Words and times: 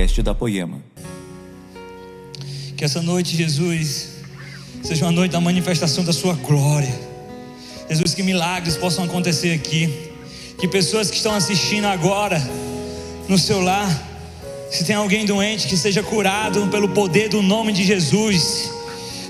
podcast 0.00 0.22
da 0.22 0.34
Poema. 0.34 0.82
Que 2.74 2.84
essa 2.84 3.02
noite, 3.02 3.36
Jesus, 3.36 4.08
seja 4.82 5.04
uma 5.04 5.12
noite 5.12 5.32
da 5.32 5.40
manifestação 5.40 6.02
da 6.02 6.12
Sua 6.12 6.32
glória. 6.32 6.92
Jesus, 7.88 8.14
que 8.14 8.22
milagres 8.22 8.78
possam 8.78 9.04
acontecer 9.04 9.52
aqui. 9.52 10.10
Que 10.58 10.66
pessoas 10.66 11.10
que 11.10 11.16
estão 11.16 11.34
assistindo 11.34 11.86
agora 11.86 12.40
no 13.28 13.38
seu 13.38 13.60
lar, 13.60 13.90
se 14.70 14.84
tem 14.84 14.96
alguém 14.96 15.26
doente, 15.26 15.68
que 15.68 15.76
seja 15.76 16.02
curado 16.02 16.66
pelo 16.68 16.88
poder 16.88 17.28
do 17.28 17.42
nome 17.42 17.72
de 17.72 17.84
Jesus. 17.84 18.70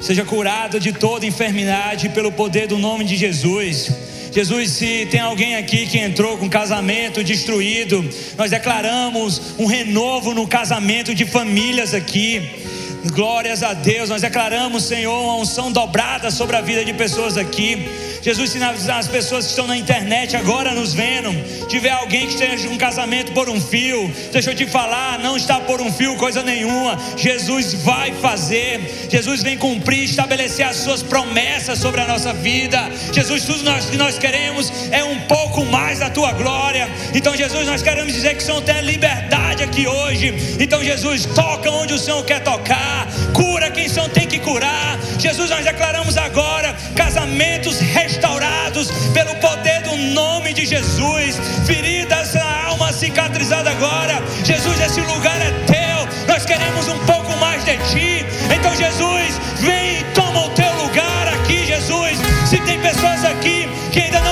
Seja 0.00 0.24
curado 0.24 0.78
de 0.78 0.92
toda 0.92 1.26
enfermidade 1.26 2.10
pelo 2.10 2.30
poder 2.30 2.68
do 2.68 2.78
nome 2.78 3.04
de 3.04 3.16
Jesus. 3.16 3.90
Jesus, 4.32 4.70
se 4.70 5.06
tem 5.06 5.20
alguém 5.20 5.56
aqui 5.56 5.86
que 5.86 5.98
entrou 5.98 6.38
com 6.38 6.48
casamento 6.48 7.22
destruído, 7.24 8.08
nós 8.38 8.50
declaramos 8.50 9.58
um 9.58 9.66
renovo 9.66 10.32
no 10.32 10.46
casamento 10.46 11.12
de 11.12 11.24
famílias 11.24 11.94
aqui. 11.94 12.69
Glórias 13.08 13.62
a 13.62 13.72
Deus, 13.72 14.10
nós 14.10 14.20
declaramos, 14.20 14.84
Senhor, 14.84 15.18
uma 15.22 15.36
unção 15.36 15.72
dobrada 15.72 16.30
sobre 16.30 16.56
a 16.56 16.60
vida 16.60 16.84
de 16.84 16.92
pessoas 16.92 17.38
aqui. 17.38 17.88
Jesus, 18.22 18.50
se 18.50 18.62
as 18.62 19.08
pessoas 19.08 19.46
que 19.46 19.50
estão 19.50 19.66
na 19.66 19.76
internet 19.76 20.36
agora 20.36 20.74
nos 20.74 20.92
vendo, 20.92 21.30
tiver 21.68 21.90
alguém 21.90 22.26
que 22.26 22.34
esteja 22.34 22.68
um 22.68 22.76
casamento 22.76 23.32
por 23.32 23.48
um 23.48 23.58
fio, 23.58 24.12
deixa 24.30 24.50
eu 24.50 24.54
te 24.54 24.66
falar, 24.66 25.18
não 25.20 25.38
está 25.38 25.58
por 25.60 25.80
um 25.80 25.90
fio 25.90 26.14
coisa 26.16 26.42
nenhuma. 26.42 26.98
Jesus 27.16 27.72
vai 27.82 28.12
fazer, 28.12 29.08
Jesus 29.08 29.42
vem 29.42 29.56
cumprir, 29.56 30.04
estabelecer 30.04 30.66
as 30.66 30.76
suas 30.76 31.02
promessas 31.02 31.78
sobre 31.78 32.02
a 32.02 32.06
nossa 32.06 32.34
vida. 32.34 32.90
Jesus, 33.10 33.44
tudo 33.44 33.64
nós, 33.64 33.86
que 33.86 33.96
nós 33.96 34.18
queremos 34.18 34.70
é 34.90 35.02
um 35.02 35.20
pouco 35.20 35.64
mais 35.64 36.00
da 36.00 36.10
tua 36.10 36.32
glória. 36.32 36.90
Então, 37.14 37.34
Jesus, 37.34 37.66
nós 37.66 37.82
queremos 37.82 38.12
dizer 38.12 38.36
que 38.36 38.42
o 38.42 38.46
Senhor 38.46 38.60
tem 38.60 38.82
liberdade 38.82 39.62
aqui 39.62 39.86
hoje. 39.86 40.58
Então, 40.60 40.84
Jesus, 40.84 41.24
toca 41.24 41.70
onde 41.70 41.94
o 41.94 41.98
Senhor 41.98 42.22
quer 42.24 42.40
tocar, 42.40 42.89
cura 43.32 43.70
quem 43.70 43.86
o 43.86 43.90
Senhor 43.90 44.08
tem 44.10 44.26
que 44.26 44.38
curar. 44.38 44.98
Jesus, 45.18 45.50
nós 45.50 45.64
declaramos 45.64 46.16
agora 46.16 46.74
casamentos 46.94 47.78
restaurados 47.80 48.90
pelo 49.12 49.34
poder 49.36 49.82
do 49.82 49.96
nome 50.14 50.52
de 50.52 50.66
Jesus, 50.66 51.36
feridas 51.66 52.34
na 52.34 52.66
alma 52.66 52.92
cicatrizada 52.92 53.70
agora. 53.70 54.22
Jesus, 54.44 54.80
esse 54.80 55.00
lugar 55.00 55.40
é 55.40 55.50
teu. 55.66 56.26
Nós 56.26 56.44
queremos 56.44 56.88
um 56.88 56.98
pouco 57.06 57.36
mais 57.38 57.64
de 57.64 57.76
ti. 57.90 58.26
Então, 58.54 58.74
Jesus, 58.76 59.38
vem 59.60 60.00
e 60.00 60.04
toma 60.14 60.46
o 60.46 60.50
teu 60.50 60.72
lugar 60.82 61.28
aqui, 61.28 61.66
Jesus. 61.66 62.18
Se 62.48 62.58
tem 62.60 62.80
pessoas 62.80 63.24
aqui 63.24 63.68
que 63.92 64.00
ainda 64.00 64.20
não 64.20 64.29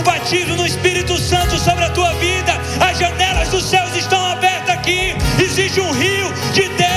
o 0.00 0.02
batismo 0.02 0.56
no 0.56 0.66
Espírito 0.66 1.18
Santo 1.18 1.58
sobre 1.58 1.84
a 1.84 1.90
tua 1.90 2.12
vida. 2.14 2.52
As 2.80 2.98
janelas 2.98 3.48
dos 3.50 3.64
céus 3.64 3.94
estão 3.94 4.24
abertas 4.26 4.70
aqui. 4.70 5.14
Existe 5.38 5.80
um 5.80 5.92
rio 5.92 6.32
de 6.52 6.68
Deus 6.68 6.89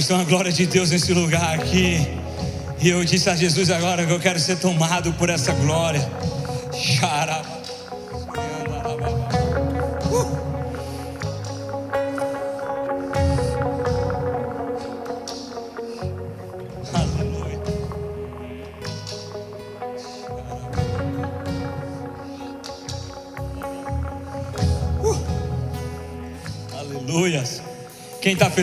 mas 0.00 0.06
tem 0.06 0.16
uma 0.16 0.24
glória 0.24 0.50
de 0.50 0.64
Deus 0.64 0.90
nesse 0.90 1.12
lugar 1.12 1.56
aqui. 1.56 2.08
E 2.80 2.88
eu 2.88 3.04
disse 3.04 3.28
a 3.28 3.36
Jesus 3.36 3.70
agora 3.70 4.06
que 4.06 4.10
eu 4.10 4.18
quero 4.18 4.40
ser 4.40 4.56
tomado 4.56 5.12
por 5.12 5.28
essa 5.28 5.52
glória. 5.52 6.00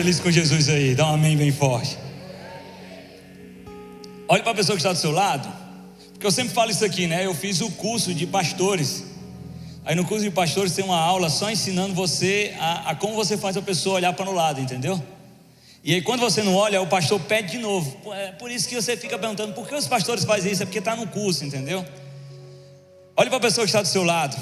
Feliz 0.08 0.20
com 0.20 0.30
Jesus 0.30 0.70
aí? 0.70 0.94
Dá 0.94 1.06
um 1.06 1.14
amém 1.14 1.36
bem 1.36 1.52
forte. 1.52 1.98
Olhe 4.26 4.42
para 4.42 4.52
a 4.52 4.54
pessoa 4.54 4.74
que 4.74 4.80
está 4.80 4.90
do 4.90 4.98
seu 4.98 5.10
lado. 5.10 5.46
Porque 6.12 6.26
eu 6.26 6.30
sempre 6.30 6.54
falo 6.54 6.70
isso 6.70 6.82
aqui, 6.82 7.06
né? 7.06 7.26
Eu 7.26 7.34
fiz 7.34 7.60
o 7.60 7.70
curso 7.72 8.14
de 8.14 8.26
pastores. 8.26 9.04
Aí 9.84 9.94
no 9.94 10.06
curso 10.06 10.24
de 10.24 10.30
pastores 10.30 10.72
tem 10.72 10.82
uma 10.82 10.98
aula 10.98 11.28
só 11.28 11.50
ensinando 11.50 11.92
você 11.92 12.54
a, 12.58 12.90
a 12.90 12.94
como 12.94 13.14
você 13.14 13.36
faz 13.36 13.58
a 13.58 13.62
pessoa 13.62 13.96
olhar 13.96 14.14
para 14.14 14.30
o 14.30 14.32
lado, 14.32 14.62
entendeu? 14.62 15.02
E 15.84 15.92
aí 15.92 16.00
quando 16.00 16.20
você 16.20 16.42
não 16.42 16.54
olha, 16.54 16.80
o 16.80 16.86
pastor 16.86 17.20
pede 17.20 17.52
de 17.52 17.58
novo. 17.58 17.98
É 18.14 18.32
por 18.32 18.50
isso 18.50 18.66
que 18.66 18.76
você 18.76 18.96
fica 18.96 19.18
perguntando 19.18 19.52
por 19.52 19.68
que 19.68 19.74
os 19.74 19.86
pastores 19.86 20.24
fazem 20.24 20.52
isso? 20.52 20.62
É 20.62 20.66
porque 20.66 20.78
está 20.78 20.96
no 20.96 21.06
curso, 21.06 21.44
entendeu? 21.44 21.84
Olhe 23.14 23.28
para 23.28 23.36
a 23.36 23.42
pessoa 23.42 23.66
que 23.66 23.68
está 23.68 23.82
do 23.82 23.88
seu 23.88 24.04
lado. 24.04 24.38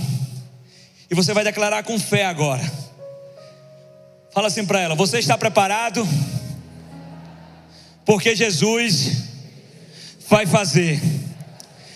E 1.11 1.15
você 1.15 1.35
vai 1.35 1.43
declarar 1.43 1.83
com 1.83 1.99
fé 1.99 2.25
agora. 2.25 2.63
Fala 4.37 4.49
assim 4.49 4.67
para 4.67 4.81
ela: 4.81 4.95
Você 4.95 5.19
está 5.19 5.39
preparado? 5.39 6.07
Porque 8.05 8.37
Jesus 8.37 9.31
vai 10.29 10.45
fazer. 10.45 11.01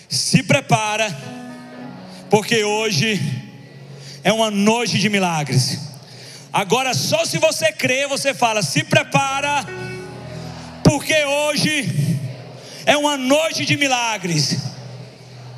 Se 0.09 0.41
prepara, 0.41 1.15
porque 2.31 2.63
hoje 2.63 3.21
é 4.23 4.33
uma 4.33 4.49
noite 4.49 4.97
de 4.97 5.07
milagres. 5.07 5.77
Agora, 6.51 6.95
só 6.95 7.23
se 7.25 7.37
você 7.37 7.71
crê, 7.71 8.07
você 8.07 8.33
fala: 8.33 8.63
Se 8.63 8.83
prepara, 8.85 9.63
porque 10.83 11.23
hoje 11.23 12.17
é 12.87 12.97
uma 12.97 13.17
noite 13.17 13.67
de 13.67 13.77
milagres. 13.77 14.57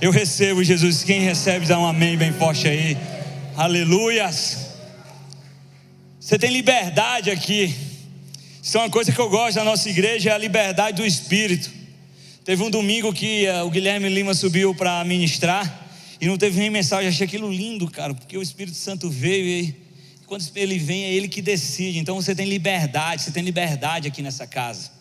Eu 0.01 0.11
recebo, 0.11 0.61
Jesus. 0.61 1.01
Quem 1.01 1.21
recebe, 1.21 1.65
dá 1.65 1.79
um 1.79 1.87
amém 1.87 2.17
bem 2.17 2.33
forte 2.33 2.67
aí. 2.67 2.97
Aleluias. 3.55 4.62
Você 6.23 6.39
tem 6.39 6.51
liberdade 6.51 7.29
aqui. 7.29 7.75
Isso 8.61 8.77
é 8.77 8.79
uma 8.79 8.89
coisa 8.89 9.11
que 9.11 9.19
eu 9.19 9.29
gosto 9.29 9.55
da 9.55 9.63
nossa 9.65 9.89
igreja, 9.89 10.29
é 10.29 10.33
a 10.33 10.37
liberdade 10.37 10.95
do 10.95 11.05
Espírito. 11.05 11.69
Teve 12.45 12.63
um 12.63 12.69
domingo 12.69 13.11
que 13.11 13.45
uh, 13.45 13.65
o 13.65 13.69
Guilherme 13.69 14.07
Lima 14.07 14.33
subiu 14.33 14.73
para 14.73 15.03
ministrar 15.03 15.85
e 16.21 16.25
não 16.25 16.37
teve 16.37 16.57
nem 16.61 16.69
mensagem. 16.69 17.09
Achei 17.09 17.27
aquilo 17.27 17.51
lindo, 17.51 17.91
cara, 17.91 18.13
porque 18.13 18.37
o 18.37 18.41
Espírito 18.41 18.77
Santo 18.77 19.09
veio 19.09 19.45
e 19.45 19.75
quando 20.25 20.49
ele 20.55 20.79
vem 20.79 21.03
é 21.03 21.13
ele 21.13 21.27
que 21.27 21.41
decide. 21.41 21.99
Então 21.99 22.15
você 22.15 22.33
tem 22.33 22.47
liberdade, 22.47 23.23
você 23.23 23.31
tem 23.31 23.43
liberdade 23.43 24.07
aqui 24.07 24.21
nessa 24.21 24.47
casa. 24.47 24.91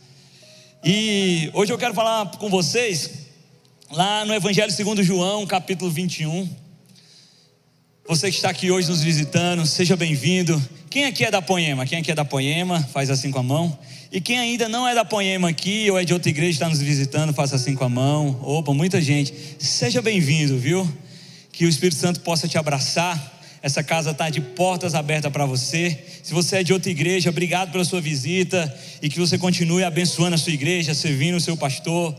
E 0.84 1.48
hoje 1.54 1.72
eu 1.72 1.78
quero 1.78 1.94
falar 1.94 2.32
com 2.32 2.50
vocês 2.50 3.28
lá 3.92 4.24
no 4.24 4.34
Evangelho 4.34 4.72
segundo 4.72 5.04
João, 5.04 5.46
capítulo 5.46 5.88
21. 5.88 6.61
Você 8.08 8.30
que 8.30 8.36
está 8.36 8.50
aqui 8.50 8.70
hoje 8.70 8.88
nos 8.88 9.00
visitando, 9.00 9.64
seja 9.64 9.96
bem-vindo. 9.96 10.60
Quem 10.90 11.04
aqui 11.04 11.24
é 11.24 11.30
da 11.30 11.40
Poema? 11.40 11.86
Quem 11.86 11.98
aqui 11.98 12.10
é 12.10 12.14
da 12.14 12.24
Poema? 12.24 12.82
Faz 12.92 13.10
assim 13.10 13.30
com 13.30 13.38
a 13.38 13.42
mão. 13.44 13.78
E 14.10 14.20
quem 14.20 14.38
ainda 14.38 14.68
não 14.68 14.86
é 14.86 14.94
da 14.94 15.04
Poema 15.04 15.48
aqui 15.48 15.88
ou 15.88 15.98
é 15.98 16.04
de 16.04 16.12
outra 16.12 16.28
igreja 16.28 16.50
está 16.50 16.68
nos 16.68 16.80
visitando, 16.80 17.32
faça 17.32 17.54
assim 17.54 17.76
com 17.76 17.84
a 17.84 17.88
mão. 17.88 18.40
Opa, 18.42 18.74
muita 18.74 19.00
gente. 19.00 19.32
Seja 19.58 20.02
bem-vindo, 20.02 20.58
viu? 20.58 20.86
Que 21.52 21.64
o 21.64 21.68
Espírito 21.68 22.00
Santo 22.00 22.20
possa 22.20 22.48
te 22.48 22.58
abraçar. 22.58 23.40
Essa 23.62 23.84
casa 23.84 24.10
está 24.10 24.28
de 24.28 24.40
portas 24.40 24.96
abertas 24.96 25.30
para 25.32 25.46
você. 25.46 25.96
Se 26.24 26.34
você 26.34 26.56
é 26.56 26.62
de 26.64 26.72
outra 26.72 26.90
igreja, 26.90 27.30
obrigado 27.30 27.70
pela 27.70 27.84
sua 27.84 28.00
visita 28.00 28.76
e 29.00 29.08
que 29.08 29.20
você 29.20 29.38
continue 29.38 29.84
abençoando 29.84 30.34
a 30.34 30.38
sua 30.38 30.52
igreja, 30.52 30.92
servindo 30.92 31.36
o 31.36 31.40
seu 31.40 31.56
pastor. 31.56 32.18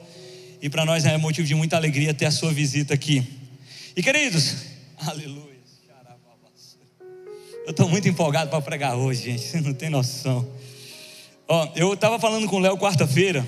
E 0.62 0.70
para 0.70 0.86
nós 0.86 1.06
é 1.06 1.18
motivo 1.18 1.46
de 1.46 1.56
muita 1.56 1.76
alegria 1.76 2.14
ter 2.14 2.26
a 2.26 2.32
sua 2.32 2.54
visita 2.54 2.94
aqui. 2.94 3.22
E 3.98 4.02
queridos, 4.02 4.56
Aleluia. 5.06 5.53
Eu 7.66 7.72
estou 7.72 7.88
muito 7.88 8.10
empolgado 8.10 8.50
para 8.50 8.62
pregar 8.62 8.98
hoje, 8.98 9.24
gente. 9.24 9.40
Você 9.48 9.62
não 9.62 9.74
tem 9.74 9.90
noção. 9.90 10.46
Ó, 11.48 11.70
eu 11.76 11.94
estava 11.94 12.20
falando 12.20 12.46
com 12.46 12.58
o 12.58 12.60
Léo 12.60 12.78
quarta-feira. 12.78 13.46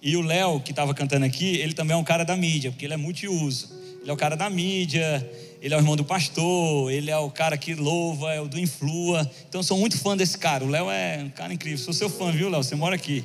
E 0.00 0.16
o 0.16 0.22
Léo, 0.22 0.60
que 0.60 0.70
estava 0.70 0.94
cantando 0.94 1.26
aqui, 1.26 1.56
ele 1.56 1.72
também 1.72 1.96
é 1.96 1.98
um 1.98 2.04
cara 2.04 2.24
da 2.24 2.36
mídia, 2.36 2.70
porque 2.70 2.86
ele 2.86 2.94
é 2.94 2.96
multiuso. 2.96 3.68
Ele 4.00 4.08
é 4.08 4.12
o 4.12 4.16
cara 4.16 4.36
da 4.36 4.48
mídia, 4.48 5.28
ele 5.60 5.74
é 5.74 5.76
o 5.76 5.80
irmão 5.80 5.96
do 5.96 6.04
pastor, 6.04 6.92
ele 6.92 7.10
é 7.10 7.18
o 7.18 7.28
cara 7.30 7.58
que 7.58 7.74
louva, 7.74 8.32
é 8.32 8.40
o 8.40 8.46
do 8.46 8.60
influa. 8.60 9.28
Então 9.48 9.58
eu 9.58 9.64
sou 9.64 9.76
muito 9.76 9.98
fã 9.98 10.16
desse 10.16 10.38
cara. 10.38 10.64
O 10.64 10.68
Léo 10.68 10.88
é 10.88 11.24
um 11.24 11.30
cara 11.30 11.52
incrível. 11.52 11.78
Sou 11.78 11.92
seu 11.92 12.08
fã, 12.08 12.30
viu, 12.30 12.48
Léo? 12.48 12.62
Você 12.62 12.76
mora 12.76 12.94
aqui. 12.94 13.24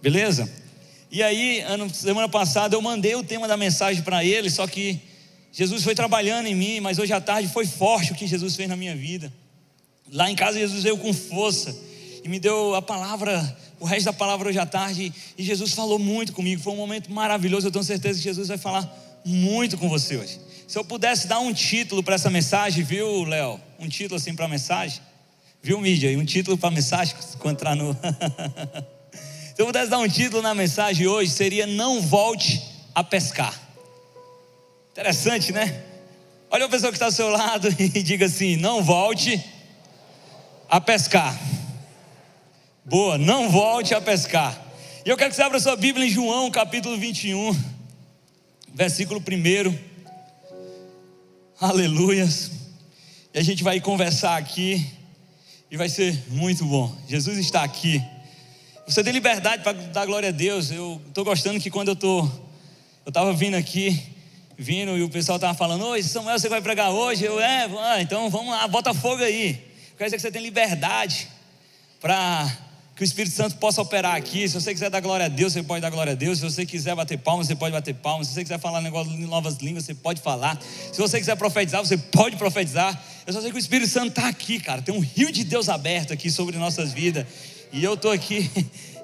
Beleza? 0.00 0.48
E 1.10 1.24
aí, 1.24 1.60
ano, 1.62 1.92
semana 1.92 2.28
passada, 2.28 2.76
eu 2.76 2.80
mandei 2.80 3.16
o 3.16 3.24
tema 3.24 3.48
da 3.48 3.56
mensagem 3.56 4.00
para 4.04 4.24
ele, 4.24 4.48
só 4.48 4.64
que 4.68 5.09
Jesus 5.52 5.82
foi 5.82 5.94
trabalhando 5.94 6.46
em 6.46 6.54
mim, 6.54 6.80
mas 6.80 6.98
hoje 6.98 7.12
à 7.12 7.20
tarde 7.20 7.48
foi 7.48 7.66
forte 7.66 8.12
o 8.12 8.14
que 8.14 8.26
Jesus 8.26 8.54
fez 8.54 8.68
na 8.68 8.76
minha 8.76 8.94
vida. 8.94 9.32
Lá 10.12 10.30
em 10.30 10.36
casa, 10.36 10.58
Jesus 10.58 10.82
veio 10.82 10.96
com 10.96 11.12
força 11.12 11.76
e 12.24 12.28
me 12.28 12.38
deu 12.38 12.74
a 12.74 12.82
palavra, 12.82 13.56
o 13.78 13.84
resto 13.84 14.06
da 14.06 14.12
palavra 14.12 14.48
hoje 14.48 14.58
à 14.58 14.66
tarde. 14.66 15.12
E 15.36 15.42
Jesus 15.42 15.72
falou 15.72 15.98
muito 15.98 16.32
comigo. 16.32 16.62
Foi 16.62 16.72
um 16.72 16.76
momento 16.76 17.12
maravilhoso. 17.12 17.66
Eu 17.66 17.72
tenho 17.72 17.84
certeza 17.84 18.18
que 18.18 18.24
Jesus 18.24 18.48
vai 18.48 18.58
falar 18.58 18.88
muito 19.24 19.76
com 19.76 19.88
você 19.88 20.16
hoje. 20.16 20.40
Se 20.66 20.78
eu 20.78 20.84
pudesse 20.84 21.26
dar 21.26 21.40
um 21.40 21.52
título 21.52 22.02
para 22.02 22.14
essa 22.14 22.30
mensagem, 22.30 22.84
viu, 22.84 23.24
Léo? 23.24 23.60
Um 23.78 23.88
título 23.88 24.16
assim 24.16 24.34
para 24.34 24.44
a 24.44 24.48
mensagem? 24.48 25.00
Viu, 25.62 25.80
mídia? 25.80 26.10
E 26.10 26.16
um 26.16 26.24
título 26.24 26.56
para 26.56 26.68
a 26.68 26.72
mensagem, 26.72 27.14
quando 27.38 27.62
no. 27.74 27.96
Se 29.54 29.60
eu 29.60 29.66
pudesse 29.66 29.90
dar 29.90 29.98
um 29.98 30.08
título 30.08 30.40
na 30.40 30.54
mensagem 30.54 31.06
hoje, 31.06 31.30
seria 31.30 31.66
Não 31.66 32.00
Volte 32.00 32.62
a 32.94 33.04
Pescar. 33.04 33.69
Interessante, 35.00 35.50
né? 35.50 35.82
Olha 36.50 36.66
a 36.66 36.68
pessoa 36.68 36.92
que 36.92 36.96
está 36.96 37.06
ao 37.06 37.10
seu 37.10 37.30
lado 37.30 37.68
e 37.80 38.02
diga 38.02 38.26
assim: 38.26 38.56
Não 38.56 38.84
volte 38.84 39.42
a 40.68 40.78
pescar. 40.78 41.34
Boa, 42.84 43.16
não 43.16 43.48
volte 43.48 43.94
a 43.94 44.00
pescar. 44.02 44.62
E 45.02 45.08
eu 45.08 45.16
quero 45.16 45.30
que 45.30 45.36
você 45.36 45.42
abra 45.42 45.58
sua 45.58 45.74
Bíblia 45.74 46.06
em 46.06 46.10
João, 46.10 46.50
capítulo 46.50 46.98
21, 46.98 47.58
versículo 48.74 49.22
1. 49.26 49.78
Aleluias. 51.58 52.50
E 53.32 53.38
a 53.38 53.42
gente 53.42 53.64
vai 53.64 53.80
conversar 53.80 54.36
aqui 54.36 54.86
e 55.70 55.78
vai 55.78 55.88
ser 55.88 56.24
muito 56.28 56.62
bom. 56.66 56.94
Jesus 57.08 57.38
está 57.38 57.64
aqui. 57.64 58.04
Você 58.86 59.02
tem 59.02 59.14
liberdade 59.14 59.62
para 59.62 59.72
dar 59.72 60.04
glória 60.04 60.28
a 60.28 60.32
Deus. 60.32 60.70
Eu 60.70 61.00
estou 61.08 61.24
gostando 61.24 61.58
que 61.58 61.70
quando 61.70 61.88
eu 61.88 61.96
tô, 61.96 62.20
eu 63.06 63.08
estava 63.08 63.32
vindo 63.32 63.54
aqui, 63.56 64.19
vindo 64.60 64.96
e 64.98 65.02
o 65.02 65.08
pessoal 65.08 65.36
estava 65.36 65.54
falando: 65.54 65.86
Oi, 65.86 66.02
Samuel, 66.02 66.38
você 66.38 66.48
vai 66.48 66.60
pregar 66.60 66.90
hoje? 66.90 67.24
Eu, 67.24 67.40
é, 67.40 67.68
ah, 67.80 68.02
então 68.02 68.28
vamos 68.28 68.52
lá, 68.52 68.68
bota 68.68 68.92
fogo 68.92 69.22
aí. 69.22 69.54
Quer 69.96 70.04
dizer 70.04 70.16
que 70.16 70.22
você 70.22 70.30
tem 70.30 70.42
liberdade 70.42 71.28
para 72.00 72.50
que 72.94 73.02
o 73.02 73.04
Espírito 73.04 73.34
Santo 73.34 73.56
possa 73.56 73.80
operar 73.80 74.14
aqui. 74.14 74.46
Se 74.46 74.60
você 74.60 74.74
quiser 74.74 74.90
dar 74.90 75.00
glória 75.00 75.26
a 75.26 75.28
Deus, 75.28 75.54
você 75.54 75.62
pode 75.62 75.80
dar 75.80 75.88
glória 75.88 76.12
a 76.12 76.14
Deus. 76.14 76.38
Se 76.38 76.44
você 76.44 76.66
quiser 76.66 76.94
bater 76.94 77.18
palmas, 77.18 77.46
você 77.46 77.56
pode 77.56 77.72
bater 77.72 77.94
palmas. 77.94 78.28
Se 78.28 78.34
você 78.34 78.42
quiser 78.42 78.58
falar 78.58 78.82
negócio 78.82 79.10
de 79.10 79.24
novas 79.24 79.56
línguas, 79.56 79.84
você 79.84 79.94
pode 79.94 80.20
falar. 80.20 80.60
Se 80.92 80.98
você 80.98 81.18
quiser 81.18 81.36
profetizar, 81.36 81.82
você 81.82 81.96
pode 81.96 82.36
profetizar. 82.36 83.02
Eu 83.26 83.32
só 83.32 83.40
sei 83.40 83.50
que 83.50 83.56
o 83.56 83.58
Espírito 83.58 83.90
Santo 83.90 84.08
está 84.08 84.28
aqui, 84.28 84.60
cara. 84.60 84.82
Tem 84.82 84.94
um 84.94 85.00
rio 85.00 85.32
de 85.32 85.44
Deus 85.44 85.70
aberto 85.70 86.12
aqui 86.12 86.30
sobre 86.30 86.58
nossas 86.58 86.92
vidas. 86.92 87.26
E 87.72 87.82
eu 87.82 87.94
estou 87.94 88.10
aqui, 88.10 88.50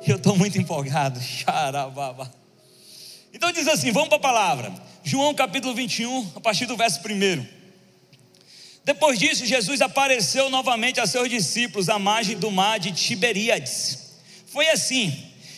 e 0.07 0.11
eu 0.11 0.17
estou 0.17 0.37
muito 0.37 0.59
empolgado. 0.59 1.19
Xarababa. 1.21 2.46
Então 3.37 3.53
diz 3.53 3.69
assim: 3.69 3.93
vamos 3.93 4.09
para 4.09 4.17
a 4.17 4.21
palavra. 4.21 4.73
João 5.05 5.35
capítulo 5.35 5.75
21, 5.75 6.33
a 6.37 6.41
partir 6.41 6.65
do 6.65 6.75
verso 6.75 7.01
1. 7.01 7.47
Depois 8.83 9.19
disso, 9.19 9.45
Jesus 9.45 9.83
apareceu 9.83 10.49
novamente 10.49 11.01
a 11.01 11.07
seus 11.07 11.29
discípulos 11.29 11.91
à 11.91 11.99
margem 11.99 12.39
do 12.39 12.51
mar 12.51 12.81
de 12.81 12.93
Tiberíades. 12.93 14.15
Foi 14.47 14.71
assim: 14.71 15.15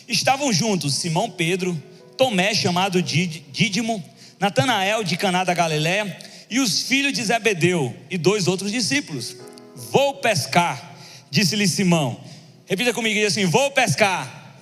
estavam 0.09 0.51
juntos 0.51 0.95
Simão 0.95 1.31
Pedro, 1.31 1.81
Tomé, 2.17 2.53
chamado 2.53 3.01
Dídimo, 3.01 4.03
Natanael 4.41 5.01
de 5.01 5.15
Caná 5.15 5.45
da 5.45 5.53
Galiléia 5.53 6.19
e 6.49 6.59
os 6.59 6.81
filhos 6.81 7.13
de 7.13 7.23
Zebedeu 7.23 7.95
e 8.09 8.17
dois 8.17 8.49
outros 8.49 8.73
discípulos. 8.73 9.37
Vou 9.73 10.15
pescar, 10.15 10.97
disse-lhe 11.31 11.65
Simão. 11.65 12.19
Repita 12.65 12.93
comigo 12.93 13.25
assim: 13.25 13.45
Vou 13.45 13.71
pescar. 13.71 14.57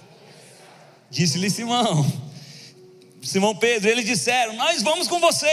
Disse-lhe 1.10 1.50
Simão. 1.50 2.26
Simão 3.22 3.56
Pedro, 3.56 3.90
eles 3.90 4.06
disseram: 4.06 4.56
Nós 4.56 4.81
vamos 4.84 5.08
com 5.08 5.19
você. 5.19 5.52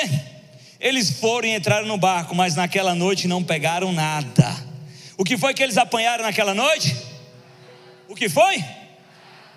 Eles 0.81 1.11
foram 1.11 1.49
e 1.49 1.55
entraram 1.55 1.87
no 1.87 1.97
barco, 1.97 2.35
mas 2.35 2.55
naquela 2.55 2.95
noite 2.95 3.27
não 3.27 3.43
pegaram 3.43 3.93
nada. 3.93 4.55
O 5.17 5.25
que 5.25 5.39
foi 5.39 5.55
que 5.55 5.63
eles 5.63 5.79
apanharam 5.79 6.25
naquela 6.25 6.55
noite? 6.55 6.95
O 8.09 8.15
que 8.15 8.29
foi? 8.29 8.63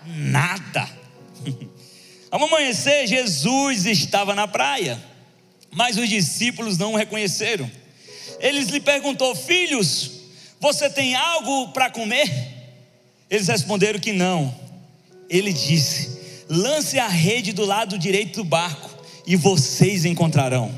Nada. 0.05 0.87
Ao 2.31 2.43
amanhecer, 2.43 3.07
Jesus 3.07 3.85
estava 3.85 4.35
na 4.35 4.47
praia, 4.47 5.01
mas 5.71 5.97
os 5.97 6.07
discípulos 6.07 6.77
não 6.77 6.93
o 6.93 6.97
reconheceram. 6.97 7.69
Eles 8.39 8.69
lhe 8.69 8.79
perguntou: 8.79 9.35
Filhos, 9.35 10.11
você 10.59 10.89
tem 10.89 11.15
algo 11.15 11.69
para 11.69 11.89
comer? 11.89 12.31
Eles 13.29 13.47
responderam 13.47 13.99
que 13.99 14.13
não. 14.13 14.53
Ele 15.29 15.51
disse: 15.51 16.16
Lance 16.49 16.97
a 16.97 17.07
rede 17.07 17.51
do 17.51 17.65
lado 17.65 17.97
direito 17.97 18.37
do 18.37 18.43
barco 18.43 18.89
e 19.25 19.35
vocês 19.35 20.05
encontrarão. 20.05 20.73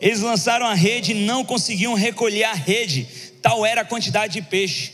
Eles 0.00 0.20
lançaram 0.20 0.66
a 0.66 0.74
rede 0.74 1.12
e 1.12 1.26
não 1.26 1.44
conseguiam 1.44 1.94
recolher 1.94 2.44
a 2.44 2.54
rede, 2.54 3.06
tal 3.40 3.64
era 3.64 3.82
a 3.82 3.84
quantidade 3.84 4.34
de 4.34 4.42
peixe. 4.42 4.92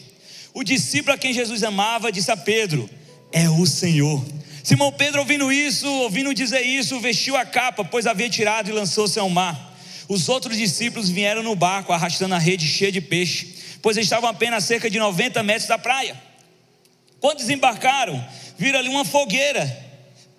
O 0.55 0.63
discípulo 0.63 1.15
a 1.15 1.19
quem 1.19 1.33
Jesus 1.33 1.63
amava 1.63 2.13
disse 2.13 2.31
a 2.31 2.37
Pedro: 2.37 2.89
É 3.33 3.49
o 3.49 3.67
Senhor. 3.67 4.23
Simão 4.63 4.93
Pedro, 4.93 5.21
ouvindo 5.21 5.51
isso, 5.51 5.89
ouvindo 5.89 6.33
dizer 6.33 6.61
isso, 6.61 7.01
vestiu 7.01 7.37
a 7.37 7.45
capa, 7.45 7.85
pois 7.85 8.07
havia 8.07 8.31
tirado 8.31 8.69
e 8.69 8.73
lançou-se 8.73 9.19
ao 9.19 9.29
mar. 9.29 9.73
Os 10.09 10.29
outros 10.29 10.57
discípulos 10.57 11.09
vieram 11.09 11.43
no 11.43 11.57
barco, 11.57 11.93
arrastando 11.93 12.35
a 12.35 12.39
rede 12.39 12.69
cheia 12.69 12.93
de 12.93 13.01
peixe, 13.01 13.55
pois 13.81 13.97
estavam 13.97 14.29
apenas 14.29 14.65
cerca 14.65 14.89
de 14.89 14.99
90 14.99 15.43
metros 15.43 15.67
da 15.67 15.79
praia. 15.79 16.21
Quando 17.19 17.39
desembarcaram, 17.39 18.23
viram 18.59 18.79
ali 18.79 18.89
uma 18.89 19.05
fogueira, 19.05 19.65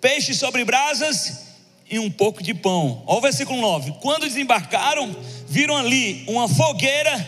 peixe 0.04 0.34
sobre 0.34 0.66
brasas 0.66 1.44
e 1.90 1.98
um 1.98 2.10
pouco 2.10 2.42
de 2.42 2.52
pão. 2.52 3.02
Olha 3.06 3.18
o 3.18 3.22
versículo 3.22 3.58
9: 3.58 3.94
Quando 4.02 4.24
desembarcaram, 4.24 5.16
viram 5.48 5.74
ali 5.74 6.24
uma 6.28 6.46
fogueira, 6.46 7.18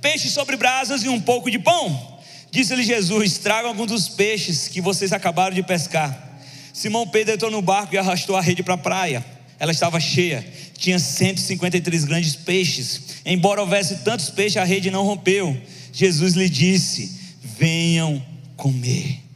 peixe 0.00 0.30
sobre 0.30 0.56
brasas 0.56 1.02
e 1.02 1.08
um 1.08 1.20
pouco 1.20 1.50
de 1.50 1.58
pão. 1.58 2.20
Disse-lhe 2.48 2.84
Jesus: 2.84 3.38
Tragam 3.38 3.70
algum 3.70 3.84
dos 3.84 4.08
peixes 4.08 4.68
que 4.68 4.80
vocês 4.80 5.12
acabaram 5.12 5.56
de 5.56 5.64
pescar. 5.64 6.38
Simão 6.72 7.04
Pedro 7.04 7.34
entrou 7.34 7.50
no 7.50 7.60
barco 7.60 7.96
e 7.96 7.98
arrastou 7.98 8.36
a 8.36 8.40
rede 8.40 8.62
para 8.62 8.74
a 8.74 8.78
praia. 8.78 9.26
Ela 9.58 9.72
estava 9.72 9.98
cheia, 9.98 10.46
tinha 10.78 11.00
153 11.00 12.04
grandes 12.04 12.36
peixes. 12.36 13.18
Embora 13.26 13.60
houvesse 13.60 14.04
tantos 14.04 14.30
peixes, 14.30 14.56
a 14.56 14.64
rede 14.64 14.88
não 14.88 15.04
rompeu. 15.04 15.60
Jesus 15.92 16.34
lhe 16.34 16.48
disse: 16.48 17.12
Venham 17.58 18.24
comer. 18.56 19.29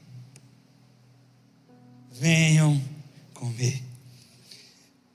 Venham 2.17 2.81
comer. 3.35 3.83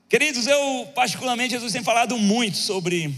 Queridos, 0.06 0.46
eu 0.46 0.86
particularmente, 0.94 1.52
Jesus 1.52 1.72
tem 1.72 1.82
falado 1.82 2.18
muito 2.18 2.58
sobre 2.58 3.14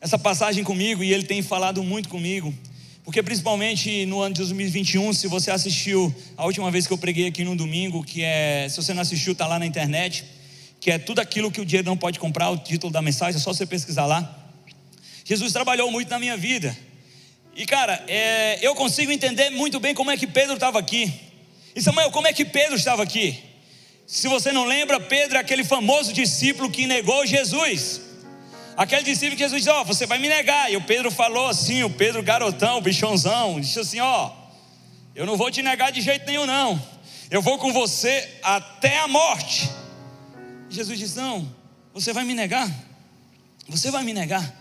essa 0.00 0.18
passagem 0.18 0.64
comigo 0.64 1.04
e 1.04 1.12
ele 1.12 1.24
tem 1.24 1.42
falado 1.42 1.82
muito 1.82 2.08
comigo, 2.08 2.54
porque 3.04 3.22
principalmente 3.22 4.06
no 4.06 4.22
ano 4.22 4.34
de 4.34 4.38
2021, 4.40 5.12
se 5.12 5.28
você 5.28 5.50
assistiu 5.50 6.12
a 6.38 6.46
última 6.46 6.70
vez 6.70 6.86
que 6.86 6.92
eu 6.94 6.96
preguei 6.96 7.26
aqui 7.26 7.44
no 7.44 7.54
domingo, 7.54 8.02
que 8.02 8.22
é, 8.22 8.66
se 8.70 8.76
você 8.78 8.94
não 8.94 9.02
assistiu, 9.02 9.34
está 9.34 9.46
lá 9.46 9.58
na 9.58 9.66
internet, 9.66 10.24
que 10.80 10.90
é 10.90 10.98
tudo 10.98 11.18
aquilo 11.18 11.50
que 11.50 11.60
o 11.60 11.66
dinheiro 11.66 11.86
não 11.86 11.98
pode 11.98 12.18
comprar, 12.18 12.48
o 12.48 12.56
título 12.56 12.90
da 12.90 13.02
mensagem, 13.02 13.38
é 13.38 13.42
só 13.42 13.52
você 13.52 13.66
pesquisar 13.66 14.06
lá. 14.06 14.38
Jesus 15.22 15.52
trabalhou 15.52 15.90
muito 15.90 16.08
na 16.08 16.18
minha 16.18 16.36
vida. 16.36 16.74
E 17.54 17.66
cara, 17.66 18.02
é, 18.08 18.58
eu 18.66 18.74
consigo 18.74 19.12
entender 19.12 19.50
muito 19.50 19.78
bem 19.78 19.94
como 19.94 20.10
é 20.10 20.16
que 20.16 20.26
Pedro 20.26 20.54
estava 20.54 20.78
aqui. 20.78 21.12
E 21.74 21.80
Samuel, 21.80 22.10
como 22.10 22.26
é 22.26 22.32
que 22.32 22.44
Pedro 22.44 22.76
estava 22.76 23.02
aqui? 23.02 23.42
Se 24.06 24.28
você 24.28 24.52
não 24.52 24.64
lembra, 24.64 25.00
Pedro 25.00 25.38
é 25.38 25.40
aquele 25.40 25.64
famoso 25.64 26.12
discípulo 26.12 26.70
que 26.70 26.86
negou 26.86 27.24
Jesus. 27.24 28.00
Aquele 28.76 29.02
discípulo 29.02 29.36
que 29.36 29.42
Jesus 29.42 29.62
disse: 29.62 29.74
Ó, 29.74 29.80
oh, 29.80 29.84
você 29.84 30.06
vai 30.06 30.18
me 30.18 30.28
negar. 30.28 30.70
E 30.70 30.76
o 30.76 30.82
Pedro 30.82 31.10
falou 31.10 31.46
assim: 31.46 31.82
o 31.82 31.90
Pedro, 31.90 32.22
garotão, 32.22 32.80
bichãozão, 32.80 33.60
disse 33.60 33.80
assim: 33.80 34.00
Ó, 34.00 34.26
oh, 34.26 34.32
eu 35.14 35.24
não 35.24 35.36
vou 35.36 35.50
te 35.50 35.62
negar 35.62 35.92
de 35.92 36.00
jeito 36.00 36.26
nenhum, 36.26 36.46
não. 36.46 36.82
Eu 37.30 37.40
vou 37.40 37.58
com 37.58 37.72
você 37.72 38.28
até 38.42 38.98
a 38.98 39.08
morte. 39.08 39.70
E 40.68 40.74
Jesus 40.74 40.98
disse: 40.98 41.16
Não, 41.16 41.50
você 41.94 42.12
vai 42.12 42.24
me 42.24 42.34
negar. 42.34 42.70
Você 43.68 43.90
vai 43.90 44.02
me 44.02 44.12
negar. 44.12 44.60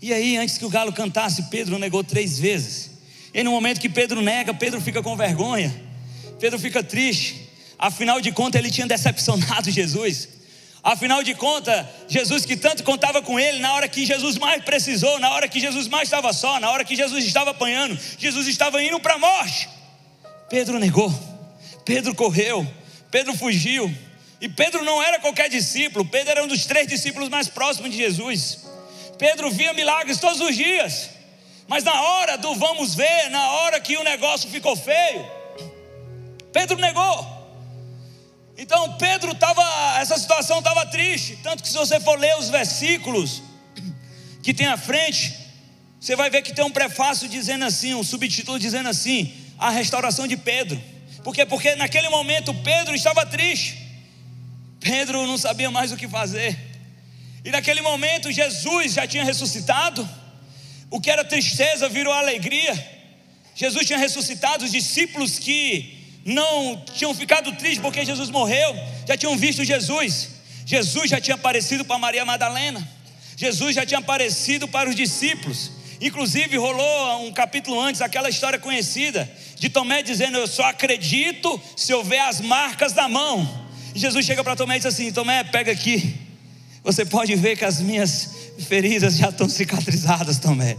E 0.00 0.12
aí, 0.12 0.36
antes 0.36 0.58
que 0.58 0.64
o 0.64 0.68
galo 0.68 0.92
cantasse, 0.92 1.44
Pedro 1.44 1.78
negou 1.78 2.04
três 2.04 2.38
vezes. 2.38 2.90
E 3.32 3.42
no 3.42 3.50
momento 3.50 3.80
que 3.80 3.88
Pedro 3.88 4.20
nega, 4.20 4.52
Pedro 4.52 4.80
fica 4.80 5.02
com 5.02 5.16
vergonha. 5.16 5.91
Pedro 6.42 6.58
fica 6.58 6.82
triste. 6.82 7.48
Afinal 7.78 8.20
de 8.20 8.32
contas, 8.32 8.60
ele 8.60 8.68
tinha 8.68 8.84
decepcionado 8.84 9.70
Jesus. 9.70 10.28
Afinal 10.82 11.22
de 11.22 11.36
contas, 11.36 11.86
Jesus 12.08 12.44
que 12.44 12.56
tanto 12.56 12.82
contava 12.82 13.22
com 13.22 13.38
ele, 13.38 13.60
na 13.60 13.72
hora 13.74 13.86
que 13.86 14.04
Jesus 14.04 14.36
mais 14.38 14.60
precisou, 14.64 15.20
na 15.20 15.30
hora 15.30 15.46
que 15.46 15.60
Jesus 15.60 15.86
mais 15.86 16.08
estava 16.08 16.32
só, 16.32 16.58
na 16.58 16.68
hora 16.68 16.84
que 16.84 16.96
Jesus 16.96 17.24
estava 17.24 17.52
apanhando, 17.52 17.96
Jesus 18.18 18.48
estava 18.48 18.82
indo 18.82 18.98
para 18.98 19.14
a 19.14 19.18
morte. 19.18 19.68
Pedro 20.50 20.80
negou, 20.80 21.14
Pedro 21.84 22.12
correu, 22.12 22.66
Pedro 23.08 23.36
fugiu. 23.36 23.96
E 24.40 24.48
Pedro 24.48 24.82
não 24.82 25.00
era 25.00 25.20
qualquer 25.20 25.48
discípulo, 25.48 26.04
Pedro 26.04 26.32
era 26.32 26.42
um 26.42 26.48
dos 26.48 26.66
três 26.66 26.88
discípulos 26.88 27.28
mais 27.28 27.46
próximos 27.46 27.92
de 27.92 27.98
Jesus. 27.98 28.64
Pedro 29.16 29.48
via 29.48 29.72
milagres 29.72 30.18
todos 30.18 30.40
os 30.40 30.56
dias, 30.56 31.08
mas 31.68 31.84
na 31.84 32.02
hora 32.02 32.36
do 32.36 32.52
vamos 32.56 32.96
ver, 32.96 33.30
na 33.30 33.48
hora 33.52 33.78
que 33.78 33.96
o 33.96 34.02
negócio 34.02 34.50
ficou 34.50 34.74
feio, 34.74 35.41
Pedro 36.52 36.78
negou. 36.78 37.42
Então 38.56 38.96
Pedro 38.98 39.32
estava, 39.32 39.62
essa 39.98 40.18
situação 40.18 40.58
estava 40.58 40.86
triste, 40.86 41.38
tanto 41.42 41.62
que 41.62 41.68
se 41.68 41.76
você 41.76 41.98
for 41.98 42.18
ler 42.18 42.36
os 42.38 42.48
versículos 42.48 43.42
que 44.42 44.52
tem 44.52 44.66
à 44.66 44.76
frente, 44.76 45.34
você 45.98 46.14
vai 46.14 46.28
ver 46.28 46.42
que 46.42 46.52
tem 46.52 46.64
um 46.64 46.70
prefácio 46.70 47.28
dizendo 47.28 47.64
assim, 47.64 47.94
um 47.94 48.04
subtítulo 48.04 48.58
dizendo 48.58 48.88
assim, 48.88 49.32
a 49.58 49.70
restauração 49.70 50.26
de 50.26 50.36
Pedro. 50.36 50.82
Por 51.24 51.34
quê? 51.34 51.46
Porque 51.46 51.74
naquele 51.76 52.08
momento 52.08 52.52
Pedro 52.54 52.94
estava 52.94 53.24
triste. 53.24 53.78
Pedro 54.80 55.26
não 55.26 55.38
sabia 55.38 55.70
mais 55.70 55.92
o 55.92 55.96
que 55.96 56.08
fazer. 56.08 56.58
E 57.44 57.50
naquele 57.50 57.80
momento 57.80 58.30
Jesus 58.30 58.94
já 58.94 59.06
tinha 59.06 59.24
ressuscitado. 59.24 60.08
O 60.90 61.00
que 61.00 61.10
era 61.10 61.24
tristeza 61.24 61.88
virou 61.88 62.12
alegria. 62.12 62.74
Jesus 63.54 63.86
tinha 63.86 63.98
ressuscitado 63.98 64.64
os 64.64 64.72
discípulos 64.72 65.38
que 65.38 66.01
não 66.24 66.82
tinham 66.94 67.14
ficado 67.14 67.52
tristes 67.52 67.80
porque 67.80 68.04
Jesus 68.04 68.30
morreu, 68.30 68.74
já 69.06 69.16
tinham 69.16 69.36
visto 69.36 69.64
Jesus. 69.64 70.30
Jesus 70.64 71.10
já 71.10 71.20
tinha 71.20 71.34
aparecido 71.34 71.84
para 71.84 71.98
Maria 71.98 72.24
Madalena. 72.24 72.86
Jesus 73.36 73.74
já 73.74 73.84
tinha 73.84 73.98
aparecido 73.98 74.68
para 74.68 74.88
os 74.88 74.94
discípulos. 74.94 75.72
Inclusive 76.00 76.56
rolou 76.56 77.26
um 77.26 77.32
capítulo 77.32 77.80
antes 77.80 78.00
aquela 78.00 78.28
história 78.28 78.58
conhecida 78.58 79.30
de 79.56 79.68
Tomé 79.68 80.02
dizendo: 80.02 80.38
Eu 80.38 80.46
só 80.46 80.64
acredito 80.64 81.60
se 81.76 81.92
eu 81.92 82.02
ver 82.02 82.18
as 82.18 82.40
marcas 82.40 82.92
da 82.92 83.08
mão. 83.08 83.68
E 83.94 83.98
Jesus 83.98 84.24
chega 84.24 84.42
para 84.42 84.56
Tomé 84.56 84.76
e 84.76 84.78
diz 84.78 84.86
assim: 84.86 85.12
Tomé, 85.12 85.44
pega 85.44 85.70
aqui. 85.70 86.16
Você 86.82 87.04
pode 87.04 87.34
ver 87.36 87.56
que 87.56 87.64
as 87.64 87.80
minhas 87.80 88.30
feridas 88.66 89.16
já 89.16 89.28
estão 89.28 89.48
cicatrizadas, 89.48 90.38
Tomé. 90.38 90.76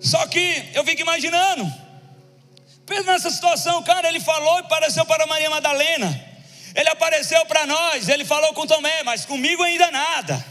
Só 0.00 0.24
que 0.26 0.64
eu 0.74 0.84
fico 0.84 1.02
imaginando 1.02 1.68
Pedro 2.88 3.12
nessa 3.12 3.30
situação, 3.30 3.82
cara, 3.82 4.08
ele 4.08 4.18
falou 4.18 4.56
e 4.56 4.60
apareceu 4.60 5.04
para 5.04 5.26
Maria 5.26 5.50
Madalena. 5.50 6.08
Ele 6.74 6.88
apareceu 6.88 7.44
para 7.44 7.66
nós, 7.66 8.08
ele 8.08 8.24
falou 8.24 8.54
com 8.54 8.66
Tomé, 8.66 9.02
mas 9.02 9.26
comigo 9.26 9.62
ainda 9.62 9.90
nada. 9.90 10.44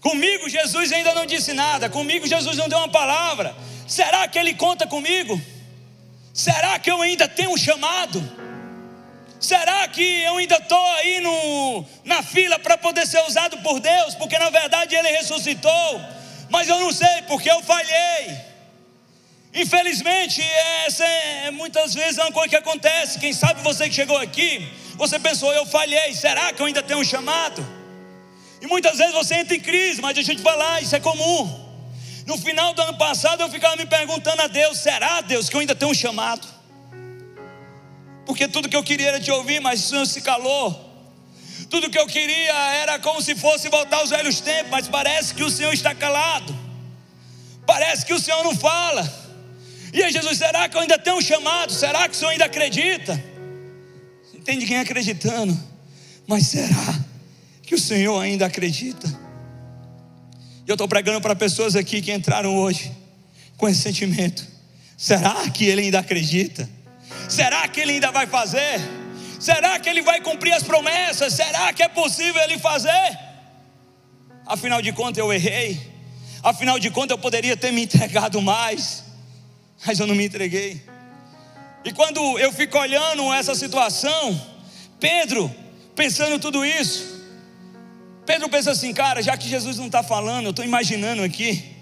Comigo 0.00 0.48
Jesus 0.48 0.92
ainda 0.92 1.14
não 1.14 1.24
disse 1.24 1.52
nada, 1.52 1.88
comigo 1.88 2.26
Jesus 2.26 2.56
não 2.56 2.68
deu 2.68 2.78
uma 2.78 2.88
palavra. 2.88 3.56
Será 3.88 4.28
que 4.28 4.38
ele 4.38 4.54
conta 4.54 4.86
comigo? 4.86 5.40
Será 6.32 6.78
que 6.78 6.90
eu 6.90 7.00
ainda 7.00 7.26
tenho 7.26 7.50
um 7.50 7.56
chamado? 7.56 8.20
Será 9.40 9.88
que 9.88 10.02
eu 10.22 10.36
ainda 10.36 10.56
estou 10.56 10.86
aí 10.96 11.20
no, 11.20 11.84
na 12.04 12.22
fila 12.22 12.58
para 12.58 12.76
poder 12.76 13.06
ser 13.06 13.22
usado 13.24 13.58
por 13.58 13.80
Deus? 13.80 14.14
Porque 14.14 14.38
na 14.38 14.50
verdade 14.50 14.94
ele 14.94 15.08
ressuscitou, 15.08 16.00
mas 16.50 16.68
eu 16.68 16.78
não 16.78 16.92
sei 16.92 17.22
porque 17.26 17.50
eu 17.50 17.62
falhei. 17.62 18.49
Infelizmente, 19.52 20.40
essa 20.86 21.04
é 21.04 21.50
muitas 21.50 21.92
vezes 21.92 22.18
é 22.18 22.22
uma 22.22 22.32
coisa 22.32 22.48
que 22.48 22.56
acontece. 22.56 23.18
Quem 23.18 23.32
sabe 23.32 23.62
você 23.62 23.88
que 23.88 23.94
chegou 23.94 24.16
aqui, 24.16 24.68
você 24.94 25.18
pensou, 25.18 25.52
eu 25.52 25.66
falhei, 25.66 26.14
será 26.14 26.52
que 26.52 26.62
eu 26.62 26.66
ainda 26.66 26.82
tenho 26.82 27.00
um 27.00 27.04
chamado? 27.04 27.66
E 28.60 28.66
muitas 28.66 28.98
vezes 28.98 29.12
você 29.12 29.34
entra 29.36 29.56
em 29.56 29.60
crise, 29.60 30.00
mas 30.00 30.14
deixa 30.14 30.32
eu 30.32 30.36
te 30.36 30.42
falar, 30.42 30.82
isso 30.82 30.94
é 30.94 31.00
comum. 31.00 31.68
No 32.26 32.38
final 32.38 32.72
do 32.74 32.82
ano 32.82 32.96
passado 32.96 33.40
eu 33.40 33.48
ficava 33.48 33.74
me 33.76 33.86
perguntando 33.86 34.42
a 34.42 34.46
Deus: 34.46 34.78
será, 34.78 35.20
Deus, 35.20 35.48
que 35.48 35.56
eu 35.56 35.60
ainda 35.60 35.74
tenho 35.74 35.90
um 35.90 35.94
chamado? 35.94 36.46
Porque 38.24 38.46
tudo 38.46 38.68
que 38.68 38.76
eu 38.76 38.84
queria 38.84 39.08
era 39.08 39.20
te 39.20 39.30
ouvir, 39.32 39.60
mas 39.60 39.84
o 39.84 39.88
Senhor 39.88 40.06
se 40.06 40.20
calou. 40.20 40.88
Tudo 41.68 41.90
que 41.90 41.98
eu 41.98 42.06
queria 42.06 42.54
era 42.74 42.98
como 42.98 43.20
se 43.20 43.34
fosse 43.34 43.68
voltar 43.68 43.98
aos 43.98 44.10
velhos 44.10 44.40
tempos, 44.40 44.70
mas 44.70 44.86
parece 44.86 45.34
que 45.34 45.42
o 45.42 45.50
Senhor 45.50 45.72
está 45.72 45.94
calado. 45.94 46.56
Parece 47.66 48.06
que 48.06 48.12
o 48.12 48.20
Senhor 48.20 48.44
não 48.44 48.54
fala. 48.56 49.29
E 49.92 50.02
aí, 50.02 50.12
Jesus, 50.12 50.38
será 50.38 50.68
que 50.68 50.76
eu 50.76 50.80
ainda 50.80 50.98
tenho 50.98 51.16
um 51.16 51.20
chamado? 51.20 51.72
Será 51.72 52.08
que 52.08 52.14
o 52.14 52.18
Senhor 52.18 52.30
ainda 52.30 52.44
acredita? 52.44 53.22
Não 54.32 54.40
tem 54.40 54.56
ninguém 54.56 54.78
acreditando, 54.78 55.58
mas 56.26 56.46
será 56.46 57.00
que 57.62 57.74
o 57.74 57.78
Senhor 57.78 58.18
ainda 58.18 58.46
acredita? 58.46 59.08
Eu 60.66 60.74
estou 60.74 60.86
pregando 60.86 61.20
para 61.20 61.34
pessoas 61.34 61.74
aqui 61.74 62.00
que 62.00 62.12
entraram 62.12 62.56
hoje 62.56 62.92
com 63.56 63.68
esse 63.68 63.80
sentimento: 63.80 64.46
será 64.96 65.48
que 65.50 65.64
ele 65.64 65.82
ainda 65.82 65.98
acredita? 65.98 66.68
Será 67.28 67.66
que 67.66 67.80
ele 67.80 67.92
ainda 67.94 68.12
vai 68.12 68.26
fazer? 68.26 68.80
Será 69.40 69.78
que 69.80 69.88
ele 69.88 70.02
vai 70.02 70.20
cumprir 70.20 70.52
as 70.52 70.62
promessas? 70.62 71.32
Será 71.32 71.72
que 71.72 71.82
é 71.82 71.88
possível 71.88 72.40
ele 72.42 72.58
fazer? 72.58 73.18
Afinal 74.46 74.80
de 74.80 74.92
contas, 74.92 75.18
eu 75.18 75.32
errei. 75.32 75.80
Afinal 76.42 76.78
de 76.78 76.90
contas, 76.90 77.16
eu 77.16 77.18
poderia 77.18 77.56
ter 77.56 77.72
me 77.72 77.82
entregado 77.82 78.40
mais 78.40 79.09
mas 79.86 79.98
eu 79.98 80.06
não 80.06 80.14
me 80.14 80.26
entreguei. 80.26 80.82
E 81.84 81.92
quando 81.92 82.38
eu 82.38 82.52
fico 82.52 82.78
olhando 82.78 83.32
essa 83.32 83.54
situação, 83.54 84.40
Pedro, 84.98 85.50
pensando 85.94 86.38
tudo 86.38 86.64
isso, 86.64 87.20
Pedro 88.26 88.48
pensa 88.48 88.70
assim, 88.70 88.92
cara, 88.92 89.22
já 89.22 89.36
que 89.36 89.48
Jesus 89.48 89.78
não 89.78 89.86
está 89.86 90.02
falando, 90.02 90.46
eu 90.46 90.50
estou 90.50 90.64
imaginando 90.64 91.22
aqui, 91.22 91.76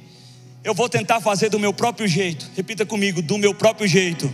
eu 0.62 0.74
vou 0.74 0.88
tentar 0.88 1.20
fazer 1.20 1.48
do 1.48 1.58
meu 1.58 1.72
próprio 1.72 2.06
jeito. 2.06 2.48
Repita 2.56 2.86
comigo, 2.86 3.20
do 3.20 3.36
meu 3.38 3.54
próprio 3.54 3.86
jeito. 3.86 4.32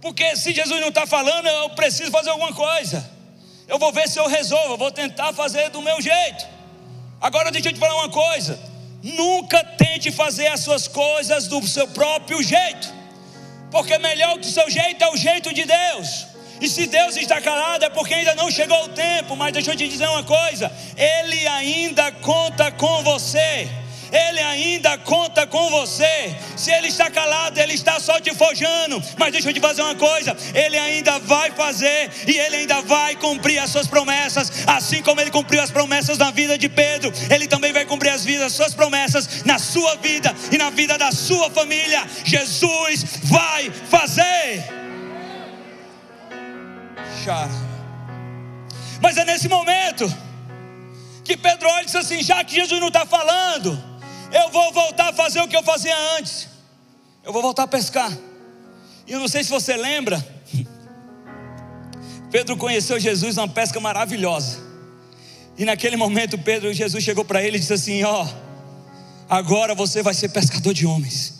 Porque 0.00 0.34
se 0.36 0.54
Jesus 0.54 0.80
não 0.80 0.88
está 0.88 1.06
falando, 1.06 1.46
eu 1.46 1.70
preciso 1.70 2.10
fazer 2.10 2.30
alguma 2.30 2.52
coisa. 2.52 3.08
Eu 3.68 3.78
vou 3.78 3.92
ver 3.92 4.08
se 4.08 4.18
eu 4.18 4.26
resolvo, 4.26 4.74
eu 4.74 4.78
vou 4.78 4.90
tentar 4.90 5.32
fazer 5.32 5.70
do 5.70 5.82
meu 5.82 6.00
jeito. 6.00 6.46
Agora 7.20 7.50
deixa 7.50 7.68
eu 7.68 7.72
te 7.72 7.78
falar 7.78 7.94
uma 7.96 8.08
coisa. 8.08 8.58
Nunca 9.02 9.64
tente 9.64 10.10
fazer 10.10 10.48
as 10.48 10.60
suas 10.60 10.86
coisas 10.86 11.46
do 11.46 11.66
seu 11.66 11.88
próprio 11.88 12.42
jeito, 12.42 12.92
porque 13.70 13.96
melhor 13.98 14.38
que 14.38 14.46
o 14.46 14.52
seu 14.52 14.68
jeito 14.68 15.02
é 15.02 15.10
o 15.10 15.16
jeito 15.16 15.54
de 15.54 15.64
Deus. 15.64 16.26
E 16.60 16.68
se 16.68 16.86
Deus 16.86 17.16
está 17.16 17.40
calado 17.40 17.84
é 17.84 17.88
porque 17.88 18.12
ainda 18.12 18.34
não 18.34 18.50
chegou 18.50 18.84
o 18.84 18.88
tempo, 18.88 19.34
mas 19.34 19.52
deixa 19.52 19.72
eu 19.72 19.76
te 19.76 19.88
dizer 19.88 20.06
uma 20.08 20.22
coisa: 20.22 20.70
Ele 20.96 21.46
ainda 21.46 22.12
conta 22.12 22.70
com 22.70 23.02
você. 23.02 23.66
Ele 24.12 24.40
ainda 24.40 24.98
conta 24.98 25.46
com 25.46 25.70
você. 25.70 26.36
Se 26.56 26.70
Ele 26.70 26.88
está 26.88 27.10
calado, 27.10 27.58
Ele 27.58 27.74
está 27.74 27.98
só 28.00 28.20
te 28.20 28.34
forjando. 28.34 29.02
Mas 29.16 29.32
deixa 29.32 29.48
eu 29.48 29.54
te 29.54 29.60
fazer 29.60 29.82
uma 29.82 29.94
coisa: 29.94 30.36
Ele 30.54 30.76
ainda 30.76 31.18
vai 31.20 31.50
fazer 31.50 32.10
e 32.26 32.36
Ele 32.38 32.56
ainda 32.56 32.80
vai 32.82 33.16
cumprir 33.16 33.58
as 33.58 33.70
suas 33.70 33.86
promessas. 33.86 34.50
Assim 34.66 35.02
como 35.02 35.20
Ele 35.20 35.30
cumpriu 35.30 35.62
as 35.62 35.70
promessas 35.70 36.18
na 36.18 36.30
vida 36.30 36.58
de 36.58 36.68
Pedro, 36.68 37.12
Ele 37.30 37.46
também 37.46 37.72
vai 37.72 37.84
cumprir 37.84 38.10
as, 38.10 38.24
vidas, 38.24 38.46
as 38.46 38.52
suas 38.52 38.74
promessas 38.74 39.44
na 39.44 39.58
sua 39.58 39.96
vida 39.96 40.34
e 40.50 40.58
na 40.58 40.70
vida 40.70 40.98
da 40.98 41.12
sua 41.12 41.50
família. 41.50 42.06
Jesus 42.24 43.04
vai 43.24 43.70
fazer. 43.70 44.80
Mas 49.00 49.16
é 49.16 49.24
nesse 49.24 49.48
momento 49.48 50.12
que 51.24 51.36
Pedro 51.36 51.68
olha 51.68 51.82
e 51.82 51.86
diz 51.86 51.94
assim: 51.94 52.22
já 52.22 52.42
que 52.42 52.54
Jesus 52.54 52.80
não 52.80 52.88
está 52.88 53.06
falando, 53.06 53.89
eu 54.32 54.50
vou 54.50 54.72
voltar 54.72 55.10
a 55.10 55.12
fazer 55.12 55.40
o 55.40 55.48
que 55.48 55.56
eu 55.56 55.62
fazia 55.62 55.96
antes. 56.18 56.48
Eu 57.24 57.32
vou 57.32 57.42
voltar 57.42 57.64
a 57.64 57.66
pescar. 57.66 58.10
E 59.06 59.12
eu 59.12 59.18
não 59.18 59.28
sei 59.28 59.42
se 59.42 59.50
você 59.50 59.76
lembra, 59.76 60.24
Pedro 62.30 62.56
conheceu 62.56 62.98
Jesus 62.98 63.36
numa 63.36 63.48
pesca 63.48 63.80
maravilhosa. 63.80 64.58
E 65.58 65.64
naquele 65.64 65.96
momento 65.96 66.38
Pedro, 66.38 66.72
Jesus 66.72 67.02
chegou 67.02 67.24
para 67.24 67.42
ele 67.42 67.56
e 67.56 67.60
disse 67.60 67.72
assim: 67.72 68.02
"Ó, 68.04 68.26
agora 69.28 69.74
você 69.74 70.02
vai 70.02 70.14
ser 70.14 70.28
pescador 70.28 70.72
de 70.72 70.86
homens. 70.86 71.39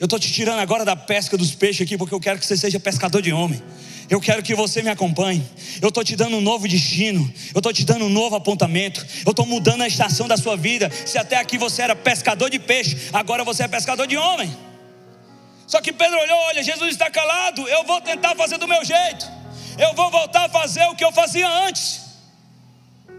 Eu 0.00 0.04
estou 0.04 0.18
te 0.18 0.32
tirando 0.32 0.60
agora 0.60 0.84
da 0.84 0.94
pesca 0.94 1.36
dos 1.36 1.54
peixes 1.54 1.82
aqui 1.82 1.98
porque 1.98 2.14
eu 2.14 2.20
quero 2.20 2.38
que 2.38 2.46
você 2.46 2.56
seja 2.56 2.78
pescador 2.78 3.20
de 3.20 3.32
homem. 3.32 3.60
Eu 4.08 4.20
quero 4.20 4.42
que 4.42 4.54
você 4.54 4.80
me 4.80 4.88
acompanhe. 4.88 5.44
Eu 5.82 5.88
estou 5.88 6.04
te 6.04 6.14
dando 6.14 6.36
um 6.36 6.40
novo 6.40 6.68
destino. 6.68 7.30
Eu 7.52 7.58
estou 7.58 7.72
te 7.72 7.84
dando 7.84 8.04
um 8.04 8.08
novo 8.08 8.36
apontamento. 8.36 9.04
Eu 9.26 9.32
estou 9.32 9.44
mudando 9.44 9.82
a 9.82 9.88
estação 9.88 10.28
da 10.28 10.36
sua 10.36 10.56
vida. 10.56 10.90
Se 11.04 11.18
até 11.18 11.36
aqui 11.36 11.58
você 11.58 11.82
era 11.82 11.96
pescador 11.96 12.48
de 12.48 12.58
peixe, 12.58 12.96
agora 13.12 13.44
você 13.44 13.64
é 13.64 13.68
pescador 13.68 14.06
de 14.06 14.16
homem. 14.16 14.56
Só 15.66 15.80
que 15.80 15.92
Pedro 15.92 16.18
olhou: 16.18 16.38
olha, 16.46 16.62
Jesus 16.62 16.90
está 16.90 17.10
calado. 17.10 17.68
Eu 17.68 17.84
vou 17.84 18.00
tentar 18.00 18.34
fazer 18.36 18.56
do 18.56 18.68
meu 18.68 18.82
jeito. 18.84 19.28
Eu 19.76 19.94
vou 19.94 20.10
voltar 20.10 20.46
a 20.46 20.48
fazer 20.48 20.86
o 20.86 20.94
que 20.94 21.04
eu 21.04 21.12
fazia 21.12 21.48
antes. 21.66 22.00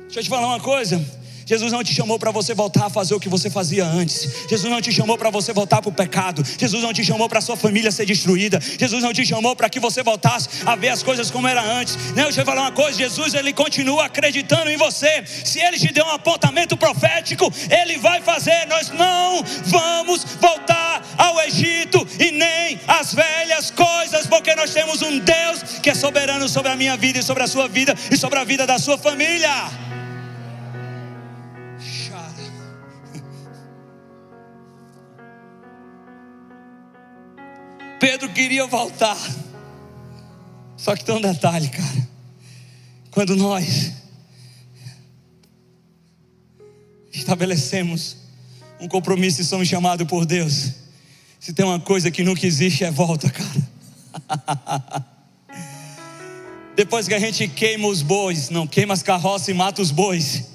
Deixa 0.04 0.22
eu 0.22 0.24
te 0.24 0.30
falar 0.30 0.48
uma 0.48 0.60
coisa. 0.60 1.19
Jesus 1.50 1.72
não 1.72 1.84
te 1.84 1.96
chamou 1.96 2.20
para 2.20 2.30
você 2.30 2.54
voltar 2.54 2.86
a 2.86 2.90
fazer 2.92 3.16
o 3.16 3.20
que 3.20 3.28
você 3.28 3.50
fazia 3.50 3.84
antes. 3.84 4.46
Jesus 4.48 4.72
não 4.72 4.80
te 4.80 4.92
chamou 4.92 5.18
para 5.18 5.32
você 5.32 5.52
voltar 5.52 5.82
para 5.82 5.90
o 5.90 5.92
pecado. 5.92 6.46
Jesus 6.60 6.84
não 6.84 6.94
te 6.94 7.04
chamou 7.04 7.28
para 7.28 7.42
sua 7.42 7.58
família 7.58 7.92
ser 7.92 8.06
destruída. 8.06 8.60
Jesus 8.62 9.02
não 9.02 9.12
te 9.12 9.26
chamou 9.26 9.56
para 9.56 9.68
que 9.68 9.80
você 9.80 10.04
voltasse 10.04 10.48
a 10.64 10.76
ver 10.76 10.90
as 10.90 11.02
coisas 11.02 11.32
como 11.32 11.48
era 11.48 11.64
antes. 11.64 11.98
Não, 12.16 12.26
deixa 12.26 12.42
eu 12.42 12.46
falar 12.46 12.62
uma 12.62 12.72
coisa: 12.72 13.00
Jesus 13.00 13.34
ele 13.34 13.52
continua 13.52 14.06
acreditando 14.06 14.70
em 14.70 14.78
você. 14.78 15.24
Se 15.26 15.60
ele 15.60 15.80
te 15.80 15.92
deu 15.92 16.06
um 16.06 16.12
apontamento 16.12 16.78
profético, 16.78 17.52
ele 17.68 17.98
vai 17.98 18.22
fazer. 18.22 18.68
Nós 18.68 18.92
não 18.92 19.44
vamos 19.66 20.24
voltar 20.40 21.04
ao 21.18 21.42
Egito 21.42 22.08
e 22.20 22.30
nem 22.30 22.80
às 22.88 23.12
velhas 23.12 23.72
coisas, 23.72 24.28
porque 24.28 24.54
nós 24.54 24.72
temos 24.72 25.02
um 25.02 25.18
Deus 25.18 25.64
que 25.82 25.90
é 25.90 25.96
soberano 25.96 26.48
sobre 26.48 26.72
a 26.72 26.76
minha 26.76 26.96
vida 26.96 27.18
e 27.18 27.24
sobre 27.24 27.42
a 27.42 27.48
sua 27.48 27.68
vida 27.68 27.96
e 28.12 28.16
sobre 28.16 28.38
a 28.38 28.44
vida 28.44 28.68
da 28.68 28.78
sua 28.78 29.00
família. 29.00 29.89
Pedro 38.10 38.28
queria 38.30 38.66
voltar. 38.66 39.16
Só 40.76 40.96
que 40.96 41.06
tem 41.06 41.14
um 41.14 41.22
detalhe, 41.22 41.70
cara. 41.70 42.10
Quando 43.12 43.36
nós 43.36 43.92
estabelecemos 47.14 48.18
um 48.82 48.88
compromisso 48.88 49.42
e 49.42 49.46
somos 49.46 49.68
chamados 49.68 50.08
por 50.08 50.26
Deus, 50.26 50.72
se 51.40 51.54
tem 51.54 51.64
uma 51.64 51.80
coisa 51.80 52.10
que 52.10 52.24
nunca 52.24 52.48
existe 52.48 52.84
é 52.84 52.90
volta, 52.90 53.30
cara. 53.30 55.06
Depois 56.76 57.08
que 57.08 57.14
a 57.14 57.20
gente 57.20 57.48
queima 57.48 57.88
os 57.88 58.02
bois, 58.02 58.50
não 58.50 58.66
queima 58.66 58.96
as 58.96 59.04
carroças 59.04 59.50
e 59.50 59.54
mata 59.54 59.84
os 59.84 59.92
bois, 59.92 60.46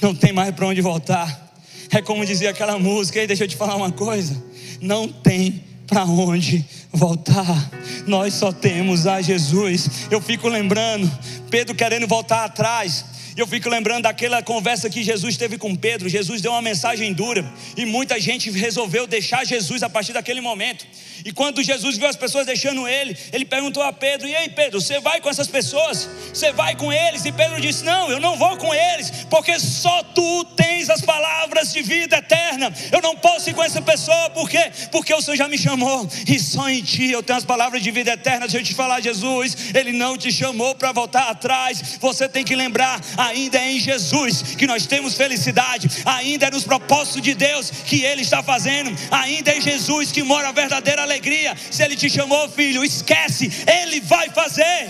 não 0.00 0.14
tem 0.14 0.32
mais 0.32 0.54
para 0.54 0.68
onde 0.68 0.80
voltar. 0.80 1.52
É 1.90 2.00
como 2.00 2.24
dizia 2.24 2.50
aquela 2.50 2.78
música, 2.78 3.20
e 3.20 3.26
deixa 3.26 3.42
eu 3.42 3.48
te 3.48 3.56
falar 3.56 3.74
uma 3.74 3.90
coisa: 3.90 4.40
não 4.80 5.08
tem 5.08 5.71
para 5.92 6.06
onde 6.06 6.64
voltar. 6.90 7.70
Nós 8.06 8.32
só 8.32 8.50
temos 8.50 9.06
a 9.06 9.20
Jesus. 9.20 10.08
Eu 10.10 10.22
fico 10.22 10.48
lembrando, 10.48 11.10
Pedro 11.50 11.74
querendo 11.74 12.06
voltar 12.06 12.46
atrás. 12.46 13.04
Eu 13.36 13.46
fico 13.46 13.68
lembrando 13.68 14.04
daquela 14.04 14.42
conversa 14.42 14.88
que 14.88 15.02
Jesus 15.02 15.36
teve 15.36 15.58
com 15.58 15.76
Pedro. 15.76 16.08
Jesus 16.08 16.40
deu 16.40 16.52
uma 16.52 16.62
mensagem 16.62 17.12
dura 17.12 17.44
e 17.76 17.84
muita 17.84 18.18
gente 18.18 18.50
resolveu 18.50 19.06
deixar 19.06 19.44
Jesus 19.44 19.82
a 19.82 19.90
partir 19.90 20.14
daquele 20.14 20.40
momento. 20.40 20.86
E 21.24 21.32
quando 21.32 21.62
Jesus 21.62 21.96
viu 21.96 22.08
as 22.08 22.16
pessoas 22.16 22.46
deixando 22.46 22.86
ele, 22.88 23.16
ele 23.32 23.44
perguntou 23.44 23.82
a 23.82 23.92
Pedro: 23.92 24.26
E 24.26 24.34
aí, 24.34 24.48
Pedro, 24.48 24.80
você 24.80 25.00
vai 25.00 25.20
com 25.20 25.28
essas 25.28 25.46
pessoas? 25.46 26.08
Você 26.32 26.52
vai 26.52 26.74
com 26.74 26.92
eles? 26.92 27.24
E 27.24 27.32
Pedro 27.32 27.60
disse: 27.60 27.84
Não, 27.84 28.10
eu 28.10 28.18
não 28.18 28.36
vou 28.36 28.56
com 28.56 28.74
eles, 28.74 29.10
porque 29.30 29.58
só 29.58 30.02
tu 30.02 30.44
tens 30.56 30.90
as 30.90 31.00
palavras 31.00 31.72
de 31.72 31.82
vida 31.82 32.16
eterna. 32.16 32.72
Eu 32.90 33.00
não 33.00 33.16
posso 33.16 33.50
ir 33.50 33.54
com 33.54 33.62
essa 33.62 33.80
pessoa, 33.80 34.30
por 34.30 34.48
quê? 34.48 34.70
Porque 34.90 35.14
o 35.14 35.20
Senhor 35.20 35.36
já 35.36 35.48
me 35.48 35.58
chamou, 35.58 36.08
e 36.26 36.38
só 36.38 36.68
em 36.68 36.82
ti 36.82 37.10
eu 37.10 37.22
tenho 37.22 37.38
as 37.38 37.44
palavras 37.44 37.82
de 37.82 37.90
vida 37.90 38.12
eterna. 38.12 38.40
Deixa 38.40 38.58
eu 38.58 38.64
te 38.64 38.74
falar, 38.74 39.00
Jesus, 39.00 39.74
Ele 39.74 39.92
não 39.92 40.16
te 40.16 40.32
chamou 40.32 40.74
para 40.74 40.92
voltar 40.92 41.28
atrás. 41.28 41.98
Você 42.00 42.28
tem 42.28 42.44
que 42.44 42.56
lembrar: 42.56 43.00
ainda 43.16 43.58
é 43.58 43.72
em 43.72 43.78
Jesus 43.78 44.42
que 44.42 44.66
nós 44.66 44.86
temos 44.86 45.14
felicidade, 45.14 45.88
ainda 46.04 46.46
é 46.46 46.50
nos 46.50 46.64
propósitos 46.64 47.22
de 47.22 47.34
Deus 47.34 47.70
que 47.70 48.02
Ele 48.02 48.22
está 48.22 48.42
fazendo, 48.42 48.90
ainda 49.10 49.52
é 49.52 49.58
em 49.58 49.60
Jesus 49.60 50.10
que 50.10 50.22
mora 50.22 50.48
a 50.48 50.52
verdadeira 50.52 51.11
alegria. 51.12 51.56
Se 51.56 51.82
Ele 51.82 51.96
te 51.96 52.08
chamou, 52.08 52.48
filho, 52.48 52.84
esquece, 52.84 53.50
Ele 53.66 54.00
vai 54.00 54.30
fazer. 54.30 54.88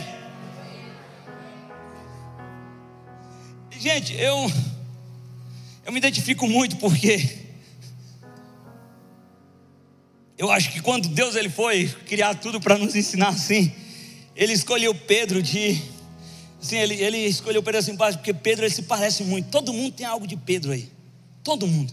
Gente, 3.79 4.15
eu 4.15 4.51
eu 5.85 5.91
me 5.91 5.99
identifico 5.99 6.47
muito 6.47 6.77
porque 6.77 7.41
eu 10.39 10.51
acho 10.51 10.71
que 10.71 10.81
quando 10.81 11.09
Deus 11.09 11.35
ele 11.35 11.51
foi 11.51 11.89
criar 12.07 12.35
tudo 12.37 12.61
para 12.61 12.79
nos 12.79 12.95
ensinar 12.95 13.31
assim, 13.31 13.73
ele 14.37 14.53
escolheu 14.53 14.95
Pedro 14.95 15.43
de 15.43 15.83
assim, 16.63 16.77
ele, 16.77 16.95
ele 16.95 17.19
escolheu 17.19 17.61
Pedro 17.61 17.81
assim, 17.81 17.97
porque 17.97 18.33
Pedro 18.33 18.65
ele 18.65 18.73
se 18.73 18.83
parece 18.83 19.25
muito. 19.25 19.51
Todo 19.51 19.73
mundo 19.73 19.93
tem 19.93 20.07
algo 20.07 20.27
de 20.29 20.37
Pedro 20.37 20.71
aí. 20.71 20.89
Todo 21.43 21.67
mundo. 21.67 21.93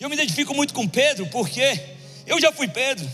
Eu 0.00 0.08
me 0.08 0.14
identifico 0.14 0.54
muito 0.54 0.72
com 0.72 0.88
Pedro 0.88 1.26
porque 1.26 1.78
eu 2.26 2.40
já 2.40 2.50
fui 2.50 2.68
Pedro. 2.68 3.06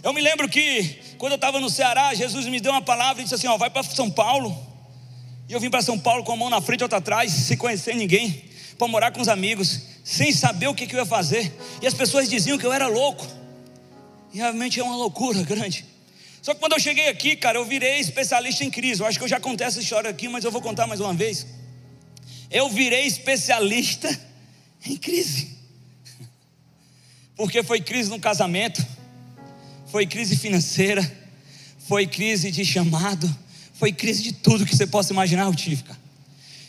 Eu 0.00 0.12
me 0.12 0.20
lembro 0.20 0.48
que 0.48 1.00
quando 1.18 1.32
eu 1.32 1.36
estava 1.36 1.60
no 1.60 1.68
Ceará, 1.68 2.14
Jesus 2.14 2.46
me 2.46 2.60
deu 2.60 2.72
uma 2.72 2.82
palavra 2.82 3.20
e 3.20 3.24
disse 3.24 3.34
assim: 3.34 3.46
ó, 3.46 3.56
vai 3.56 3.68
para 3.68 3.82
São 3.82 4.10
Paulo. 4.10 4.56
E 5.48 5.52
eu 5.52 5.60
vim 5.60 5.68
para 5.68 5.82
São 5.82 5.98
Paulo 5.98 6.24
com 6.24 6.32
a 6.32 6.36
mão 6.36 6.48
na 6.48 6.60
frente 6.60 6.80
e 6.80 6.84
outra 6.84 6.98
atrás, 6.98 7.30
sem 7.32 7.56
conhecer 7.56 7.94
ninguém, 7.94 8.44
para 8.78 8.88
morar 8.88 9.10
com 9.10 9.20
os 9.20 9.28
amigos, 9.28 9.82
sem 10.04 10.32
saber 10.32 10.68
o 10.68 10.74
que, 10.74 10.86
que 10.86 10.94
eu 10.94 11.00
ia 11.00 11.06
fazer. 11.06 11.52
E 11.82 11.86
as 11.86 11.94
pessoas 11.94 12.28
diziam 12.28 12.56
que 12.56 12.64
eu 12.64 12.72
era 12.72 12.86
louco. 12.86 13.26
E 14.32 14.38
realmente 14.38 14.80
é 14.80 14.82
uma 14.82 14.96
loucura 14.96 15.42
grande. 15.44 15.84
Só 16.40 16.54
que 16.54 16.60
quando 16.60 16.72
eu 16.72 16.80
cheguei 16.80 17.08
aqui, 17.08 17.36
cara, 17.36 17.58
eu 17.58 17.64
virei 17.64 18.00
especialista 18.00 18.64
em 18.64 18.70
crise. 18.70 19.00
Eu 19.00 19.06
acho 19.06 19.18
que 19.18 19.24
eu 19.24 19.28
já 19.28 19.38
contei 19.38 19.66
essa 19.66 19.78
história 19.78 20.08
aqui, 20.08 20.26
mas 20.26 20.44
eu 20.44 20.50
vou 20.50 20.62
contar 20.62 20.86
mais 20.86 21.00
uma 21.00 21.12
vez. 21.12 21.46
Eu 22.50 22.68
virei 22.68 23.06
especialista 23.06 24.08
em 24.84 24.96
crise. 24.96 25.56
Porque 27.36 27.62
foi 27.62 27.80
crise 27.80 28.10
no 28.10 28.18
casamento 28.18 28.84
foi 29.92 30.06
crise 30.06 30.36
financeira, 30.36 31.02
foi 31.86 32.06
crise 32.06 32.50
de 32.50 32.64
chamado, 32.64 33.28
foi 33.74 33.92
crise 33.92 34.22
de 34.22 34.32
tudo 34.32 34.64
que 34.64 34.74
você 34.74 34.86
possa 34.86 35.12
imaginar, 35.12 35.44
eu 35.44 35.54
tive, 35.54 35.82
cara. 35.82 36.00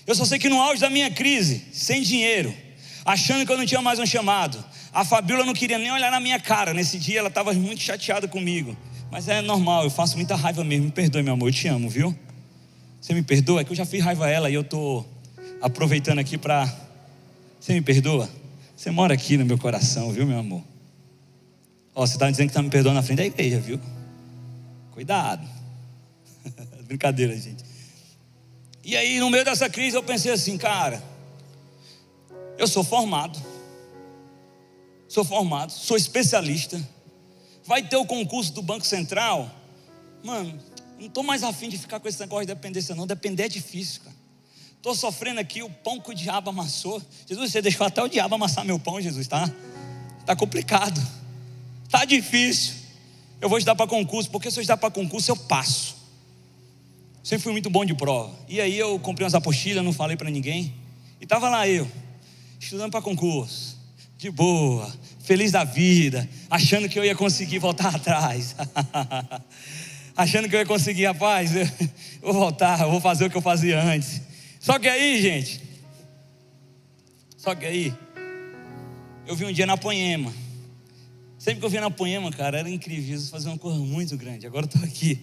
Eu 0.05 0.13
só 0.13 0.25
sei 0.25 0.37
que 0.37 0.49
no 0.49 0.61
auge 0.61 0.81
da 0.81 0.89
minha 0.89 1.09
crise, 1.09 1.63
sem 1.71 2.01
dinheiro, 2.01 2.53
achando 3.05 3.45
que 3.45 3.51
eu 3.51 3.57
não 3.57 3.65
tinha 3.65 3.81
mais 3.81 3.97
um 3.97 4.05
chamado, 4.05 4.61
a 4.93 5.05
Fabiola 5.05 5.45
não 5.45 5.53
queria 5.53 5.79
nem 5.79 5.89
olhar 5.89 6.11
na 6.11 6.19
minha 6.19 6.37
cara. 6.37 6.73
Nesse 6.73 6.99
dia 6.99 7.19
ela 7.19 7.29
estava 7.29 7.53
muito 7.53 7.81
chateada 7.81 8.27
comigo. 8.27 8.75
Mas 9.09 9.29
é 9.29 9.41
normal, 9.41 9.85
eu 9.85 9.89
faço 9.89 10.17
muita 10.17 10.35
raiva 10.35 10.61
mesmo. 10.61 10.87
Me 10.87 10.91
perdoe, 10.91 11.23
meu 11.23 11.33
amor, 11.33 11.47
eu 11.47 11.53
te 11.53 11.69
amo, 11.69 11.89
viu? 11.89 12.13
Você 12.99 13.13
me 13.13 13.23
perdoa? 13.23 13.61
É 13.61 13.63
que 13.63 13.71
eu 13.71 13.75
já 13.75 13.85
fiz 13.85 14.03
raiva 14.03 14.25
a 14.25 14.29
ela 14.29 14.49
e 14.49 14.53
eu 14.53 14.61
estou 14.61 15.09
aproveitando 15.61 16.19
aqui 16.19 16.37
para. 16.37 16.71
Você 17.57 17.73
me 17.73 17.81
perdoa? 17.81 18.29
Você 18.75 18.91
mora 18.91 19.13
aqui 19.13 19.37
no 19.37 19.45
meu 19.45 19.57
coração, 19.57 20.11
viu, 20.11 20.27
meu 20.27 20.37
amor? 20.37 20.72
Ó, 21.95 22.05
você 22.05 22.13
está 22.13 22.29
dizendo 22.29 22.47
que 22.47 22.51
está 22.51 22.61
me 22.61 22.69
perdoando 22.69 22.95
na 22.95 23.03
frente 23.03 23.17
da 23.17 23.25
igreja, 23.25 23.59
viu? 23.59 23.79
Cuidado. 24.91 25.47
Brincadeira, 26.85 27.35
gente. 27.37 27.63
E 28.83 28.97
aí, 28.97 29.19
no 29.19 29.29
meio 29.29 29.45
dessa 29.45 29.69
crise, 29.69 29.95
eu 29.95 30.03
pensei 30.03 30.31
assim, 30.31 30.57
cara, 30.57 31.01
eu 32.57 32.67
sou 32.67 32.83
formado, 32.83 33.39
sou 35.07 35.23
formado, 35.23 35.71
sou 35.71 35.95
especialista. 35.95 36.81
Vai 37.65 37.81
ter 37.81 37.95
o 37.95 38.05
concurso 38.05 38.51
do 38.53 38.61
Banco 38.61 38.85
Central. 38.85 39.49
Mano, 40.21 40.59
não 40.99 41.07
estou 41.07 41.23
mais 41.23 41.43
afim 41.43 41.69
de 41.69 41.77
ficar 41.77 41.99
com 41.99 42.07
esse 42.07 42.19
negócio 42.19 42.45
de 42.45 42.53
dependência, 42.53 42.93
não. 42.93 43.07
Depender 43.07 43.43
é 43.43 43.49
difícil, 43.49 44.01
cara. 44.01 44.15
Estou 44.75 44.93
sofrendo 44.93 45.39
aqui 45.39 45.63
o 45.63 45.69
pão 45.69 45.97
que 45.97 46.11
o 46.11 46.13
diabo 46.13 46.49
amassou. 46.49 47.01
Jesus, 47.25 47.53
você 47.53 47.61
deixou 47.61 47.87
até 47.87 48.03
o 48.03 48.09
diabo 48.09 48.35
amassar 48.35 48.65
meu 48.65 48.77
pão, 48.77 48.99
Jesus, 48.99 49.27
tá? 49.27 49.49
Tá 50.25 50.35
complicado. 50.35 50.99
Tá 51.93 52.05
difícil. 52.05 52.73
Eu 53.39 53.47
vou 53.47 53.59
estudar 53.59 53.75
para 53.75 53.85
concurso, 53.85 54.27
porque 54.31 54.49
se 54.49 54.57
eu 54.57 54.61
estudar 54.61 54.77
para 54.77 54.89
concurso 54.89 55.29
eu 55.29 55.37
passo. 55.37 55.95
Sempre 57.23 57.43
fui 57.43 57.51
muito 57.51 57.69
bom 57.69 57.85
de 57.85 57.93
prova. 57.93 58.33
E 58.49 58.59
aí 58.59 58.75
eu 58.75 58.97
comprei 58.97 59.23
umas 59.23 59.35
apostilas, 59.35 59.85
não 59.85 59.93
falei 59.93 60.17
para 60.17 60.27
ninguém. 60.31 60.73
E 61.21 61.27
tava 61.27 61.47
lá 61.49 61.67
eu, 61.67 61.87
estudando 62.59 62.89
para 62.89 62.99
concurso, 62.99 63.77
de 64.17 64.31
boa, 64.31 64.91
feliz 65.23 65.51
da 65.51 65.63
vida, 65.63 66.27
achando 66.49 66.89
que 66.89 66.97
eu 66.97 67.05
ia 67.05 67.15
conseguir 67.15 67.59
voltar 67.59 67.93
atrás. 67.93 68.55
achando 70.17 70.49
que 70.49 70.55
eu 70.55 70.61
ia 70.61 70.65
conseguir, 70.65 71.05
rapaz, 71.05 71.55
eu 71.55 71.67
vou 72.23 72.33
voltar, 72.33 72.81
eu 72.81 72.89
vou 72.89 73.01
fazer 73.01 73.25
o 73.25 73.29
que 73.29 73.37
eu 73.37 73.41
fazia 73.41 73.79
antes. 73.79 74.19
Só 74.59 74.79
que 74.79 74.89
aí, 74.89 75.21
gente, 75.21 75.61
só 77.37 77.53
que 77.53 77.67
aí, 77.67 77.93
eu 79.27 79.35
vi 79.35 79.45
um 79.45 79.53
dia 79.53 79.67
na 79.67 79.77
Poema, 79.77 80.33
Sempre 81.43 81.59
que 81.59 81.65
eu 81.65 81.69
via 81.69 81.81
na 81.81 81.91
Poema, 81.91 82.31
cara, 82.31 82.59
era 82.59 82.69
incrível. 82.69 83.05
Jesus 83.05 83.29
fazia 83.29 83.51
uma 83.51 83.57
coisa 83.57 83.77
muito 83.77 84.15
grande. 84.15 84.47
Agora 84.47 84.63
eu 84.63 84.67
estou 84.67 84.81
aqui. 84.81 85.19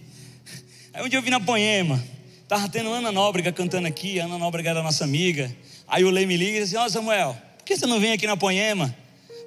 Aí 0.93 1.03
um 1.03 1.09
dia 1.09 1.17
eu 1.17 1.23
vi 1.23 1.31
na 1.31 1.39
Poema, 1.39 1.99
estava 2.43 2.69
tendo 2.69 2.93
Ana 2.93 3.11
Nóbrega 3.11 3.51
cantando 3.51 3.87
aqui. 3.87 4.19
A 4.19 4.25
Ana 4.25 4.37
Nóbrega 4.37 4.69
era 4.69 4.83
nossa 4.83 5.03
amiga. 5.03 5.51
Aí 5.87 6.03
o 6.03 6.11
Lei 6.11 6.27
me 6.27 6.37
liga 6.37 6.59
e 6.59 6.61
disse: 6.61 6.77
Ó, 6.77 6.85
oh, 6.85 6.89
Samuel, 6.91 7.35
por 7.57 7.65
que 7.65 7.75
você 7.75 7.87
não 7.87 7.99
vem 7.99 8.11
aqui 8.11 8.27
na 8.27 8.37
Poema? 8.37 8.95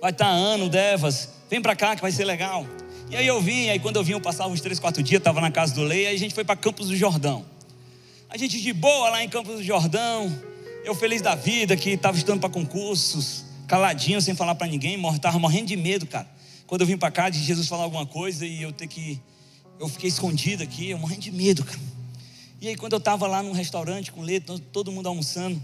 Vai 0.00 0.10
estar 0.10 0.24
tá 0.24 0.30
Ana, 0.32 0.64
o 0.64 0.68
Devas. 0.68 1.28
Vem 1.48 1.62
para 1.62 1.76
cá 1.76 1.94
que 1.94 2.02
vai 2.02 2.10
ser 2.10 2.24
legal. 2.24 2.66
E 3.08 3.14
aí 3.14 3.24
eu 3.28 3.40
vim, 3.40 3.68
aí 3.68 3.78
quando 3.78 3.94
eu 3.94 4.02
vim, 4.02 4.14
eu 4.14 4.20
passava 4.20 4.52
uns 4.52 4.60
três, 4.60 4.80
quatro 4.80 5.00
dias, 5.00 5.20
estava 5.20 5.40
na 5.40 5.52
casa 5.52 5.72
do 5.76 5.84
Lei, 5.84 6.08
aí 6.08 6.16
a 6.16 6.18
gente 6.18 6.34
foi 6.34 6.42
para 6.42 6.56
Campos 6.56 6.88
do 6.88 6.96
Jordão. 6.96 7.44
A 8.28 8.36
gente 8.36 8.60
de 8.60 8.72
boa 8.72 9.10
lá 9.10 9.22
em 9.22 9.28
Campos 9.28 9.58
do 9.58 9.62
Jordão, 9.62 10.36
eu 10.84 10.92
feliz 10.92 11.22
da 11.22 11.36
vida, 11.36 11.76
que 11.76 11.90
estava 11.90 12.16
estudando 12.16 12.40
para 12.40 12.50
concursos, 12.50 13.44
caladinho, 13.68 14.20
sem 14.20 14.34
falar 14.34 14.56
para 14.56 14.66
ninguém, 14.66 15.00
estava 15.14 15.38
morrendo 15.38 15.66
de 15.66 15.76
medo, 15.76 16.04
cara. 16.04 16.33
Quando 16.74 16.80
eu 16.80 16.88
vim 16.88 16.96
para 16.96 17.12
cá, 17.12 17.30
de 17.30 17.38
Jesus 17.40 17.68
falar 17.68 17.84
alguma 17.84 18.04
coisa 18.04 18.44
e 18.44 18.60
eu 18.60 18.72
ter 18.72 18.88
que. 18.88 19.22
Eu 19.78 19.88
fiquei 19.88 20.08
escondido 20.08 20.60
aqui, 20.64 20.90
eu 20.90 20.98
morrendo 20.98 21.20
de 21.20 21.30
medo, 21.30 21.62
cara. 21.62 21.78
E 22.60 22.66
aí, 22.66 22.74
quando 22.74 22.94
eu 22.94 22.98
estava 22.98 23.28
lá 23.28 23.44
num 23.44 23.52
restaurante 23.52 24.10
com 24.10 24.22
leite, 24.22 24.60
todo 24.72 24.90
mundo 24.90 25.08
almoçando, 25.08 25.62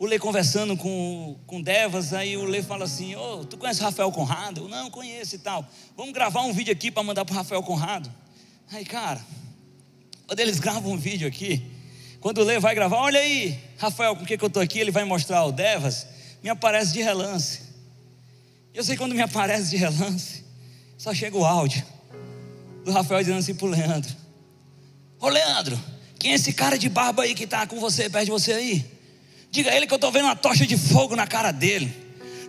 o 0.00 0.04
Lê 0.04 0.18
conversando 0.18 0.76
com, 0.76 1.36
com 1.46 1.62
Devas, 1.62 2.12
aí 2.12 2.36
o 2.36 2.44
Lê 2.44 2.60
fala 2.60 2.86
assim: 2.86 3.14
Ô, 3.14 3.38
oh, 3.38 3.44
tu 3.44 3.56
conhece 3.56 3.80
o 3.80 3.84
Rafael 3.84 4.10
Conrado? 4.10 4.62
Eu 4.62 4.68
não 4.68 4.90
conheço 4.90 5.36
e 5.36 5.38
tal. 5.38 5.64
Vamos 5.96 6.12
gravar 6.12 6.40
um 6.40 6.52
vídeo 6.52 6.72
aqui 6.72 6.90
para 6.90 7.04
mandar 7.04 7.24
para 7.24 7.34
o 7.34 7.36
Rafael 7.36 7.62
Conrado. 7.62 8.12
Aí, 8.72 8.84
cara, 8.84 9.24
quando 10.26 10.40
eles 10.40 10.58
gravam 10.58 10.90
um 10.90 10.98
vídeo 10.98 11.28
aqui, 11.28 11.70
quando 12.18 12.38
o 12.38 12.42
Lê 12.42 12.58
vai 12.58 12.74
gravar, 12.74 12.96
olha 12.96 13.20
aí, 13.20 13.56
Rafael, 13.76 14.14
o 14.14 14.26
que, 14.26 14.36
que 14.36 14.42
eu 14.42 14.48
estou 14.48 14.60
aqui? 14.60 14.80
Ele 14.80 14.90
vai 14.90 15.04
mostrar 15.04 15.44
o 15.44 15.52
Devas, 15.52 16.08
me 16.42 16.50
aparece 16.50 16.94
de 16.94 17.00
relance. 17.00 17.60
Eu 18.74 18.82
sei 18.82 18.96
quando 18.96 19.14
me 19.14 19.22
aparece 19.22 19.70
de 19.70 19.76
relance, 19.76 20.47
só 20.98 21.14
chega 21.14 21.38
o 21.38 21.46
áudio 21.46 21.82
do 22.84 22.90
Rafael 22.90 23.20
dizendo 23.20 23.38
assim 23.38 23.54
para 23.54 23.66
o 23.66 23.70
Leandro: 23.70 24.14
Ô 25.20 25.28
Leandro, 25.28 25.80
quem 26.18 26.32
é 26.32 26.34
esse 26.34 26.52
cara 26.52 26.76
de 26.76 26.88
barba 26.88 27.22
aí 27.22 27.34
que 27.34 27.44
está 27.44 27.66
com 27.66 27.78
você, 27.78 28.10
perto 28.10 28.24
de 28.24 28.30
você 28.32 28.52
aí? 28.52 28.84
Diga 29.50 29.70
a 29.70 29.76
ele 29.76 29.86
que 29.86 29.94
eu 29.94 29.96
estou 29.96 30.10
vendo 30.10 30.24
uma 30.24 30.36
tocha 30.36 30.66
de 30.66 30.76
fogo 30.76 31.14
na 31.14 31.26
cara 31.26 31.52
dele. 31.52 31.94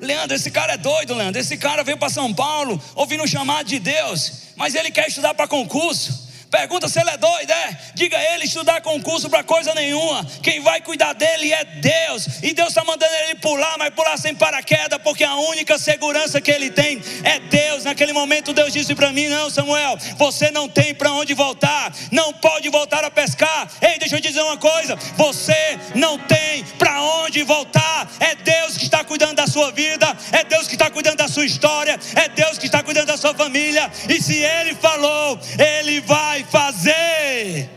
Leandro, 0.01 0.35
esse 0.35 0.49
cara 0.49 0.73
é 0.73 0.77
doido, 0.77 1.13
Leandro. 1.13 1.39
Esse 1.39 1.57
cara 1.57 1.83
veio 1.83 1.97
para 1.97 2.09
São 2.09 2.33
Paulo 2.33 2.81
ouvindo 2.95 3.23
um 3.23 3.27
chamado 3.27 3.67
de 3.67 3.79
Deus, 3.79 4.31
mas 4.55 4.73
ele 4.73 4.89
quer 4.89 5.07
estudar 5.07 5.33
para 5.33 5.47
concurso. 5.47 6.28
Pergunta 6.49 6.89
se 6.89 6.99
ele 6.99 7.11
é 7.11 7.17
doido, 7.17 7.51
é? 7.51 7.77
Diga 7.93 8.17
ele 8.33 8.45
estudar 8.45 8.81
concurso 8.81 9.29
para 9.29 9.43
coisa 9.43 9.73
nenhuma. 9.75 10.25
Quem 10.41 10.59
vai 10.61 10.81
cuidar 10.81 11.13
dele 11.13 11.53
é 11.53 11.63
Deus. 11.63 12.41
E 12.41 12.53
Deus 12.53 12.69
está 12.69 12.83
mandando 12.83 13.13
ele 13.25 13.35
pular, 13.35 13.77
mas 13.77 13.91
pular 13.91 14.17
sem 14.17 14.33
paraquedas, 14.33 14.99
porque 15.03 15.23
a 15.23 15.35
única 15.35 15.77
segurança 15.77 16.41
que 16.41 16.49
ele 16.49 16.71
tem 16.71 16.99
é 17.23 17.39
Deus. 17.39 17.83
Naquele 17.83 18.13
momento 18.13 18.51
Deus 18.51 18.73
disse 18.73 18.95
para 18.95 19.11
mim: 19.11 19.27
Não, 19.27 19.49
Samuel, 19.49 19.95
você 20.17 20.49
não 20.49 20.67
tem 20.67 20.93
para 20.93 21.11
onde 21.13 21.35
voltar. 21.35 21.93
Não 22.11 22.33
pode 22.33 22.67
voltar 22.69 23.03
a 23.03 23.11
pescar. 23.11 23.69
Ei, 23.79 23.99
deixa 23.99 24.15
eu 24.15 24.21
dizer 24.21 24.41
uma 24.41 24.57
coisa: 24.57 24.95
você 25.15 25.77
não 25.93 26.17
tem 26.17 26.63
para 26.79 26.99
onde 27.01 27.43
voltar. 27.43 28.09
É 28.19 28.33
Deus 28.33 28.75
que 28.75 28.85
está 28.85 29.03
cuidando 29.03 29.35
da 29.35 29.45
sua 29.45 29.71
vida. 29.71 30.17
É 30.31 30.43
Deus 30.43 30.67
que 30.67 30.73
está 30.73 30.89
cuidando 30.89 31.17
da 31.17 31.27
sua 31.27 31.45
história. 31.45 31.99
É 32.15 32.27
Deus 32.27 32.57
que 32.57 32.65
está 32.65 32.81
cuidando 32.81 33.07
da 33.07 33.17
sua 33.17 33.35
família. 33.35 33.91
E 34.09 34.19
se 34.19 34.37
Ele 34.37 34.73
falou, 34.73 35.39
Ele 35.59 36.01
vai 36.01 36.38
vai 36.43 36.43
fazer. 36.43 37.69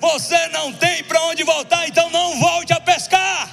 Você 0.00 0.48
não 0.48 0.72
tem 0.72 1.02
para 1.04 1.22
onde 1.24 1.42
voltar, 1.42 1.88
então 1.88 2.10
não 2.10 2.38
volte 2.38 2.72
a 2.72 2.80
pescar. 2.80 3.50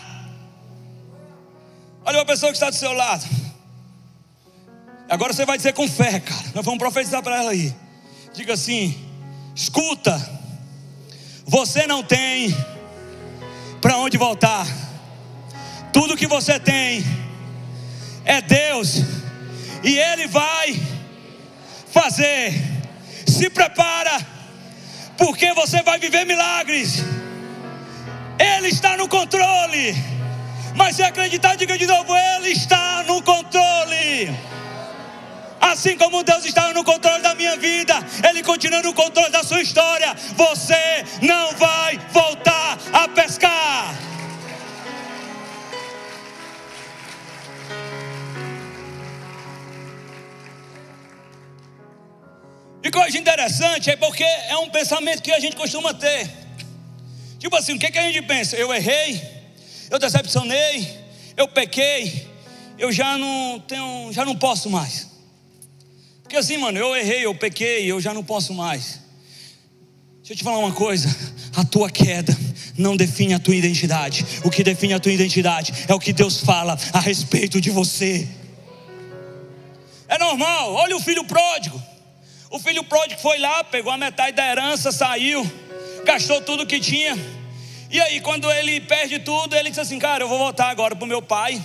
Olha 2.06 2.20
uma 2.20 2.26
pessoa 2.26 2.52
que 2.52 2.58
está 2.58 2.70
do 2.70 2.76
seu 2.76 2.92
lado. 2.92 3.26
Agora 5.10 5.34
você 5.34 5.46
vai 5.46 5.58
dizer 5.58 5.74
com 5.74 5.88
fé, 5.88 6.20
cara. 6.20 6.52
Nós 6.54 6.66
vamos 6.66 6.80
profetizar 6.80 7.24
para 7.24 7.38
ela 7.38 7.52
aí. 7.52 7.74
Diga 8.34 8.54
assim: 8.54 8.98
escuta, 9.56 10.20
você 11.46 11.88
não 11.88 12.04
tem 12.04 12.56
para 13.82 13.98
onde 13.98 14.18
voltar. 14.18 14.66
Tudo 15.94 16.18
que 16.18 16.26
você 16.28 16.60
tem 16.60 17.06
é 18.26 18.42
Deus, 18.42 18.96
e 19.84 19.98
Ele 19.98 20.28
vai 20.28 20.76
fazer. 21.92 22.54
Se 23.28 23.50
prepara, 23.50 24.20
porque 25.18 25.54
você 25.54 25.84
vai 25.84 26.00
viver 26.00 26.26
milagres. 26.26 27.04
Ele 28.40 28.70
está 28.70 28.98
no 28.98 29.08
controle. 29.08 29.96
Mas 30.76 30.96
se 30.96 31.04
acreditar, 31.04 31.56
diga 31.56 31.78
de 31.78 31.86
novo: 31.86 32.12
Ele 32.16 32.50
está 32.50 33.04
no 33.04 33.22
controle. 33.22 34.36
Assim 35.62 35.96
como 35.96 36.24
Deus 36.24 36.44
está 36.44 36.74
no 36.74 36.84
controle 36.84 37.22
da 37.22 37.36
minha 37.36 37.56
vida, 37.56 37.96
Ele 38.28 38.44
continua 38.44 38.82
no 38.82 38.94
controle 38.94 39.30
da 39.30 39.44
sua 39.44 39.62
história. 39.62 40.14
Você 40.36 41.06
não 41.22 41.54
vai 41.54 42.00
voltar 42.12 42.78
a 42.92 43.08
pescar. 43.08 44.03
E 52.84 52.92
coisa 52.92 53.18
interessante 53.18 53.90
é 53.90 53.96
porque 53.96 54.24
é 54.24 54.58
um 54.58 54.70
pensamento 54.70 55.22
que 55.24 55.32
a 55.32 55.40
gente 55.40 55.56
costuma 55.56 55.94
ter. 55.94 56.30
Tipo 57.40 57.56
assim, 57.56 57.74
o 57.74 57.80
que, 57.80 57.90
que 57.90 57.98
a 57.98 58.04
gente 58.04 58.22
pensa? 58.24 58.58
Eu 58.58 58.74
errei, 58.74 59.22
eu 59.90 59.98
decepcionei, 59.98 60.88
eu 61.38 61.48
pequei, 61.48 62.28
eu 62.78 62.92
já 62.92 63.18
não 63.18 63.60
tenho, 63.62 64.12
já 64.12 64.26
não 64.26 64.36
posso 64.36 64.70
mais. 64.70 65.08
Porque 66.24 66.36
assim, 66.36 66.58
mano, 66.58 66.78
eu 66.78 66.94
errei, 66.94 67.26
eu 67.26 67.34
pequei, 67.34 67.90
eu 67.90 68.02
já 68.02 68.14
não 68.14 68.24
posso 68.24 68.54
mais. 68.54 69.00
Deixa 70.18 70.34
eu 70.34 70.38
te 70.38 70.44
falar 70.44 70.58
uma 70.58 70.74
coisa: 70.74 71.08
a 71.56 71.64
tua 71.64 71.90
queda 71.90 72.36
não 72.78 72.98
define 72.98 73.34
a 73.34 73.40
tua 73.40 73.56
identidade. 73.56 74.26
O 74.44 74.50
que 74.50 74.62
define 74.62 74.94
a 74.94 75.00
tua 75.00 75.12
identidade 75.12 75.74
é 75.88 75.94
o 75.94 76.00
que 76.00 76.12
Deus 76.12 76.42
fala 76.42 76.78
a 76.92 77.00
respeito 77.00 77.62
de 77.62 77.70
você. 77.70 78.28
É 80.08 80.18
normal, 80.18 80.74
olha 80.74 80.98
o 80.98 81.00
filho 81.00 81.24
pródigo. 81.24 81.93
O 82.54 82.60
filho 82.60 82.84
pródigo 82.84 83.20
foi 83.20 83.40
lá, 83.40 83.64
pegou 83.64 83.92
a 83.92 83.98
metade 83.98 84.38
da 84.38 84.46
herança, 84.46 84.92
saiu, 84.92 85.44
gastou 86.06 86.40
tudo 86.40 86.68
que 86.68 86.80
tinha. 86.80 87.18
E 87.90 88.00
aí, 88.00 88.22
quando 88.22 88.50
ele 88.52 88.80
perde 88.80 89.18
tudo, 89.18 89.56
ele 89.56 89.70
disse 89.70 89.82
assim: 89.82 89.98
Cara, 89.98 90.24
eu 90.24 90.28
vou 90.28 90.38
voltar 90.38 90.70
agora 90.70 90.96
para 90.96 91.04
o 91.04 91.08
meu 91.08 91.20
pai. 91.20 91.60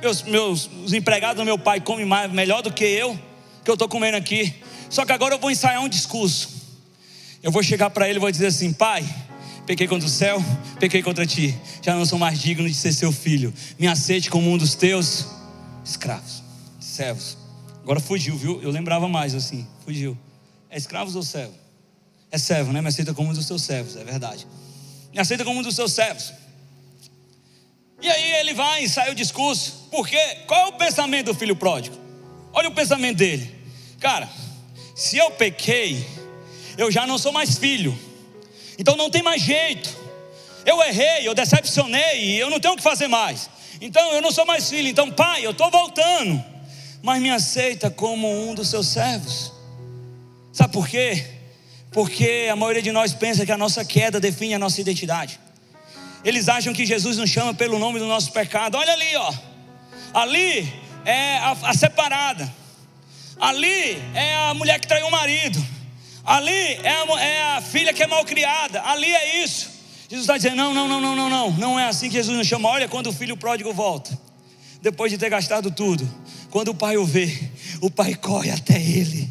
Meus, 0.00 0.22
meus 0.22 0.70
os 0.84 0.92
empregados 0.92 1.38
do 1.38 1.44
meu 1.44 1.58
pai 1.58 1.80
comem 1.80 2.06
mais, 2.06 2.30
melhor 2.30 2.62
do 2.62 2.72
que 2.72 2.84
eu, 2.84 3.18
que 3.64 3.68
eu 3.68 3.74
estou 3.74 3.88
comendo 3.88 4.16
aqui. 4.16 4.54
Só 4.88 5.04
que 5.04 5.10
agora 5.10 5.34
eu 5.34 5.38
vou 5.40 5.50
ensaiar 5.50 5.82
um 5.82 5.88
discurso. 5.88 6.48
Eu 7.42 7.50
vou 7.50 7.64
chegar 7.64 7.90
para 7.90 8.08
ele 8.08 8.18
e 8.18 8.20
vou 8.20 8.30
dizer 8.30 8.46
assim: 8.46 8.72
Pai, 8.72 9.04
pequei 9.66 9.88
contra 9.88 10.06
o 10.06 10.10
céu, 10.10 10.40
pequei 10.78 11.02
contra 11.02 11.26
ti. 11.26 11.58
Já 11.82 11.96
não 11.96 12.06
sou 12.06 12.20
mais 12.20 12.38
digno 12.38 12.68
de 12.68 12.74
ser 12.74 12.92
seu 12.92 13.10
filho. 13.10 13.52
Me 13.80 13.88
aceite 13.88 14.30
como 14.30 14.48
um 14.48 14.56
dos 14.56 14.76
teus 14.76 15.26
escravos, 15.84 16.40
servos. 16.78 17.43
Agora 17.84 18.00
fugiu, 18.00 18.34
viu? 18.34 18.62
Eu 18.62 18.70
lembrava 18.70 19.06
mais 19.06 19.34
assim, 19.34 19.68
fugiu. 19.84 20.16
É 20.70 20.78
escravos 20.78 21.14
ou 21.14 21.22
servo? 21.22 21.52
É 22.30 22.38
servo, 22.38 22.72
né? 22.72 22.80
Me 22.80 22.88
aceita 22.88 23.12
como 23.12 23.28
um 23.28 23.34
dos 23.34 23.46
seus 23.46 23.60
servos, 23.60 23.94
é 23.94 24.02
verdade. 24.02 24.46
Me 25.12 25.20
aceita 25.20 25.44
como 25.44 25.60
um 25.60 25.62
dos 25.62 25.76
seus 25.76 25.92
servos. 25.92 26.32
E 28.00 28.08
aí 28.08 28.36
ele 28.36 28.54
vai 28.54 28.84
e 28.84 28.88
sai 28.88 29.10
o 29.10 29.14
discurso. 29.14 29.86
Por 29.90 30.08
quê? 30.08 30.18
Qual 30.46 30.58
é 30.62 30.66
o 30.70 30.72
pensamento 30.72 31.26
do 31.26 31.34
filho 31.34 31.54
pródigo? 31.54 31.94
Olha 32.54 32.70
o 32.70 32.74
pensamento 32.74 33.18
dele. 33.18 33.54
Cara, 34.00 34.30
se 34.96 35.18
eu 35.18 35.30
pequei, 35.32 36.06
eu 36.78 36.90
já 36.90 37.06
não 37.06 37.18
sou 37.18 37.32
mais 37.32 37.58
filho. 37.58 37.96
Então 38.78 38.96
não 38.96 39.10
tem 39.10 39.22
mais 39.22 39.42
jeito. 39.42 39.94
Eu 40.64 40.82
errei, 40.82 41.28
eu 41.28 41.34
decepcionei, 41.34 42.42
eu 42.42 42.48
não 42.48 42.58
tenho 42.58 42.72
o 42.72 42.76
que 42.78 42.82
fazer 42.82 43.08
mais. 43.08 43.50
Então 43.78 44.10
eu 44.14 44.22
não 44.22 44.32
sou 44.32 44.46
mais 44.46 44.70
filho. 44.70 44.88
Então, 44.88 45.10
pai, 45.10 45.44
eu 45.44 45.50
estou 45.50 45.70
voltando 45.70 46.53
mas 47.04 47.20
me 47.20 47.30
aceita 47.30 47.90
como 47.90 48.48
um 48.48 48.54
dos 48.54 48.70
seus 48.70 48.86
servos. 48.86 49.52
Sabe 50.50 50.72
por 50.72 50.88
quê? 50.88 51.22
Porque 51.90 52.48
a 52.50 52.56
maioria 52.56 52.80
de 52.80 52.90
nós 52.90 53.12
pensa 53.12 53.44
que 53.44 53.52
a 53.52 53.58
nossa 53.58 53.84
queda 53.84 54.18
define 54.18 54.54
a 54.54 54.58
nossa 54.58 54.80
identidade. 54.80 55.38
Eles 56.24 56.48
acham 56.48 56.72
que 56.72 56.86
Jesus 56.86 57.18
nos 57.18 57.28
chama 57.28 57.52
pelo 57.52 57.78
nome 57.78 57.98
do 57.98 58.06
nosso 58.06 58.32
pecado. 58.32 58.78
Olha 58.78 58.94
ali, 58.94 59.16
ó. 59.16 59.34
Ali 60.14 60.72
é 61.04 61.36
a, 61.36 61.50
a 61.64 61.74
separada. 61.74 62.50
Ali 63.38 64.02
é 64.14 64.34
a 64.48 64.54
mulher 64.54 64.80
que 64.80 64.86
traiu 64.86 65.06
o 65.06 65.10
marido. 65.10 65.62
Ali 66.24 66.78
é 66.82 66.88
a, 66.88 67.20
é 67.20 67.42
a 67.58 67.60
filha 67.60 67.92
que 67.92 68.02
é 68.02 68.06
mal 68.06 68.24
criada. 68.24 68.80
Ali 68.82 69.14
é 69.14 69.44
isso. 69.44 69.68
Jesus 70.08 70.22
está 70.22 70.38
dizendo: 70.38 70.56
não, 70.56 70.72
não, 70.72 70.88
não, 70.88 71.02
não, 71.02 71.14
não, 71.14 71.28
não. 71.28 71.50
Não 71.50 71.78
é 71.78 71.84
assim 71.84 72.08
que 72.08 72.14
Jesus 72.14 72.34
nos 72.34 72.46
chama. 72.46 72.70
Olha 72.70 72.88
quando 72.88 73.08
o 73.08 73.12
filho 73.12 73.36
pródigo 73.36 73.74
volta. 73.74 74.18
Depois 74.80 75.12
de 75.12 75.18
ter 75.18 75.28
gastado 75.28 75.70
tudo. 75.70 76.08
Quando 76.54 76.68
o 76.68 76.74
pai 76.74 76.96
o 76.96 77.04
vê, 77.04 77.36
o 77.80 77.90
pai 77.90 78.14
corre 78.14 78.48
até 78.48 78.80
ele. 78.80 79.28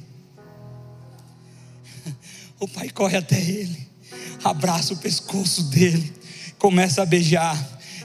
O 2.59 2.67
pai 2.67 2.89
corre 2.89 3.15
até 3.15 3.39
ele, 3.39 3.87
abraça 4.43 4.93
o 4.93 4.97
pescoço 4.97 5.63
dele, 5.69 6.13
começa 6.59 7.01
a 7.01 7.05
beijar. 7.05 7.57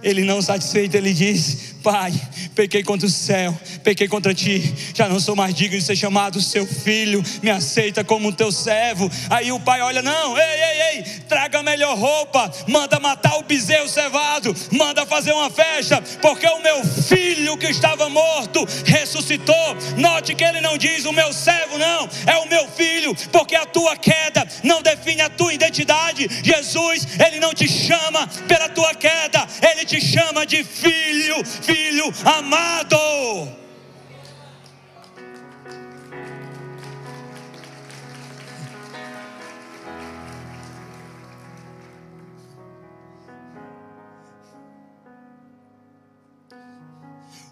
Ele 0.04 0.22
não 0.22 0.40
satisfeito, 0.40 0.96
ele 0.96 1.12
diz: 1.12 1.74
Pai, 1.82 2.12
pequei 2.56 2.82
contra 2.82 3.06
o 3.06 3.10
céu, 3.10 3.56
pequei 3.84 4.08
contra 4.08 4.34
ti, 4.34 4.74
já 4.94 5.08
não 5.08 5.20
sou 5.20 5.36
mais 5.36 5.54
digno 5.54 5.78
de 5.78 5.84
ser 5.84 5.94
chamado 5.94 6.40
seu 6.40 6.66
filho, 6.66 7.22
me 7.40 7.50
aceita 7.50 8.02
como 8.02 8.32
teu 8.32 8.50
servo. 8.50 9.08
Aí 9.30 9.52
o 9.52 9.60
pai 9.60 9.80
olha: 9.80 10.02
Não, 10.02 10.36
ei, 10.36 10.44
ei, 10.44 10.82
ei, 10.82 11.02
traga 11.28 11.62
melhor 11.62 11.96
roupa, 11.96 12.50
manda 12.66 12.98
matar 12.98 13.38
o 13.38 13.44
bezerro 13.44 13.88
cevado, 13.88 14.54
manda 14.72 15.06
fazer 15.06 15.32
uma 15.32 15.50
festa, 15.50 16.02
porque 16.20 16.46
o 16.46 16.60
meu 16.60 16.84
filho 16.84 17.56
que 17.56 17.66
estava 17.66 18.08
morto 18.08 18.66
ressuscitou. 18.84 19.76
Note 19.96 20.34
que 20.34 20.44
ele 20.44 20.60
não 20.60 20.76
diz 20.76 21.04
o 21.04 21.12
meu 21.12 21.32
servo, 21.32 21.78
não, 21.78 22.08
é 22.26 22.38
o 22.38 22.48
meu 22.48 22.66
filho, 22.68 23.14
porque 23.30 23.54
a 23.54 23.66
tua 23.66 23.96
queda 23.96 24.46
não 24.64 24.82
define 24.82 25.22
a 25.22 25.30
tua 25.30 25.54
identidade. 25.54 26.26
Jesus, 26.42 27.06
ele 27.24 27.38
não 27.38 27.54
te 27.54 27.68
chama 27.68 28.26
pela 28.48 28.68
tua 28.68 28.94
queda, 28.94 29.46
ele 29.70 29.84
te 29.84 30.00
chama 30.00 30.44
de 30.44 30.64
filho 30.64 31.36
filho 31.68 32.10
amado. 32.24 32.96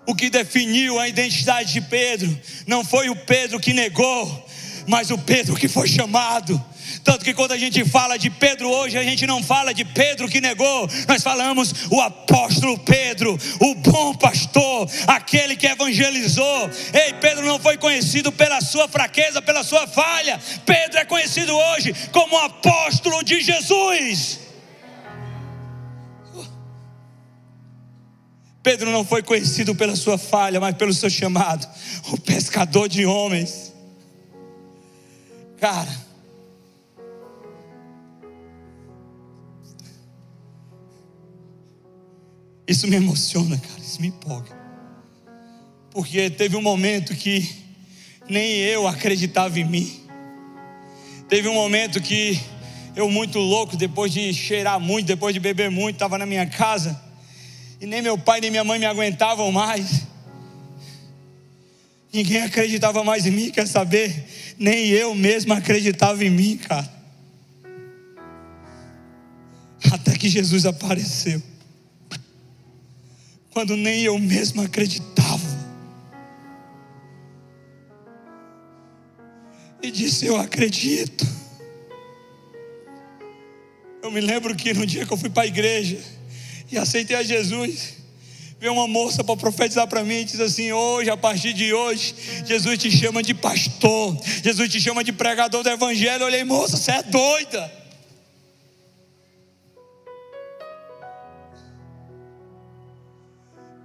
O 0.06 0.14
que 0.14 0.30
definiu 0.30 0.98
a 0.98 1.08
identidade 1.08 1.74
de 1.74 1.80
Pedro 1.82 2.40
não 2.66 2.82
foi 2.82 3.10
o 3.10 3.16
Pedro 3.16 3.60
que 3.60 3.74
negou, 3.74 4.48
mas 4.86 5.10
o 5.10 5.18
Pedro 5.18 5.56
que 5.56 5.68
foi 5.68 5.88
chamado. 5.88 6.64
Tanto 7.06 7.24
que 7.24 7.32
quando 7.32 7.52
a 7.52 7.56
gente 7.56 7.84
fala 7.84 8.18
de 8.18 8.28
Pedro 8.28 8.68
hoje, 8.68 8.98
a 8.98 9.02
gente 9.04 9.28
não 9.28 9.40
fala 9.40 9.72
de 9.72 9.84
Pedro 9.84 10.28
que 10.28 10.40
negou, 10.40 10.88
nós 11.06 11.22
falamos 11.22 11.86
o 11.88 12.00
apóstolo 12.00 12.76
Pedro, 12.80 13.38
o 13.60 13.74
bom 13.76 14.12
pastor, 14.16 14.90
aquele 15.06 15.54
que 15.54 15.68
evangelizou. 15.68 16.68
Ei, 16.92 17.12
Pedro 17.20 17.46
não 17.46 17.60
foi 17.60 17.76
conhecido 17.78 18.32
pela 18.32 18.60
sua 18.60 18.88
fraqueza, 18.88 19.40
pela 19.40 19.62
sua 19.62 19.86
falha. 19.86 20.40
Pedro 20.66 20.98
é 20.98 21.04
conhecido 21.04 21.54
hoje 21.54 21.94
como 22.10 22.36
apóstolo 22.38 23.22
de 23.22 23.40
Jesus. 23.40 24.40
Pedro 28.64 28.90
não 28.90 29.04
foi 29.04 29.22
conhecido 29.22 29.76
pela 29.76 29.94
sua 29.94 30.18
falha, 30.18 30.58
mas 30.58 30.74
pelo 30.74 30.92
seu 30.92 31.08
chamado, 31.08 31.68
o 32.10 32.18
pescador 32.18 32.88
de 32.88 33.06
homens. 33.06 33.72
Cara, 35.60 36.05
isso 42.66 42.88
me 42.88 42.96
emociona, 42.96 43.56
cara, 43.58 43.80
isso 43.80 44.00
me 44.00 44.08
empolga. 44.08 44.56
Porque 45.90 46.28
teve 46.30 46.56
um 46.56 46.62
momento 46.62 47.14
que 47.14 47.48
nem 48.28 48.58
eu 48.58 48.86
acreditava 48.86 49.58
em 49.58 49.64
mim. 49.64 50.00
Teve 51.28 51.48
um 51.48 51.54
momento 51.54 52.00
que 52.00 52.40
eu, 52.94 53.10
muito 53.10 53.38
louco, 53.38 53.76
depois 53.76 54.12
de 54.12 54.32
cheirar 54.32 54.80
muito, 54.80 55.06
depois 55.06 55.34
de 55.34 55.40
beber 55.40 55.70
muito, 55.70 55.96
estava 55.96 56.18
na 56.18 56.26
minha 56.26 56.46
casa 56.46 57.06
e 57.80 57.86
nem 57.86 58.00
meu 58.00 58.16
pai 58.16 58.40
nem 58.40 58.50
minha 58.50 58.64
mãe 58.64 58.78
me 58.78 58.86
aguentavam 58.86 59.52
mais. 59.52 60.02
Ninguém 62.12 62.42
acreditava 62.42 63.04
mais 63.04 63.26
em 63.26 63.30
mim, 63.30 63.50
quer 63.50 63.66
saber? 63.66 64.26
Nem 64.58 64.88
eu 64.88 65.14
mesmo 65.14 65.52
acreditava 65.52 66.24
em 66.24 66.30
mim, 66.30 66.56
cara. 66.56 66.90
Até 69.92 70.16
que 70.16 70.28
Jesus 70.28 70.64
apareceu. 70.64 71.42
Quando 73.56 73.74
nem 73.74 74.02
eu 74.02 74.18
mesmo 74.18 74.60
acreditava. 74.60 75.40
E 79.82 79.90
disse: 79.90 80.26
Eu 80.26 80.36
acredito. 80.36 81.26
Eu 84.02 84.10
me 84.10 84.20
lembro 84.20 84.54
que 84.54 84.74
no 84.74 84.84
dia 84.84 85.06
que 85.06 85.12
eu 85.14 85.16
fui 85.16 85.30
para 85.30 85.44
a 85.44 85.46
igreja, 85.46 85.98
e 86.70 86.76
aceitei 86.76 87.16
a 87.16 87.22
Jesus. 87.22 87.94
Veio 88.60 88.74
uma 88.74 88.86
moça 88.86 89.24
para 89.24 89.34
profetizar 89.38 89.88
para 89.88 90.04
mim 90.04 90.16
e 90.16 90.24
diz 90.24 90.38
assim: 90.38 90.70
hoje, 90.72 91.08
a 91.08 91.16
partir 91.16 91.54
de 91.54 91.72
hoje, 91.72 92.14
Jesus 92.44 92.76
te 92.76 92.90
chama 92.90 93.22
de 93.22 93.32
pastor, 93.32 94.22
Jesus 94.44 94.70
te 94.70 94.78
chama 94.78 95.02
de 95.02 95.14
pregador 95.14 95.62
do 95.62 95.70
Evangelho. 95.70 96.24
Eu 96.24 96.26
olhei, 96.26 96.44
moça, 96.44 96.76
você 96.76 96.90
é 96.90 97.02
doida. 97.02 97.85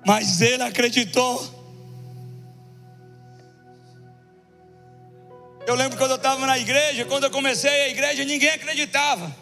Mas 0.06 0.42
ele 0.42 0.64
acreditou. 0.64 1.60
Eu 5.66 5.76
lembro 5.76 5.98
quando 5.98 6.12
eu 6.12 6.18
estava 6.18 6.46
na 6.46 6.58
igreja, 6.58 7.06
quando 7.06 7.26
eu 7.26 7.32
comecei 7.32 7.70
a 7.70 7.90
igreja, 7.90 8.24
ninguém 8.24 8.50
acreditava. 8.50 9.41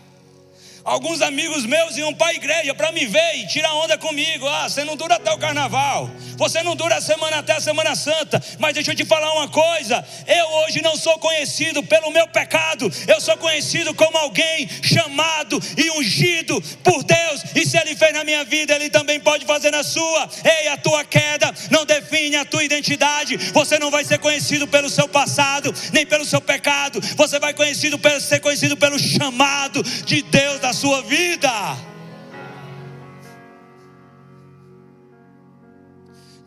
Alguns 0.89 1.21
amigos 1.21 1.67
meus 1.67 1.95
iam 1.97 2.12
para 2.15 2.30
a 2.30 2.34
igreja 2.34 2.73
para 2.73 2.91
me 2.91 3.06
ver 3.06 3.36
e 3.36 3.45
tirar 3.45 3.75
onda 3.75 3.95
comigo. 3.95 4.47
Ah, 4.47 4.67
você 4.67 4.84
não 4.84 4.95
dura 4.95 5.17
até 5.17 5.32
o 5.32 5.38
carnaval. 5.38 6.10
Você 6.36 6.63
não 6.63 6.75
dura 6.75 6.95
a 6.95 7.02
semana 7.02 7.38
até 7.38 7.54
a 7.54 7.62
Semana 7.62 7.95
Santa. 7.95 8.41
Mas 8.58 8.73
deixa 8.73 8.91
eu 8.91 8.95
te 8.95 9.06
falar 9.06 9.32
uma 9.34 9.47
coisa. 9.49 10.04
Eu 10.25 10.47
hoje 10.63 10.82
não 10.82 10.97
sou 10.97 11.19
conhecido 11.19 11.84
pelo 11.84 12.10
meu 12.10 12.28
pecado. 12.30 12.91
Eu 13.08 13.21
sou 13.21 13.38
conhecido 13.38 13.93
como 13.93 14.17
alguém 14.17 14.67
chamado 14.82 15.62
e 15.78 15.91
ungido 15.91 16.60
por 16.84 17.04
Deus. 17.04 17.43
E 17.54 17.67
se 17.67 17.78
Ele 17.78 17.95
fez 17.95 18.12
na 18.12 18.23
minha 18.23 18.43
vida, 18.43 18.73
Ele 18.73 18.89
também 18.89 19.19
pode 19.19 19.45
fazer 19.45 19.69
na 19.69 19.84
sua. 19.84 20.28
Ei, 20.43 20.69
a 20.69 20.78
tua 20.78 21.04
queda 21.04 21.54
não 21.69 21.86
define 21.86 22.36
a 22.38 22.45
tua 22.45 22.63
identidade. 22.63 23.38
Você 23.38 23.78
não 23.78 23.91
vai 23.91 24.04
ser 24.04 24.17
conhecido 24.17 24.67
pelo 24.67 24.89
seu 24.89 25.08
passado, 25.08 25.71
nem 25.93 26.04
pelo 26.04 26.25
seu 26.25 26.41
pecado. 26.41 26.99
Você 27.15 27.38
vai 27.38 27.54
conhecido, 27.54 27.99
ser 28.19 28.39
conhecido 28.39 28.75
pelo 28.75 28.97
chamado 28.97 29.84
de 29.84 30.23
Deus 30.23 30.60
da 30.60 30.73
sua 30.79 31.01
vida. 31.01 31.49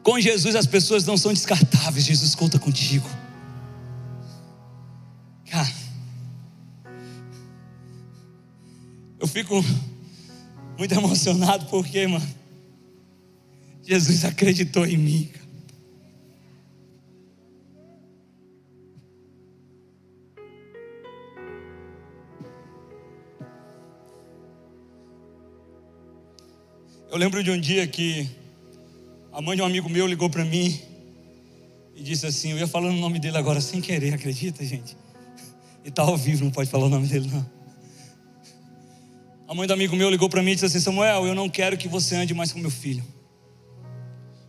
Com 0.02 0.18
Jesus 0.18 0.56
as 0.56 0.66
pessoas 0.66 1.04
não 1.04 1.16
são 1.18 1.32
descartáveis, 1.32 2.06
Jesus 2.06 2.34
conta 2.34 2.58
contigo. 2.58 3.08
Cara, 5.50 5.72
eu 9.20 9.28
fico 9.28 9.62
muito 10.78 10.94
emocionado 10.94 11.66
porque, 11.66 12.06
mano, 12.06 12.26
Jesus 13.82 14.24
acreditou 14.24 14.86
em 14.86 14.96
mim. 14.96 15.30
Cara. 15.30 15.41
Eu 27.12 27.18
lembro 27.18 27.44
de 27.44 27.50
um 27.50 27.60
dia 27.60 27.86
que 27.86 28.26
a 29.30 29.42
mãe 29.42 29.54
de 29.54 29.60
um 29.60 29.66
amigo 29.66 29.86
meu 29.86 30.06
ligou 30.06 30.30
para 30.30 30.46
mim 30.46 30.80
e 31.94 32.02
disse 32.02 32.24
assim: 32.24 32.52
Eu 32.52 32.58
ia 32.58 32.66
falando 32.66 32.96
o 32.96 33.00
nome 33.00 33.18
dele 33.18 33.36
agora 33.36 33.60
sem 33.60 33.82
querer, 33.82 34.14
acredita, 34.14 34.64
gente? 34.64 34.96
E 35.84 35.90
está 35.90 36.00
ao 36.00 36.16
vivo, 36.16 36.42
não 36.42 36.50
pode 36.50 36.70
falar 36.70 36.86
o 36.86 36.88
nome 36.88 37.06
dele, 37.06 37.30
não. 37.30 37.46
A 39.46 39.54
mãe 39.54 39.66
do 39.66 39.74
amigo 39.74 39.94
meu 39.94 40.08
ligou 40.08 40.30
para 40.30 40.42
mim 40.42 40.52
e 40.52 40.54
disse 40.54 40.64
assim: 40.64 40.80
Samuel, 40.80 41.26
eu 41.26 41.34
não 41.34 41.50
quero 41.50 41.76
que 41.76 41.86
você 41.86 42.16
ande 42.16 42.32
mais 42.32 42.50
com 42.50 42.58
meu 42.58 42.70
filho. 42.70 43.04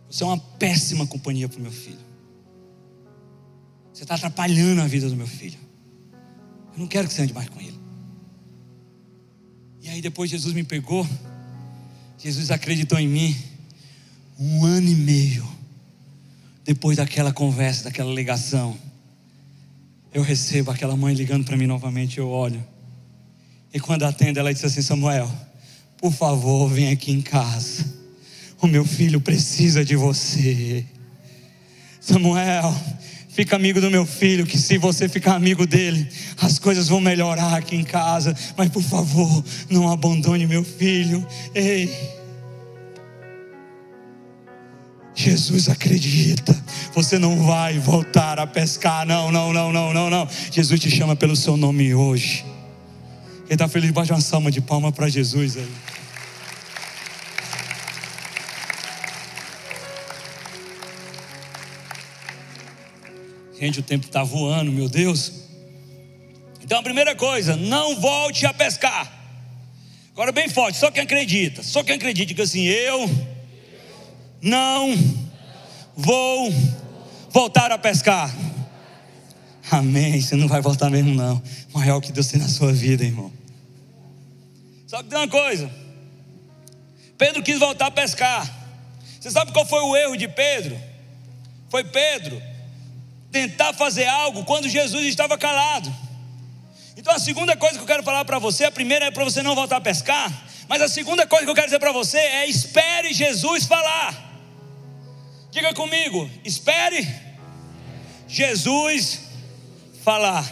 Você 0.08 0.24
é 0.24 0.26
uma 0.26 0.38
péssima 0.38 1.06
companhia 1.06 1.46
para 1.46 1.58
o 1.58 1.62
meu 1.62 1.72
filho. 1.72 2.00
Você 3.92 4.04
está 4.04 4.14
atrapalhando 4.14 4.80
a 4.80 4.86
vida 4.86 5.10
do 5.10 5.16
meu 5.16 5.26
filho. 5.26 5.58
Eu 6.72 6.78
não 6.78 6.86
quero 6.86 7.08
que 7.08 7.12
você 7.12 7.20
ande 7.20 7.34
mais 7.34 7.50
com 7.50 7.60
ele. 7.60 7.78
E 9.82 9.90
aí 9.90 10.00
depois 10.00 10.30
Jesus 10.30 10.54
me 10.54 10.64
pegou 10.64 11.06
Jesus 12.18 12.50
acreditou 12.50 12.98
em 12.98 13.08
mim 13.08 13.36
um 14.38 14.64
ano 14.64 14.88
e 14.88 14.94
meio 14.94 15.46
depois 16.64 16.96
daquela 16.96 17.32
conversa, 17.32 17.84
daquela 17.84 18.12
ligação. 18.12 18.76
Eu 20.12 20.22
recebo 20.22 20.70
aquela 20.70 20.96
mãe 20.96 21.14
ligando 21.14 21.44
para 21.44 21.56
mim 21.56 21.66
novamente, 21.66 22.18
eu 22.18 22.28
olho. 22.28 22.64
E 23.72 23.80
quando 23.80 24.04
atendo, 24.04 24.38
ela 24.38 24.52
disse 24.52 24.66
assim: 24.66 24.80
Samuel, 24.80 25.30
por 25.98 26.12
favor, 26.12 26.68
vem 26.68 26.90
aqui 26.90 27.12
em 27.12 27.20
casa. 27.20 27.84
O 28.60 28.66
meu 28.66 28.84
filho 28.84 29.20
precisa 29.20 29.84
de 29.84 29.96
você. 29.96 30.86
Samuel, 32.00 32.74
Fica 33.34 33.56
amigo 33.56 33.80
do 33.80 33.90
meu 33.90 34.06
filho, 34.06 34.46
que 34.46 34.56
se 34.56 34.78
você 34.78 35.08
ficar 35.08 35.34
amigo 35.34 35.66
dele, 35.66 36.06
as 36.40 36.60
coisas 36.60 36.86
vão 36.86 37.00
melhorar 37.00 37.56
aqui 37.56 37.74
em 37.74 37.82
casa. 37.82 38.32
Mas 38.56 38.68
por 38.68 38.82
favor, 38.82 39.44
não 39.68 39.90
abandone 39.90 40.46
meu 40.46 40.62
filho. 40.62 41.26
Ei. 41.52 41.92
Jesus 45.16 45.68
acredita. 45.68 46.54
Você 46.94 47.18
não 47.18 47.44
vai 47.44 47.76
voltar 47.76 48.38
a 48.38 48.46
pescar. 48.46 49.04
Não, 49.04 49.32
não, 49.32 49.52
não, 49.52 49.72
não, 49.72 49.92
não, 49.92 50.08
não. 50.08 50.28
Jesus 50.52 50.78
te 50.78 50.88
chama 50.88 51.16
pelo 51.16 51.34
seu 51.34 51.56
nome 51.56 51.92
hoje. 51.92 52.44
Quem 53.48 53.56
está 53.56 53.66
feliz, 53.66 53.90
bate 53.90 54.12
uma 54.12 54.20
salma 54.20 54.48
de 54.48 54.60
palma 54.60 54.92
para 54.92 55.08
Jesus 55.08 55.56
aí. 55.56 55.68
Gente, 63.64 63.80
o 63.80 63.82
tempo 63.82 64.04
está 64.04 64.22
voando, 64.22 64.70
meu 64.70 64.90
Deus. 64.90 65.32
Então 66.62 66.80
a 66.80 66.82
primeira 66.82 67.16
coisa, 67.16 67.56
não 67.56 67.98
volte 67.98 68.44
a 68.44 68.52
pescar. 68.52 69.10
Agora 70.12 70.32
bem 70.32 70.50
forte, 70.50 70.76
só 70.76 70.90
quem 70.90 71.02
acredita, 71.02 71.62
só 71.62 71.82
quem 71.82 71.94
acredita, 71.94 72.26
diga 72.26 72.42
assim, 72.42 72.64
eu 72.66 73.08
não 74.42 74.94
vou 75.96 76.52
voltar 77.30 77.72
a 77.72 77.78
pescar. 77.78 78.30
Amém. 79.70 80.20
Você 80.20 80.36
não 80.36 80.46
vai 80.46 80.60
voltar 80.60 80.90
mesmo, 80.90 81.14
não. 81.14 81.42
Maior 81.72 82.02
que 82.02 82.12
Deus 82.12 82.26
tem 82.26 82.38
na 82.38 82.48
sua 82.48 82.70
vida, 82.70 83.02
irmão. 83.02 83.32
Só 84.86 85.02
que 85.02 85.08
tem 85.08 85.18
uma 85.18 85.26
coisa: 85.26 85.70
Pedro 87.16 87.42
quis 87.42 87.58
voltar 87.58 87.86
a 87.86 87.90
pescar. 87.90 88.46
Você 89.18 89.30
sabe 89.30 89.52
qual 89.52 89.64
foi 89.64 89.80
o 89.80 89.96
erro 89.96 90.18
de 90.18 90.28
Pedro? 90.28 90.78
Foi 91.70 91.82
Pedro 91.82 92.53
tentar 93.34 93.72
fazer 93.72 94.06
algo 94.06 94.44
quando 94.44 94.68
Jesus 94.68 95.04
estava 95.06 95.36
calado. 95.36 95.92
Então 96.96 97.12
a 97.12 97.18
segunda 97.18 97.56
coisa 97.56 97.74
que 97.74 97.82
eu 97.82 97.86
quero 97.86 98.04
falar 98.04 98.24
para 98.24 98.38
você, 98.38 98.64
a 98.64 98.70
primeira 98.70 99.06
é 99.06 99.10
para 99.10 99.24
você 99.24 99.42
não 99.42 99.56
voltar 99.56 99.78
a 99.78 99.80
pescar, 99.80 100.32
mas 100.68 100.80
a 100.80 100.88
segunda 100.88 101.26
coisa 101.26 101.44
que 101.44 101.50
eu 101.50 101.54
quero 101.54 101.66
dizer 101.66 101.80
para 101.80 101.90
você 101.90 102.16
é 102.16 102.46
espere 102.46 103.12
Jesus 103.12 103.66
falar. 103.66 104.14
Diga 105.50 105.74
comigo, 105.74 106.30
espere 106.44 107.04
Jesus 108.28 109.22
falar. 110.04 110.48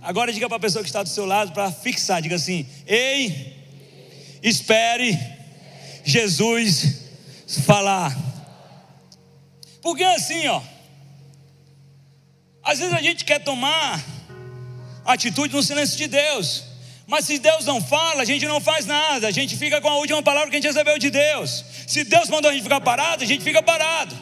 Agora 0.00 0.32
diga 0.32 0.46
para 0.46 0.56
a 0.56 0.60
pessoa 0.60 0.84
que 0.84 0.88
está 0.88 1.02
do 1.02 1.08
seu 1.08 1.26
lado 1.26 1.50
para 1.50 1.72
fixar, 1.72 2.22
diga 2.22 2.36
assim: 2.36 2.64
Ei, 2.86 3.56
espere 4.40 5.18
Jesus 6.04 7.02
falar. 7.66 8.16
Porque 9.82 10.04
assim, 10.04 10.46
ó, 10.46 10.62
às 12.68 12.78
vezes 12.80 12.92
a 12.92 13.00
gente 13.00 13.24
quer 13.24 13.38
tomar 13.38 14.04
atitude 15.02 15.54
no 15.54 15.62
silêncio 15.62 15.96
de 15.96 16.06
Deus. 16.06 16.64
Mas 17.06 17.24
se 17.24 17.38
Deus 17.38 17.64
não 17.64 17.80
fala, 17.80 18.20
a 18.20 18.24
gente 18.26 18.44
não 18.44 18.60
faz 18.60 18.84
nada. 18.84 19.26
A 19.26 19.30
gente 19.30 19.56
fica 19.56 19.80
com 19.80 19.88
a 19.88 19.96
última 19.96 20.22
palavra 20.22 20.50
que 20.50 20.56
a 20.56 20.60
gente 20.60 20.70
recebeu 20.70 20.98
de 20.98 21.08
Deus. 21.08 21.64
Se 21.86 22.04
Deus 22.04 22.28
mandou 22.28 22.50
a 22.50 22.52
gente 22.52 22.64
ficar 22.64 22.82
parado, 22.82 23.24
a 23.24 23.26
gente 23.26 23.42
fica 23.42 23.62
parado. 23.62 24.14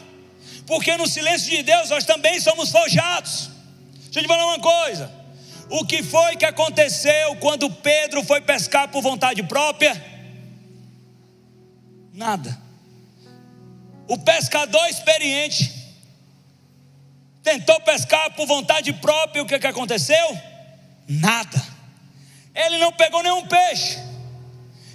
Porque 0.65 0.95
no 0.95 1.05
silêncio 1.07 1.49
de 1.49 1.61
Deus 1.61 1.89
nós 1.89 2.05
também 2.05 2.39
somos 2.39 2.71
forjados. 2.71 3.49
Deixa 4.05 4.19
eu 4.19 4.23
te 4.23 4.27
falar 4.29 4.45
uma 4.45 4.59
coisa. 4.59 5.11
O 5.69 5.85
que 5.85 6.01
foi 6.01 6.37
que 6.37 6.45
aconteceu 6.45 7.35
quando 7.41 7.69
Pedro 7.69 8.23
foi 8.23 8.39
pescar 8.39 8.87
por 8.87 9.01
vontade 9.01 9.43
própria? 9.43 10.01
Nada. 12.13 12.57
O 14.07 14.17
pescador 14.17 14.87
experiente 14.87 15.76
tentou 17.49 17.79
pescar 17.81 18.33
por 18.35 18.45
vontade 18.45 18.91
própria, 18.93 19.41
o 19.41 19.45
que, 19.45 19.57
que 19.59 19.67
aconteceu? 19.67 20.37
Nada 21.07 21.77
ele 22.57 22.77
não 22.79 22.91
pegou 22.91 23.21
nenhum 23.21 23.45
peixe. 23.45 23.99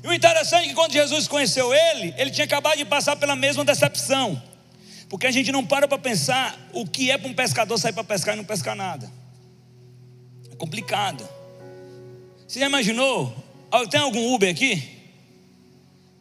E 0.02 0.08
o 0.08 0.12
interessante 0.12 0.64
é 0.64 0.68
que 0.68 0.74
quando 0.74 0.92
Jesus 0.92 1.28
conheceu 1.28 1.72
ele, 1.72 2.12
ele 2.18 2.30
tinha 2.30 2.44
acabado 2.44 2.76
de 2.76 2.84
passar 2.84 3.14
pela 3.14 3.36
mesma 3.36 3.64
decepção. 3.64 4.42
Porque 5.08 5.26
a 5.26 5.30
gente 5.30 5.52
não 5.52 5.64
para 5.64 5.86
para 5.86 5.98
pensar 5.98 6.58
o 6.72 6.84
que 6.84 7.10
é 7.10 7.16
para 7.16 7.30
um 7.30 7.34
pescador 7.34 7.78
sair 7.78 7.92
para 7.92 8.02
pescar 8.02 8.34
e 8.34 8.36
não 8.36 8.44
pescar 8.44 8.74
nada. 8.74 9.08
É 10.50 10.56
complicado. 10.56 11.26
Você 12.48 12.58
já 12.58 12.66
imaginou? 12.66 13.32
Tem 13.90 14.00
algum 14.00 14.34
Uber 14.34 14.50
aqui? 14.50 14.82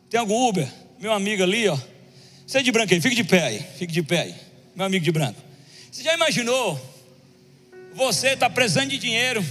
Tem 0.10 0.20
algum 0.20 0.48
Uber? 0.48 0.68
Meu 1.00 1.12
amigo 1.12 1.42
ali, 1.42 1.68
ó. 1.68 1.78
Você 2.46 2.60
é 2.60 2.62
de 2.62 2.72
branco 2.72 2.94
aí, 2.94 3.02
fique 3.02 3.16
de 3.16 3.24
pé 3.24 3.44
aí, 3.44 3.66
fique 3.78 3.92
de 3.92 4.04
pé 4.04 4.22
aí. 4.22 4.36
Meu 4.76 4.86
amigo 4.86 5.04
de 5.04 5.12
branco. 5.12 5.42
Você 5.92 6.04
já 6.04 6.14
imaginou? 6.14 6.80
Você 7.94 8.30
está 8.30 8.50
precisando 8.50 8.92
de 8.92 8.98
dinheiro 8.98 9.46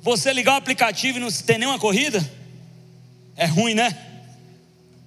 você 0.00 0.32
ligar 0.32 0.52
o 0.52 0.56
aplicativo 0.58 1.18
e 1.18 1.20
não 1.20 1.28
ter 1.28 1.58
nenhuma 1.58 1.80
corrida? 1.80 2.24
É 3.34 3.44
ruim, 3.46 3.74
né? 3.74 3.90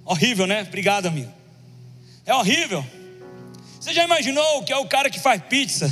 Horrível, 0.03 0.45
né? 0.45 0.63
Obrigado, 0.63 1.05
amigo. 1.05 1.31
É 2.25 2.35
horrível. 2.35 2.85
Você 3.79 3.93
já 3.93 4.03
imaginou 4.03 4.61
que 4.63 4.73
é 4.73 4.77
o 4.77 4.85
cara 4.85 5.09
que 5.09 5.17
faz 5.17 5.41
pizza? 5.43 5.87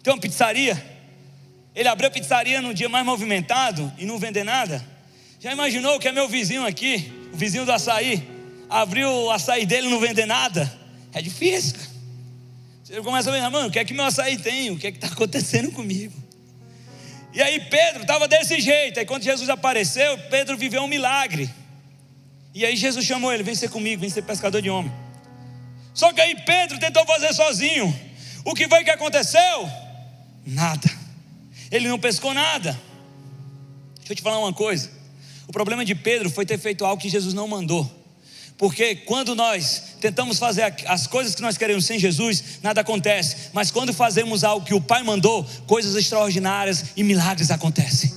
Tem 0.00 0.12
uma 0.12 0.20
pizzaria. 0.20 0.80
Ele 1.74 1.88
abriu 1.88 2.06
a 2.08 2.12
pizzaria 2.12 2.62
no 2.62 2.72
dia 2.72 2.88
mais 2.88 3.04
movimentado 3.04 3.92
e 3.98 4.06
não 4.06 4.16
vender 4.16 4.44
nada? 4.44 4.86
Já 5.40 5.50
imaginou 5.50 5.98
que 5.98 6.06
é 6.06 6.12
meu 6.12 6.28
vizinho 6.28 6.64
aqui, 6.64 7.12
o 7.32 7.36
vizinho 7.36 7.64
do 7.64 7.72
açaí, 7.72 8.22
abriu 8.70 9.10
o 9.10 9.30
açaí 9.32 9.66
dele 9.66 9.88
e 9.88 9.90
não 9.90 9.98
vender 9.98 10.26
nada? 10.26 10.72
É 11.12 11.20
difícil. 11.20 11.91
Você 12.92 13.00
começa 13.00 13.30
a 13.30 13.32
ver, 13.32 13.40
mano, 13.48 13.68
o 13.68 13.70
que 13.70 13.78
é 13.78 13.86
que 13.86 13.94
meu 13.94 14.04
açaí 14.04 14.36
tem? 14.36 14.70
O 14.70 14.78
que 14.78 14.86
é 14.86 14.92
que 14.92 14.98
está 14.98 15.06
acontecendo 15.16 15.72
comigo? 15.72 16.12
E 17.32 17.40
aí 17.40 17.58
Pedro 17.58 18.02
estava 18.02 18.28
desse 18.28 18.60
jeito. 18.60 19.00
Aí 19.00 19.06
quando 19.06 19.22
Jesus 19.22 19.48
apareceu, 19.48 20.18
Pedro 20.28 20.58
viveu 20.58 20.82
um 20.82 20.88
milagre. 20.88 21.48
E 22.54 22.66
aí 22.66 22.76
Jesus 22.76 23.06
chamou 23.06 23.32
ele: 23.32 23.42
vem 23.42 23.54
ser 23.54 23.70
comigo, 23.70 24.02
vem 24.02 24.10
ser 24.10 24.20
pescador 24.20 24.60
de 24.60 24.68
homem. 24.68 24.92
Só 25.94 26.12
que 26.12 26.20
aí 26.20 26.36
Pedro 26.44 26.78
tentou 26.78 27.06
fazer 27.06 27.32
sozinho. 27.32 27.98
O 28.44 28.54
que 28.54 28.68
foi 28.68 28.84
que 28.84 28.90
aconteceu? 28.90 29.70
Nada. 30.44 30.90
Ele 31.70 31.88
não 31.88 31.98
pescou 31.98 32.34
nada. 32.34 32.78
Deixa 34.00 34.12
eu 34.12 34.16
te 34.16 34.22
falar 34.22 34.38
uma 34.38 34.52
coisa. 34.52 34.90
O 35.48 35.52
problema 35.52 35.82
de 35.82 35.94
Pedro 35.94 36.28
foi 36.28 36.44
ter 36.44 36.58
feito 36.58 36.84
algo 36.84 37.00
que 37.00 37.08
Jesus 37.08 37.32
não 37.32 37.48
mandou. 37.48 38.01
Porque 38.62 38.94
quando 38.94 39.34
nós 39.34 39.96
tentamos 40.00 40.38
fazer 40.38 40.72
as 40.86 41.08
coisas 41.08 41.34
que 41.34 41.42
nós 41.42 41.58
queremos 41.58 41.84
sem 41.84 41.98
Jesus, 41.98 42.60
nada 42.62 42.80
acontece. 42.80 43.50
Mas 43.52 43.72
quando 43.72 43.92
fazemos 43.92 44.44
algo 44.44 44.64
que 44.64 44.72
o 44.72 44.80
Pai 44.80 45.02
mandou, 45.02 45.44
coisas 45.66 45.96
extraordinárias 45.96 46.92
e 46.96 47.02
milagres 47.02 47.50
acontecem. 47.50 48.14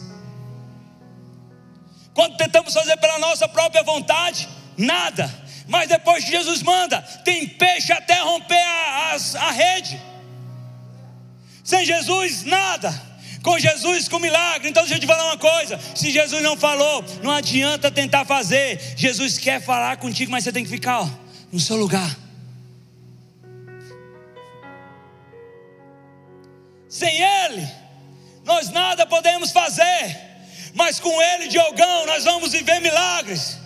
Quando 2.13 2.37
tentamos 2.37 2.71
fazer 2.75 2.95
pela 2.97 3.17
nossa 3.17 3.47
própria 3.47 3.81
vontade, 3.81 4.47
nada. 4.77 5.33
Mas 5.67 5.89
depois 5.89 6.23
que 6.23 6.29
Jesus 6.29 6.61
manda, 6.61 7.01
tem 7.01 7.47
peixe 7.47 7.91
até 7.91 8.21
romper 8.21 8.53
a, 8.53 9.15
a, 9.15 9.47
a 9.47 9.51
rede. 9.51 9.99
Sem 11.63 11.83
Jesus, 11.83 12.43
nada 12.43 13.14
com 13.45 13.59
Jesus, 13.59 14.07
com 14.07 14.17
milagre. 14.17 14.67
Então 14.67 14.81
deixa 14.81 14.95
eu 14.95 14.99
te 14.99 15.05
falar 15.05 15.25
uma 15.25 15.37
coisa: 15.37 15.79
se 15.93 16.09
Jesus 16.09 16.41
não 16.41 16.57
falou, 16.57 17.05
não 17.21 17.29
adianta 17.29 17.91
tentar 17.91 18.25
fazer. 18.25 18.81
Jesus 18.97 19.37
quer 19.37 19.61
falar 19.61 19.97
contigo, 19.97 20.31
mas 20.31 20.43
você 20.43 20.51
tem 20.51 20.63
que 20.63 20.69
ficar 20.69 21.01
ó, 21.01 21.09
no 21.51 21.59
seu 21.59 21.75
lugar. 21.75 22.17
Sem 26.89 27.21
Ele, 27.21 27.67
nós 28.43 28.71
nada 28.71 29.05
podemos 29.05 29.51
fazer, 29.51 30.17
mas 30.73 30.99
com 30.99 31.21
Ele, 31.21 31.47
Diogão, 31.47 32.07
nós 32.07 32.23
vamos 32.23 32.51
viver 32.51 32.79
milagres. 32.79 33.59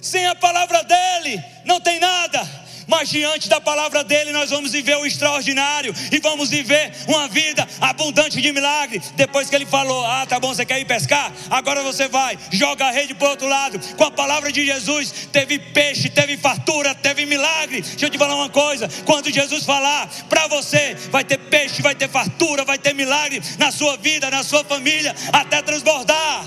Sem 0.00 0.26
a 0.26 0.34
palavra 0.34 0.82
dEle, 0.82 1.40
não 1.64 1.80
tem 1.80 2.00
nada 2.00 2.61
mas 2.86 3.08
diante 3.08 3.48
da 3.48 3.60
palavra 3.60 4.02
dele 4.04 4.32
nós 4.32 4.50
vamos 4.50 4.72
viver 4.72 4.96
o 4.96 5.06
extraordinário 5.06 5.94
e 6.10 6.18
vamos 6.18 6.50
viver 6.50 6.92
uma 7.06 7.28
vida 7.28 7.66
abundante 7.80 8.40
de 8.40 8.52
milagre. 8.52 9.00
Depois 9.14 9.48
que 9.48 9.54
ele 9.54 9.66
falou: 9.66 10.04
Ah, 10.04 10.26
tá 10.26 10.38
bom, 10.38 10.54
você 10.54 10.64
quer 10.64 10.80
ir 10.80 10.84
pescar? 10.84 11.32
Agora 11.50 11.82
você 11.82 12.08
vai, 12.08 12.38
joga 12.50 12.86
a 12.86 12.90
rede 12.90 13.14
para 13.14 13.26
o 13.26 13.30
outro 13.30 13.48
lado. 13.48 13.78
Com 13.96 14.04
a 14.04 14.10
palavra 14.10 14.50
de 14.50 14.64
Jesus, 14.64 15.28
teve 15.32 15.58
peixe, 15.58 16.08
teve 16.08 16.36
fartura, 16.36 16.94
teve 16.94 17.26
milagre. 17.26 17.82
Deixa 17.82 18.06
eu 18.06 18.10
te 18.10 18.18
falar 18.18 18.34
uma 18.34 18.50
coisa: 18.50 18.88
quando 19.04 19.32
Jesus 19.32 19.64
falar 19.64 20.08
para 20.28 20.46
você, 20.48 20.94
vai 21.10 21.24
ter 21.24 21.38
peixe, 21.38 21.82
vai 21.82 21.94
ter 21.94 22.08
fartura, 22.08 22.64
vai 22.64 22.78
ter 22.78 22.94
milagre 22.94 23.42
na 23.58 23.70
sua 23.70 23.96
vida, 23.96 24.30
na 24.30 24.42
sua 24.42 24.64
família, 24.64 25.14
até 25.32 25.62
transbordar. 25.62 26.44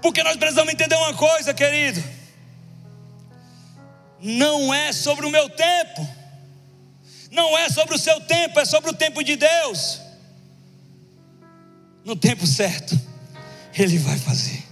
Porque 0.00 0.22
nós 0.22 0.36
precisamos 0.36 0.72
entender 0.72 0.96
uma 0.96 1.14
coisa, 1.14 1.54
querido 1.54 2.21
não 4.22 4.72
é 4.72 4.92
sobre 4.92 5.26
o 5.26 5.30
meu 5.30 5.48
tempo, 5.50 6.08
não 7.30 7.58
é 7.58 7.68
sobre 7.68 7.94
o 7.94 7.98
seu 7.98 8.20
tempo, 8.20 8.60
é 8.60 8.64
sobre 8.64 8.90
o 8.90 8.94
tempo 8.94 9.22
de 9.22 9.36
Deus. 9.36 10.00
No 12.04 12.14
tempo 12.14 12.46
certo, 12.46 12.98
Ele 13.76 13.98
vai 13.98 14.18
fazer. 14.18 14.62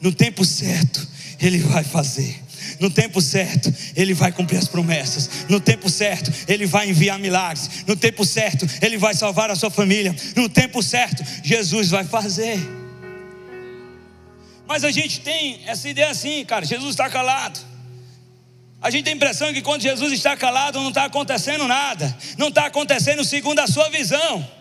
No 0.00 0.12
tempo 0.12 0.44
certo, 0.44 1.06
Ele 1.40 1.58
vai 1.58 1.82
fazer. 1.82 2.42
No 2.78 2.90
tempo 2.90 3.20
certo, 3.20 3.72
Ele 3.96 4.14
vai 4.14 4.30
cumprir 4.30 4.58
as 4.58 4.68
promessas. 4.68 5.46
No 5.48 5.58
tempo 5.60 5.90
certo, 5.90 6.32
Ele 6.46 6.66
vai 6.66 6.88
enviar 6.88 7.18
milagres. 7.18 7.84
No 7.86 7.96
tempo 7.96 8.24
certo, 8.24 8.66
Ele 8.80 8.96
vai 8.96 9.14
salvar 9.14 9.50
a 9.50 9.56
sua 9.56 9.70
família. 9.70 10.14
No 10.36 10.48
tempo 10.48 10.82
certo, 10.82 11.24
Jesus 11.42 11.88
vai 11.88 12.04
fazer. 12.04 12.58
Mas 14.66 14.84
a 14.84 14.90
gente 14.90 15.20
tem 15.20 15.62
essa 15.66 15.88
ideia 15.88 16.10
assim, 16.10 16.44
cara: 16.44 16.64
Jesus 16.64 16.90
está 16.90 17.08
calado. 17.08 17.58
A 18.80 18.90
gente 18.90 19.04
tem 19.04 19.12
a 19.12 19.16
impressão 19.16 19.52
que 19.52 19.60
quando 19.60 19.82
Jesus 19.82 20.12
está 20.12 20.36
calado 20.36 20.80
não 20.80 20.90
está 20.90 21.04
acontecendo 21.04 21.66
nada, 21.66 22.16
não 22.36 22.48
está 22.48 22.66
acontecendo 22.66 23.24
segundo 23.24 23.58
a 23.58 23.66
sua 23.66 23.90
visão. 23.90 24.58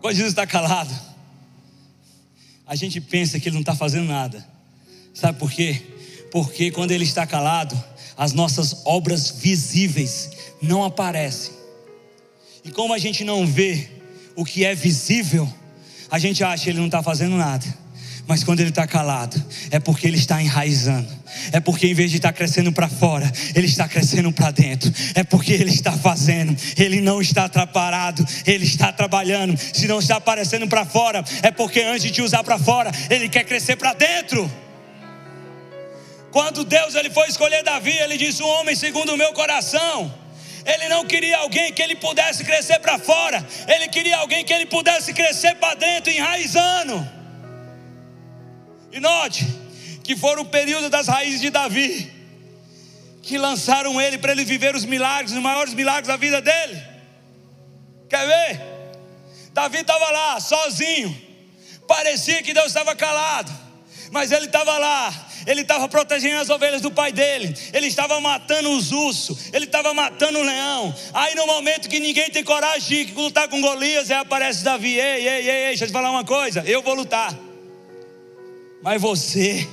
Quando 0.00 0.14
Jesus 0.14 0.32
está 0.32 0.46
calado, 0.46 0.94
a 2.64 2.76
gente 2.76 3.00
pensa 3.00 3.40
que 3.40 3.48
ele 3.48 3.54
não 3.54 3.60
está 3.60 3.74
fazendo 3.74 4.06
nada. 4.06 4.46
Sabe 5.12 5.38
por 5.38 5.50
quê? 5.50 5.97
Porque 6.30 6.70
quando 6.70 6.90
Ele 6.90 7.04
está 7.04 7.26
calado, 7.26 7.82
as 8.16 8.32
nossas 8.32 8.82
obras 8.84 9.30
visíveis 9.30 10.30
não 10.60 10.84
aparecem. 10.84 11.52
E 12.64 12.70
como 12.70 12.92
a 12.92 12.98
gente 12.98 13.24
não 13.24 13.46
vê 13.46 13.88
o 14.34 14.44
que 14.44 14.64
é 14.64 14.74
visível, 14.74 15.48
a 16.10 16.18
gente 16.18 16.42
acha 16.42 16.64
que 16.64 16.70
Ele 16.70 16.78
não 16.78 16.86
está 16.86 17.02
fazendo 17.02 17.36
nada. 17.36 17.66
Mas 18.28 18.44
quando 18.44 18.60
ele 18.60 18.68
está 18.68 18.86
calado, 18.86 19.42
é 19.70 19.80
porque 19.80 20.06
ele 20.06 20.18
está 20.18 20.40
enraizando. 20.42 21.08
É 21.50 21.60
porque 21.60 21.86
em 21.86 21.94
vez 21.94 22.10
de 22.10 22.18
estar 22.18 22.30
crescendo 22.30 22.70
para 22.70 22.86
fora, 22.86 23.32
ele 23.54 23.66
está 23.66 23.88
crescendo 23.88 24.30
para 24.30 24.50
dentro. 24.50 24.92
É 25.14 25.24
porque 25.24 25.54
ele 25.54 25.70
está 25.70 25.92
fazendo. 25.92 26.54
Ele 26.76 27.00
não 27.00 27.22
está 27.22 27.46
atrapalhado, 27.46 28.22
ele 28.46 28.66
está 28.66 28.92
trabalhando. 28.92 29.58
Se 29.72 29.88
não 29.88 29.98
está 29.98 30.16
aparecendo 30.16 30.68
para 30.68 30.84
fora, 30.84 31.24
é 31.42 31.50
porque 31.50 31.80
antes 31.80 32.12
de 32.12 32.20
usar 32.20 32.44
para 32.44 32.58
fora, 32.58 32.92
ele 33.08 33.30
quer 33.30 33.44
crescer 33.44 33.76
para 33.76 33.94
dentro. 33.94 34.50
Quando 36.30 36.64
Deus 36.64 36.94
ele 36.94 37.10
foi 37.10 37.28
escolher 37.28 37.62
Davi, 37.62 37.96
ele 37.98 38.16
disse: 38.16 38.42
"Um 38.42 38.48
homem 38.48 38.74
segundo 38.74 39.14
o 39.14 39.16
meu 39.16 39.32
coração". 39.32 40.12
Ele 40.64 40.88
não 40.88 41.04
queria 41.06 41.38
alguém 41.38 41.72
que 41.72 41.80
ele 41.80 41.96
pudesse 41.96 42.44
crescer 42.44 42.78
para 42.80 42.98
fora, 42.98 43.46
ele 43.66 43.88
queria 43.88 44.18
alguém 44.18 44.44
que 44.44 44.52
ele 44.52 44.66
pudesse 44.66 45.14
crescer 45.14 45.54
para 45.56 45.74
dentro, 45.74 46.12
enraizando. 46.12 47.08
E 48.92 49.00
note 49.00 49.46
que 50.02 50.16
foram 50.16 50.42
o 50.42 50.46
período 50.46 50.90
das 50.90 51.06
raízes 51.06 51.40
de 51.40 51.50
Davi 51.50 52.18
que 53.28 53.36
lançaram 53.36 54.00
ele 54.00 54.16
para 54.16 54.32
ele 54.32 54.42
viver 54.42 54.74
os 54.74 54.86
milagres, 54.86 55.32
os 55.32 55.42
maiores 55.42 55.74
milagres 55.74 56.08
da 56.08 56.16
vida 56.16 56.40
dele. 56.40 56.82
Quer 58.08 58.26
ver? 58.26 58.62
Davi 59.52 59.80
estava 59.80 60.10
lá, 60.10 60.40
sozinho. 60.40 61.14
Parecia 61.86 62.42
que 62.42 62.54
Deus 62.54 62.68
estava 62.68 62.96
calado, 62.96 63.52
mas 64.10 64.32
ele 64.32 64.46
estava 64.46 64.78
lá, 64.78 65.28
ele 65.46 65.62
estava 65.62 65.88
protegendo 65.88 66.40
as 66.40 66.50
ovelhas 66.50 66.80
do 66.80 66.90
pai 66.90 67.12
dele, 67.12 67.54
ele 67.72 67.86
estava 67.86 68.20
matando 68.20 68.70
os 68.70 68.92
ursos, 68.92 69.52
ele 69.52 69.64
estava 69.64 69.92
matando 69.94 70.38
o 70.38 70.42
leão. 70.42 70.94
Aí 71.12 71.34
no 71.34 71.46
momento 71.46 71.88
que 71.88 72.00
ninguém 72.00 72.30
tem 72.30 72.44
coragem 72.44 73.06
de 73.06 73.12
lutar 73.14 73.48
com 73.48 73.60
Golias, 73.60 74.10
aí 74.10 74.18
aparece 74.18 74.64
Davi: 74.64 74.98
ei, 74.98 75.00
ei, 75.00 75.28
ei, 75.28 75.50
ei, 75.50 75.68
deixa 75.68 75.84
eu 75.84 75.88
te 75.88 75.92
falar 75.92 76.10
uma 76.10 76.24
coisa, 76.24 76.62
eu 76.66 76.82
vou 76.82 76.94
lutar. 76.94 77.36
Mas 78.82 79.00
você 79.00 79.66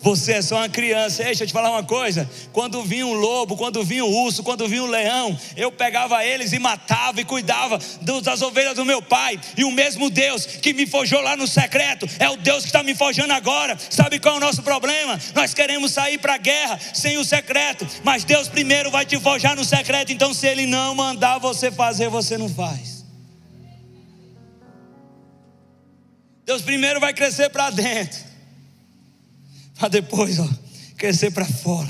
você 0.00 0.34
é 0.34 0.42
só 0.42 0.56
uma 0.56 0.68
criança. 0.68 1.22
Deixa 1.22 1.44
eu 1.44 1.46
te 1.46 1.52
falar 1.52 1.70
uma 1.70 1.82
coisa: 1.82 2.28
quando 2.52 2.82
vinha 2.82 3.06
um 3.06 3.14
lobo, 3.14 3.56
quando 3.56 3.82
vinha 3.84 4.04
um 4.04 4.24
urso, 4.24 4.42
quando 4.42 4.66
vinha 4.66 4.82
um 4.82 4.86
leão, 4.86 5.38
eu 5.56 5.70
pegava 5.70 6.24
eles 6.24 6.52
e 6.52 6.58
matava 6.58 7.20
e 7.20 7.24
cuidava 7.24 7.78
das 8.22 8.42
ovelhas 8.42 8.74
do 8.74 8.84
meu 8.84 9.02
pai. 9.02 9.38
E 9.56 9.64
o 9.64 9.70
mesmo 9.70 10.10
Deus 10.10 10.46
que 10.46 10.72
me 10.72 10.86
forjou 10.86 11.20
lá 11.20 11.36
no 11.36 11.46
secreto 11.46 12.06
é 12.18 12.28
o 12.28 12.36
Deus 12.36 12.62
que 12.62 12.68
está 12.68 12.82
me 12.82 12.94
forjando 12.94 13.32
agora. 13.32 13.76
Sabe 13.90 14.18
qual 14.18 14.34
é 14.34 14.38
o 14.38 14.40
nosso 14.40 14.62
problema? 14.62 15.18
Nós 15.34 15.52
queremos 15.52 15.92
sair 15.92 16.18
para 16.18 16.34
a 16.34 16.38
guerra 16.38 16.78
sem 16.94 17.18
o 17.18 17.24
secreto, 17.24 17.86
mas 18.02 18.24
Deus 18.24 18.48
primeiro 18.48 18.90
vai 18.90 19.04
te 19.04 19.18
forjar 19.20 19.54
no 19.54 19.64
secreto. 19.64 20.12
Então, 20.12 20.32
se 20.32 20.46
Ele 20.46 20.66
não 20.66 20.94
mandar 20.94 21.38
você 21.38 21.70
fazer, 21.70 22.08
você 22.08 22.38
não 22.38 22.48
faz. 22.48 23.04
Deus 26.46 26.62
primeiro 26.62 26.98
vai 26.98 27.14
crescer 27.14 27.48
para 27.50 27.70
dentro 27.70 28.29
para 29.80 29.88
depois 29.88 30.38
ó, 30.38 30.46
crescer 30.94 31.30
para 31.30 31.46
fora. 31.46 31.88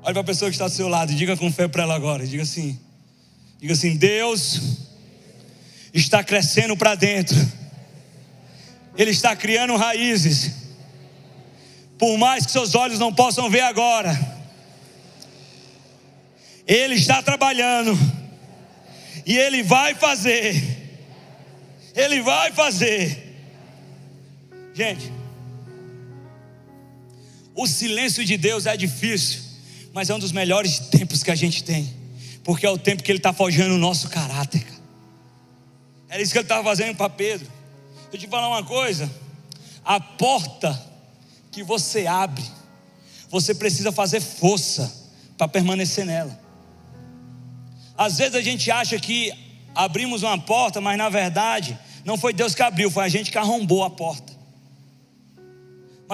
Olha 0.00 0.12
para 0.12 0.20
a 0.20 0.24
pessoa 0.24 0.48
que 0.48 0.54
está 0.54 0.68
do 0.68 0.72
seu 0.72 0.86
lado 0.86 1.10
e 1.10 1.16
diga 1.16 1.36
com 1.36 1.50
fé 1.50 1.66
para 1.66 1.82
ela 1.82 1.96
agora. 1.96 2.24
Diga 2.24 2.44
assim: 2.44 2.78
diga 3.58 3.72
assim, 3.72 3.96
Deus 3.96 4.60
está 5.92 6.22
crescendo 6.22 6.76
para 6.76 6.94
dentro. 6.94 7.36
Ele 8.96 9.10
está 9.10 9.34
criando 9.34 9.74
raízes. 9.74 10.52
Por 11.98 12.16
mais 12.16 12.46
que 12.46 12.52
seus 12.52 12.76
olhos 12.76 13.00
não 13.00 13.12
possam 13.12 13.50
ver 13.50 13.62
agora, 13.62 14.16
Ele 16.64 16.94
está 16.94 17.20
trabalhando. 17.24 17.98
E 19.26 19.36
Ele 19.36 19.64
vai 19.64 19.96
fazer. 19.96 20.62
Ele 21.96 22.22
vai 22.22 22.52
fazer. 22.52 23.33
Gente, 24.74 25.12
o 27.54 27.64
silêncio 27.68 28.24
de 28.24 28.36
Deus 28.36 28.66
é 28.66 28.76
difícil, 28.76 29.40
mas 29.92 30.10
é 30.10 30.14
um 30.14 30.18
dos 30.18 30.32
melhores 30.32 30.80
tempos 30.80 31.22
que 31.22 31.30
a 31.30 31.34
gente 31.36 31.62
tem, 31.62 31.94
porque 32.42 32.66
é 32.66 32.70
o 32.70 32.76
tempo 32.76 33.00
que 33.00 33.12
Ele 33.12 33.20
está 33.20 33.32
forjando 33.32 33.76
o 33.76 33.78
nosso 33.78 34.08
caráter. 34.08 34.66
Era 36.08 36.20
isso 36.20 36.32
que 36.32 36.38
Ele 36.38 36.44
estava 36.44 36.64
fazendo 36.64 36.96
para 36.96 37.08
Pedro. 37.08 37.46
Eu 38.12 38.18
te 38.18 38.26
falar 38.26 38.48
uma 38.48 38.64
coisa: 38.64 39.08
a 39.84 40.00
porta 40.00 40.76
que 41.52 41.62
você 41.62 42.08
abre, 42.08 42.44
você 43.30 43.54
precisa 43.54 43.92
fazer 43.92 44.20
força 44.20 44.92
para 45.38 45.46
permanecer 45.46 46.04
nela. 46.04 46.36
Às 47.96 48.18
vezes 48.18 48.34
a 48.34 48.42
gente 48.42 48.72
acha 48.72 48.98
que 48.98 49.32
abrimos 49.72 50.24
uma 50.24 50.36
porta, 50.36 50.80
mas 50.80 50.98
na 50.98 51.08
verdade 51.08 51.78
não 52.04 52.18
foi 52.18 52.32
Deus 52.32 52.56
que 52.56 52.62
abriu, 52.62 52.90
foi 52.90 53.04
a 53.04 53.08
gente 53.08 53.30
que 53.30 53.38
arrombou 53.38 53.84
a 53.84 53.90
porta. 53.90 54.34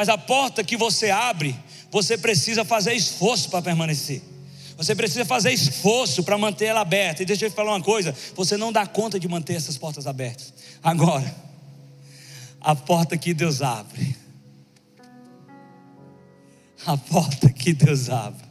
Mas 0.00 0.08
a 0.08 0.16
porta 0.16 0.64
que 0.64 0.78
você 0.78 1.10
abre, 1.10 1.54
você 1.90 2.16
precisa 2.16 2.64
fazer 2.64 2.94
esforço 2.94 3.50
para 3.50 3.60
permanecer. 3.60 4.22
Você 4.74 4.94
precisa 4.94 5.26
fazer 5.26 5.52
esforço 5.52 6.22
para 6.24 6.38
manter 6.38 6.64
ela 6.68 6.80
aberta. 6.80 7.22
E 7.22 7.26
deixa 7.26 7.44
eu 7.44 7.50
te 7.50 7.54
falar 7.54 7.72
uma 7.72 7.82
coisa: 7.82 8.16
você 8.34 8.56
não 8.56 8.72
dá 8.72 8.86
conta 8.86 9.20
de 9.20 9.28
manter 9.28 9.56
essas 9.56 9.76
portas 9.76 10.06
abertas. 10.06 10.54
Agora, 10.82 11.36
a 12.62 12.74
porta 12.74 13.18
que 13.18 13.34
Deus 13.34 13.60
abre, 13.60 14.16
a 16.86 16.96
porta 16.96 17.50
que 17.52 17.74
Deus 17.74 18.08
abre, 18.08 18.46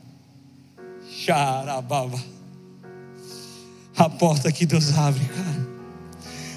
Xarababa, 1.26 2.24
a 3.98 4.08
porta 4.08 4.52
que 4.52 4.68
Deus 4.68 4.96
abre, 4.96 5.26
cara, 5.26 5.68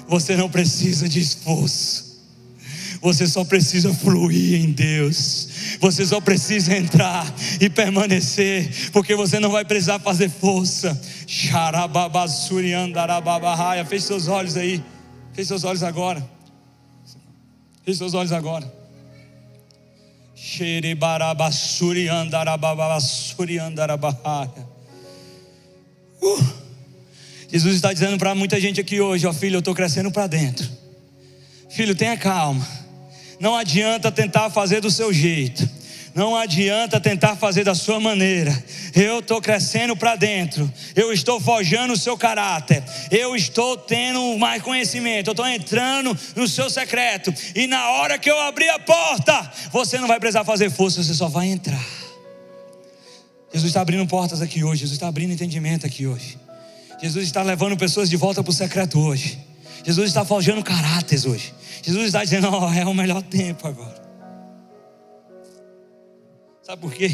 você 0.07 0.37
não 0.37 0.51
precisa 0.51 1.09
de 1.09 1.19
esforço. 1.19 2.12
Você 3.03 3.27
só 3.27 3.43
precisa 3.43 3.93
fluir 3.93 4.63
em 4.63 4.71
Deus. 4.71 5.49
Você 5.81 6.05
só 6.05 6.21
precisa 6.21 6.73
entrar 6.73 7.31
e 7.59 7.69
permanecer, 7.69 8.91
porque 8.93 9.13
você 9.13 9.41
não 9.41 9.51
vai 9.51 9.65
precisar 9.65 9.99
fazer 9.99 10.29
força. 10.29 10.97
Feche 13.85 14.07
seus 14.07 14.29
olhos 14.29 14.55
aí. 14.55 14.81
Feche 15.33 15.49
seus 15.49 15.65
olhos 15.65 15.83
agora. 15.83 16.25
Feche 17.83 17.97
seus 17.97 18.13
olhos 18.13 18.31
agora. 18.31 18.73
Uh. 26.21 26.63
Jesus 27.51 27.75
está 27.75 27.91
dizendo 27.91 28.17
para 28.17 28.33
muita 28.33 28.59
gente 28.61 28.79
aqui 28.79 29.01
hoje, 29.01 29.27
ó 29.27 29.33
filho, 29.33 29.57
eu 29.57 29.59
estou 29.59 29.75
crescendo 29.75 30.09
para 30.09 30.25
dentro. 30.25 30.71
Filho, 31.69 31.93
tenha 31.93 32.15
calma. 32.15 32.82
Não 33.43 33.57
adianta 33.57 34.09
tentar 34.09 34.49
fazer 34.49 34.79
do 34.79 34.89
seu 34.89 35.11
jeito. 35.11 35.69
Não 36.15 36.33
adianta 36.33 36.97
tentar 36.97 37.35
fazer 37.35 37.65
da 37.65 37.75
sua 37.75 37.99
maneira. 37.99 38.63
Eu 38.95 39.19
estou 39.19 39.41
crescendo 39.41 39.97
para 39.97 40.15
dentro. 40.15 40.71
Eu 40.95 41.11
estou 41.11 41.41
forjando 41.41 41.91
o 41.91 41.97
seu 41.97 42.17
caráter. 42.17 42.81
Eu 43.11 43.35
estou 43.35 43.75
tendo 43.75 44.37
mais 44.37 44.63
conhecimento. 44.63 45.27
Eu 45.27 45.33
estou 45.33 45.45
entrando 45.45 46.17
no 46.37 46.47
seu 46.47 46.69
secreto. 46.69 47.33
E 47.53 47.67
na 47.67 47.89
hora 47.89 48.17
que 48.17 48.31
eu 48.31 48.39
abrir 48.39 48.69
a 48.69 48.79
porta, 48.79 49.51
você 49.73 49.99
não 49.99 50.07
vai 50.07 50.21
precisar 50.21 50.45
fazer 50.45 50.71
força, 50.71 51.03
você 51.03 51.13
só 51.13 51.27
vai 51.27 51.47
entrar. 51.47 51.85
Jesus 53.51 53.71
está 53.71 53.81
abrindo 53.81 54.07
portas 54.07 54.41
aqui 54.41 54.63
hoje. 54.63 54.83
Jesus 54.83 54.95
está 54.95 55.09
abrindo 55.09 55.33
entendimento 55.33 55.85
aqui 55.85 56.07
hoje. 56.07 56.37
Jesus 57.01 57.25
está 57.25 57.43
levando 57.43 57.75
pessoas 57.75 58.09
de 58.09 58.15
volta 58.15 58.41
para 58.41 58.51
o 58.51 58.53
secreto 58.53 58.97
hoje. 59.01 59.37
Jesus 59.83 60.07
está 60.07 60.23
forjando 60.23 60.63
caráteres 60.63 61.25
hoje. 61.25 61.53
Jesus 61.81 62.07
está 62.07 62.23
dizendo: 62.23 62.49
oh, 62.49 62.71
é 62.71 62.85
o 62.85 62.93
melhor 62.93 63.21
tempo 63.23 63.67
agora. 63.67 64.01
Sabe 66.61 66.81
por 66.81 66.93
quê? 66.93 67.11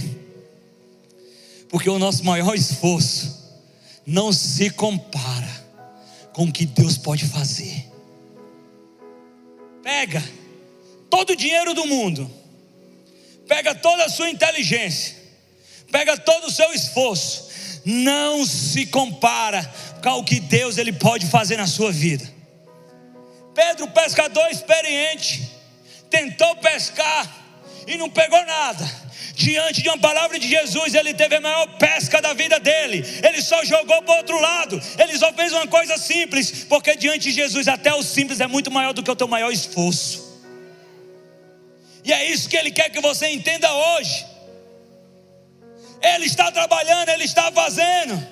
Porque 1.70 1.90
o 1.90 2.00
nosso 2.00 2.24
maior 2.24 2.56
esforço 2.56 3.40
não 4.06 4.32
se 4.32 4.70
compara 4.70 5.50
com 6.34 6.46
o 6.46 6.52
que 6.52 6.66
Deus 6.66 6.98
pode 6.98 7.26
fazer. 7.26 7.86
Pega 9.84 10.24
todo 11.10 11.32
o 11.32 11.36
dinheiro 11.36 11.74
do 11.74 11.86
mundo, 11.86 12.30
pega 13.48 13.74
toda 13.74 14.06
a 14.06 14.10
sua 14.10 14.30
inteligência, 14.30 15.16
pega 15.92 16.16
todo 16.18 16.46
o 16.48 16.52
seu 16.52 16.72
esforço, 16.72 17.50
não 17.86 18.46
se 18.46 18.86
compara 18.86 19.64
com 20.04 20.20
o 20.20 20.24
que 20.24 20.40
Deus 20.40 20.78
ele 20.78 20.94
pode 20.94 21.26
fazer 21.26 21.58
na 21.58 21.68
sua 21.68 21.92
vida. 21.92 22.39
Pedro, 23.60 23.90
pescador 23.90 24.50
experiente, 24.50 25.52
tentou 26.10 26.56
pescar 26.58 27.30
e 27.86 27.98
não 27.98 28.10
pegou 28.10 28.42
nada. 28.46 28.90
Diante 29.34 29.82
de 29.82 29.90
uma 29.90 29.98
palavra 29.98 30.40
de 30.40 30.48
Jesus, 30.48 30.94
ele 30.96 31.14
teve 31.14 31.36
a 31.36 31.42
maior 31.42 31.68
pesca 31.78 32.22
da 32.22 32.32
vida 32.34 32.58
dele. 32.58 33.04
Ele 33.22 33.42
só 33.42 33.62
jogou 33.66 34.02
para 34.02 34.14
o 34.14 34.18
outro 34.18 34.40
lado. 34.40 34.82
Ele 34.98 35.18
só 35.18 35.34
fez 35.34 35.52
uma 35.52 35.68
coisa 35.68 35.98
simples, 35.98 36.64
porque 36.70 36.96
diante 36.96 37.24
de 37.24 37.32
Jesus, 37.32 37.68
até 37.68 37.94
o 37.94 38.02
simples 38.02 38.40
é 38.40 38.48
muito 38.48 38.72
maior 38.72 38.94
do 38.94 39.04
que 39.04 39.12
o 39.12 39.16
teu 39.16 39.28
maior 39.28 39.52
esforço. 39.52 40.42
E 42.06 42.14
é 42.14 42.32
isso 42.32 42.48
que 42.48 42.56
ele 42.56 42.72
quer 42.72 42.90
que 42.90 43.02
você 43.02 43.28
entenda 43.28 43.70
hoje. 43.74 44.26
Ele 46.02 46.28
está 46.28 46.50
trabalhando, 46.50 47.10
ele 47.10 47.26
está 47.26 47.52
fazendo. 47.52 48.26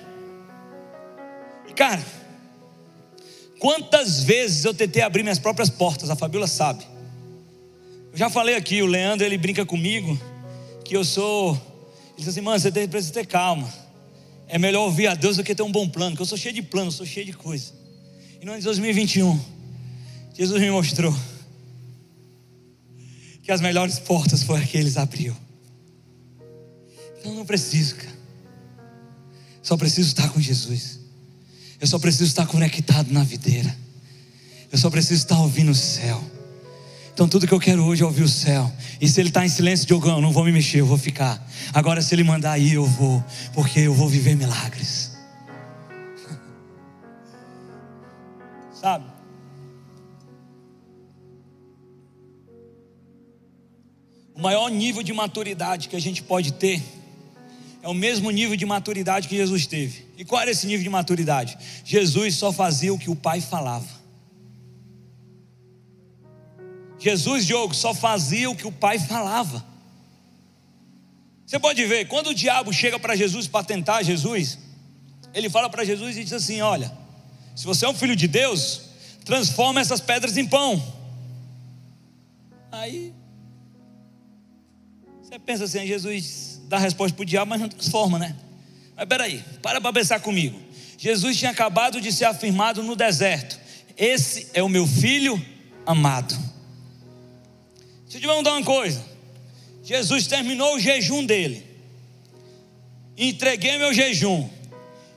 E 1.68 1.74
cara, 1.74 2.02
Quantas 3.58 4.22
vezes 4.22 4.64
eu 4.64 4.72
tentei 4.72 5.02
abrir 5.02 5.22
minhas 5.22 5.38
próprias 5.38 5.68
portas, 5.68 6.10
a 6.10 6.16
Fabiola 6.16 6.46
sabe. 6.46 6.84
Eu 8.12 8.18
já 8.18 8.30
falei 8.30 8.54
aqui, 8.54 8.82
o 8.82 8.86
Leandro 8.86 9.26
ele 9.26 9.36
brinca 9.36 9.66
comigo 9.66 10.18
que 10.84 10.96
eu 10.96 11.04
sou. 11.04 11.52
Ele 11.52 12.18
diz 12.18 12.28
assim, 12.28 12.40
mano, 12.40 12.58
você 12.58 12.70
precisa 12.70 13.12
ter 13.12 13.26
calma. 13.26 13.68
É 14.46 14.58
melhor 14.58 14.84
ouvir 14.84 15.08
a 15.08 15.14
Deus 15.14 15.36
do 15.36 15.44
que 15.44 15.54
ter 15.54 15.62
um 15.62 15.70
bom 15.70 15.88
plano, 15.88 16.12
porque 16.12 16.22
eu 16.22 16.26
sou 16.26 16.38
cheio 16.38 16.54
de 16.54 16.62
planos, 16.62 16.94
sou 16.94 17.04
cheio 17.04 17.26
de 17.26 17.32
coisa. 17.32 17.72
E 18.40 18.44
no 18.44 18.52
ano 18.52 18.60
de 18.60 18.64
2021, 18.64 19.38
Jesus 20.34 20.60
me 20.60 20.70
mostrou 20.70 21.14
que 23.42 23.50
as 23.50 23.60
melhores 23.60 23.98
portas 23.98 24.42
foi 24.42 24.64
que 24.64 24.78
eles 24.78 24.96
abriu. 24.96 25.36
Então 27.18 27.34
não 27.34 27.44
preciso, 27.44 27.96
cara. 27.96 28.18
Só 29.62 29.76
preciso 29.76 30.08
estar 30.08 30.30
com 30.30 30.40
Jesus. 30.40 30.97
Eu 31.80 31.86
só 31.86 31.98
preciso 31.98 32.24
estar 32.24 32.46
conectado 32.46 33.12
na 33.12 33.22
videira. 33.22 33.74
Eu 34.70 34.78
só 34.78 34.90
preciso 34.90 35.22
estar 35.22 35.40
ouvindo 35.40 35.70
o 35.70 35.74
céu. 35.74 36.22
Então 37.12 37.28
tudo 37.28 37.46
que 37.46 37.52
eu 37.52 37.58
quero 37.58 37.84
hoje 37.84 38.02
é 38.02 38.06
ouvir 38.06 38.22
o 38.22 38.28
céu. 38.28 38.70
E 39.00 39.08
se 39.08 39.20
ele 39.20 39.28
está 39.28 39.44
em 39.44 39.48
silêncio, 39.48 39.86
Diogão, 39.86 40.20
não 40.20 40.30
vou 40.30 40.44
me 40.44 40.52
mexer, 40.52 40.80
eu 40.80 40.86
vou 40.86 40.98
ficar. 40.98 41.44
Agora 41.72 42.00
se 42.00 42.14
ele 42.14 42.22
mandar 42.22 42.58
ir, 42.58 42.74
eu 42.74 42.84
vou, 42.84 43.24
porque 43.52 43.80
eu 43.80 43.92
vou 43.92 44.08
viver 44.08 44.36
milagres. 44.36 45.16
Sabe? 48.72 49.04
O 54.34 54.40
maior 54.40 54.70
nível 54.70 55.02
de 55.02 55.12
maturidade 55.12 55.88
que 55.88 55.96
a 55.96 56.00
gente 56.00 56.22
pode 56.22 56.52
ter 56.52 56.80
é 57.88 57.90
o 57.90 57.94
mesmo 57.94 58.30
nível 58.30 58.54
de 58.54 58.66
maturidade 58.66 59.28
que 59.28 59.34
Jesus 59.34 59.66
teve. 59.66 60.04
E 60.18 60.22
qual 60.22 60.42
era 60.42 60.50
esse 60.50 60.66
nível 60.66 60.82
de 60.82 60.90
maturidade? 60.90 61.56
Jesus 61.82 62.34
só 62.34 62.52
fazia 62.52 62.92
o 62.92 62.98
que 62.98 63.08
o 63.08 63.16
Pai 63.16 63.40
falava. 63.40 63.88
Jesus, 66.98 67.46
Diogo, 67.46 67.74
só 67.74 67.94
fazia 67.94 68.50
o 68.50 68.54
que 68.54 68.66
o 68.66 68.72
Pai 68.72 68.98
falava. 68.98 69.64
Você 71.46 71.58
pode 71.58 71.82
ver, 71.86 72.06
quando 72.08 72.26
o 72.26 72.34
diabo 72.34 72.74
chega 72.74 72.98
para 72.98 73.16
Jesus 73.16 73.48
para 73.48 73.64
tentar 73.64 74.02
Jesus, 74.02 74.58
ele 75.32 75.48
fala 75.48 75.70
para 75.70 75.82
Jesus 75.82 76.18
e 76.18 76.24
diz 76.24 76.34
assim: 76.34 76.60
Olha, 76.60 76.92
se 77.56 77.64
você 77.64 77.86
é 77.86 77.88
um 77.88 77.94
filho 77.94 78.14
de 78.14 78.28
Deus, 78.28 78.82
transforma 79.24 79.80
essas 79.80 80.02
pedras 80.02 80.36
em 80.36 80.46
pão. 80.46 80.82
Aí 82.70 83.14
você 85.22 85.38
pensa 85.38 85.64
assim, 85.64 85.86
Jesus 85.86 86.57
dá 86.68 86.78
resposta 86.78 87.16
para 87.16 87.22
o 87.22 87.26
diabo, 87.26 87.50
mas 87.50 87.60
não 87.60 87.68
transforma, 87.68 88.18
né? 88.18 88.36
Mas 88.94 89.08
peraí, 89.08 89.42
para 89.62 89.80
para 89.80 89.92
pensar 89.92 90.20
comigo. 90.20 90.60
Jesus 90.98 91.38
tinha 91.38 91.50
acabado 91.50 92.00
de 92.00 92.12
ser 92.12 92.26
afirmado 92.26 92.82
no 92.82 92.94
deserto: 92.94 93.58
Esse 93.96 94.48
é 94.52 94.62
o 94.62 94.68
meu 94.68 94.86
filho 94.86 95.42
amado. 95.86 96.34
Deixa 98.02 98.18
eu 98.18 98.20
te 98.20 98.26
perguntar 98.26 98.52
uma 98.52 98.64
coisa. 98.64 99.04
Jesus 99.82 100.26
terminou 100.26 100.74
o 100.74 100.80
jejum 100.80 101.24
dele. 101.24 101.64
Entreguei 103.16 103.78
meu 103.78 103.92
jejum. 103.94 104.48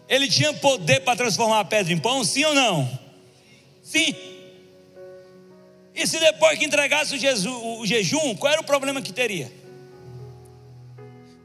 Ele 0.08 0.28
tinha 0.28 0.54
poder 0.54 1.02
para 1.02 1.16
transformar 1.16 1.60
a 1.60 1.66
pedra 1.66 1.94
em 1.94 1.98
pão, 1.98 2.24
sim 2.24 2.44
ou 2.46 2.54
não? 2.54 3.00
Sim. 3.84 4.14
E 5.94 6.08
se 6.08 6.20
depois 6.20 6.58
que 6.58 6.66
entregasse 6.66 7.16
o, 7.16 7.18
Jesus, 7.18 7.46
o 7.46 7.86
jejum, 7.86 8.36
qual 8.36 8.54
era 8.54 8.62
o 8.62 8.66
problema 8.66 9.02
que 9.02 9.12
teria? 9.12 9.52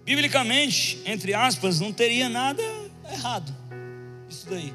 Biblicamente, 0.06 1.02
entre 1.04 1.34
aspas, 1.34 1.80
não 1.80 1.92
teria 1.92 2.28
nada 2.28 2.62
errado. 3.10 3.52
Isso 4.30 4.46
daí. 4.48 4.72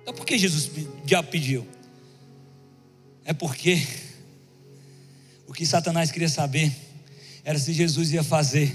Então 0.00 0.14
por 0.14 0.24
que 0.24 0.38
Jesus 0.38 0.70
já 1.04 1.22
pediu? 1.22 1.68
É 3.26 3.34
porque 3.34 3.86
o 5.46 5.52
que 5.52 5.66
Satanás 5.66 6.10
queria 6.10 6.30
saber 6.30 6.74
era 7.44 7.58
se 7.58 7.74
Jesus 7.74 8.10
ia 8.10 8.24
fazer 8.24 8.74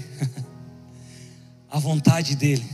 a 1.68 1.80
vontade 1.80 2.36
dele. 2.36 2.64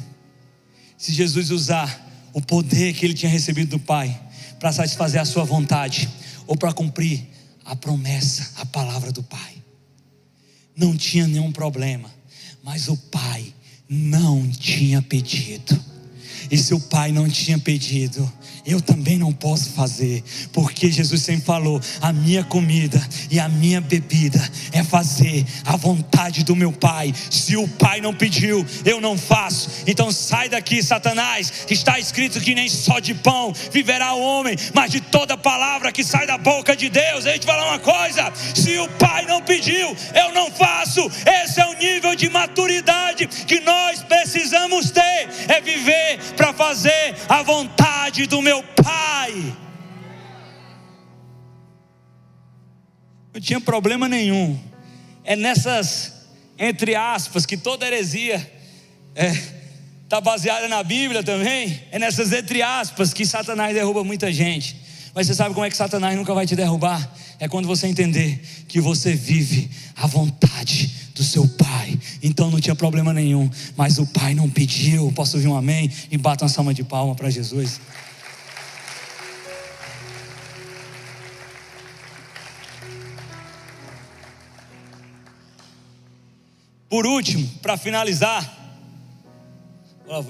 Se 0.98 1.10
Jesus 1.10 1.50
usar 1.50 2.06
o 2.34 2.42
poder 2.42 2.92
que 2.92 3.06
ele 3.06 3.14
tinha 3.14 3.32
recebido 3.32 3.70
do 3.70 3.78
Pai 3.78 4.20
para 4.60 4.72
satisfazer 4.72 5.22
a 5.22 5.24
sua 5.24 5.44
vontade 5.44 6.06
ou 6.46 6.54
para 6.54 6.74
cumprir 6.74 7.26
a 7.64 7.74
promessa, 7.74 8.60
a 8.60 8.66
palavra 8.66 9.10
do 9.10 9.22
Pai 9.22 9.57
não 10.78 10.96
tinha 10.96 11.26
nenhum 11.26 11.50
problema, 11.50 12.10
mas 12.62 12.88
o 12.88 12.96
pai 12.96 13.52
não 13.88 14.48
tinha 14.48 15.02
pedido. 15.02 15.78
E 16.50 16.56
se 16.56 16.74
o 16.74 16.80
pai 16.80 17.12
não 17.12 17.28
tinha 17.28 17.58
pedido, 17.58 18.30
eu 18.68 18.82
também 18.82 19.16
não 19.16 19.32
posso 19.32 19.70
fazer, 19.70 20.22
porque 20.52 20.90
Jesus 20.90 21.22
sempre 21.22 21.46
falou: 21.46 21.80
a 22.02 22.12
minha 22.12 22.44
comida 22.44 23.00
e 23.30 23.40
a 23.40 23.48
minha 23.48 23.80
bebida 23.80 24.38
é 24.72 24.84
fazer 24.84 25.44
a 25.64 25.76
vontade 25.76 26.44
do 26.44 26.54
meu 26.54 26.70
Pai. 26.70 27.14
Se 27.30 27.56
o 27.56 27.66
Pai 27.66 28.00
não 28.00 28.12
pediu, 28.12 28.64
eu 28.84 29.00
não 29.00 29.16
faço. 29.16 29.70
Então 29.86 30.12
sai 30.12 30.48
daqui, 30.48 30.82
Satanás. 30.82 31.50
Está 31.70 31.98
escrito 31.98 32.40
que 32.40 32.54
nem 32.54 32.68
só 32.68 32.98
de 32.98 33.14
pão 33.14 33.54
viverá 33.72 34.12
o 34.12 34.20
homem, 34.20 34.54
mas 34.74 34.90
de 34.90 35.00
toda 35.00 35.36
palavra 35.36 35.90
que 35.90 36.04
sai 36.04 36.26
da 36.26 36.36
boca 36.36 36.76
de 36.76 36.90
Deus. 36.90 37.24
Deixa 37.24 37.36
eu 37.36 37.40
te 37.40 37.46
falar 37.46 37.68
uma 37.68 37.78
coisa: 37.78 38.30
se 38.54 38.76
o 38.78 38.88
Pai 38.98 39.24
não 39.24 39.40
pediu, 39.40 39.96
eu 40.14 40.34
não 40.34 40.50
faço. 40.50 41.10
Esse 41.26 41.60
é 41.60 41.66
o 41.66 41.78
nível 41.78 42.14
de 42.14 42.28
maturidade 42.28 43.26
que 43.26 43.60
nós 43.60 44.02
precisamos 44.02 44.90
ter: 44.90 45.28
é 45.48 45.60
viver 45.62 46.18
para 46.38 46.52
fazer 46.54 47.16
a 47.28 47.42
vontade 47.42 48.28
do 48.28 48.40
meu 48.40 48.62
Pai. 48.62 49.56
Não 53.34 53.40
tinha 53.40 53.60
problema 53.60 54.08
nenhum. 54.08 54.58
É 55.24 55.34
nessas, 55.34 56.12
entre 56.56 56.94
aspas, 56.94 57.44
que 57.44 57.56
toda 57.56 57.84
heresia 57.84 58.36
está 59.14 59.24
é, 59.24 59.36
tá 60.08 60.20
baseada 60.20 60.68
na 60.68 60.82
Bíblia 60.84 61.24
também. 61.24 61.82
É 61.90 61.98
nessas 61.98 62.32
entre 62.32 62.62
aspas 62.62 63.12
que 63.12 63.26
Satanás 63.26 63.74
derruba 63.74 64.04
muita 64.04 64.32
gente. 64.32 64.80
Mas 65.12 65.26
você 65.26 65.34
sabe 65.34 65.54
como 65.54 65.66
é 65.66 65.70
que 65.70 65.76
Satanás 65.76 66.16
nunca 66.16 66.32
vai 66.32 66.46
te 66.46 66.54
derrubar? 66.54 67.12
É 67.40 67.48
quando 67.48 67.66
você 67.66 67.88
entender 67.88 68.40
que 68.68 68.80
você 68.80 69.12
vive 69.12 69.68
a 69.96 70.06
vontade 70.06 71.07
do 71.18 71.24
seu 71.24 71.46
pai. 71.46 71.98
Então 72.22 72.50
não 72.50 72.60
tinha 72.60 72.74
problema 72.74 73.12
nenhum. 73.12 73.50
Mas 73.76 73.98
o 73.98 74.06
pai 74.06 74.34
não 74.34 74.48
pediu. 74.48 75.12
Posso 75.12 75.36
ouvir 75.36 75.48
um 75.48 75.56
amém? 75.56 75.90
E 76.10 76.16
bata 76.16 76.44
uma 76.44 76.48
salva 76.48 76.72
de 76.72 76.84
palma 76.84 77.14
para 77.14 77.28
Jesus. 77.28 77.80
Por 86.88 87.06
último, 87.06 87.46
para 87.60 87.76
finalizar, 87.76 88.56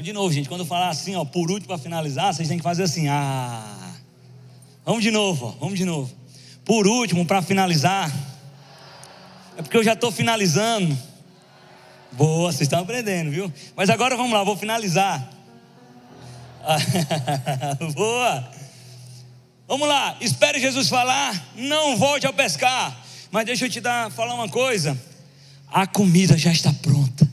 de 0.03 0.13
novo, 0.13 0.33
gente, 0.33 0.49
quando 0.49 0.63
eu 0.63 0.67
falar 0.67 0.89
assim, 0.89 1.15
ó, 1.15 1.25
por 1.25 1.53
último 1.53 1.69
para 1.69 1.79
finalizar, 1.79 2.35
vocês 2.35 2.49
têm 2.49 2.59
que 2.59 2.65
fazer 2.65 2.83
assim, 2.83 3.07
ah. 3.07 3.93
Vamos 4.85 5.05
de 5.05 5.13
novo, 5.13 5.47
ó, 5.47 5.51
vamos 5.61 5.79
de 5.79 5.85
novo. 5.85 6.13
Por 6.65 6.89
último, 6.89 7.25
para 7.25 7.41
finalizar, 7.43 8.13
é 9.59 9.63
porque 9.63 9.77
eu 9.77 9.85
já 9.85 9.93
estou 9.93 10.11
finalizando. 10.11 10.97
Boa, 12.13 12.51
vocês 12.51 12.63
estão 12.63 12.81
aprendendo, 12.81 13.31
viu? 13.31 13.53
Mas 13.77 13.91
agora 13.91 14.17
vamos 14.17 14.33
lá, 14.33 14.43
vou 14.43 14.57
finalizar. 14.57 15.31
Boa. 17.95 18.51
Vamos 19.67 19.87
lá, 19.87 20.17
espere 20.23 20.59
Jesus 20.59 20.89
falar, 20.89 21.53
não 21.55 21.99
volte 21.99 22.27
ao 22.27 22.33
pescar. 22.33 22.99
Mas 23.31 23.45
deixa 23.45 23.67
eu 23.67 23.71
te 23.71 23.83
dar, 23.83 24.11
falar 24.11 24.33
uma 24.33 24.49
coisa 24.49 24.99
a 25.71 25.87
comida 25.87 26.37
já 26.37 26.51
está 26.51 26.73
pronta. 26.73 27.29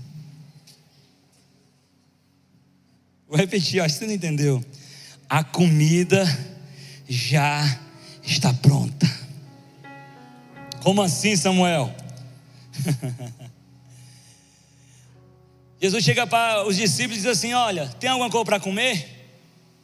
Vou 3.27 3.37
repetir, 3.37 3.81
acho 3.81 3.95
que 3.95 3.99
você 3.99 4.07
não 4.07 4.13
entendeu. 4.13 4.63
A 5.29 5.43
comida 5.43 6.25
já 7.07 7.79
está 8.23 8.53
pronta. 8.53 9.09
Como 10.83 11.01
assim, 11.01 11.35
Samuel? 11.35 11.93
Jesus 15.81 16.03
chega 16.03 16.25
para 16.25 16.67
os 16.67 16.75
discípulos 16.75 17.17
e 17.17 17.21
diz 17.21 17.29
assim: 17.29 17.53
Olha, 17.53 17.87
tem 17.99 18.09
alguma 18.09 18.29
coisa 18.29 18.45
para 18.45 18.59
comer? 18.59 19.27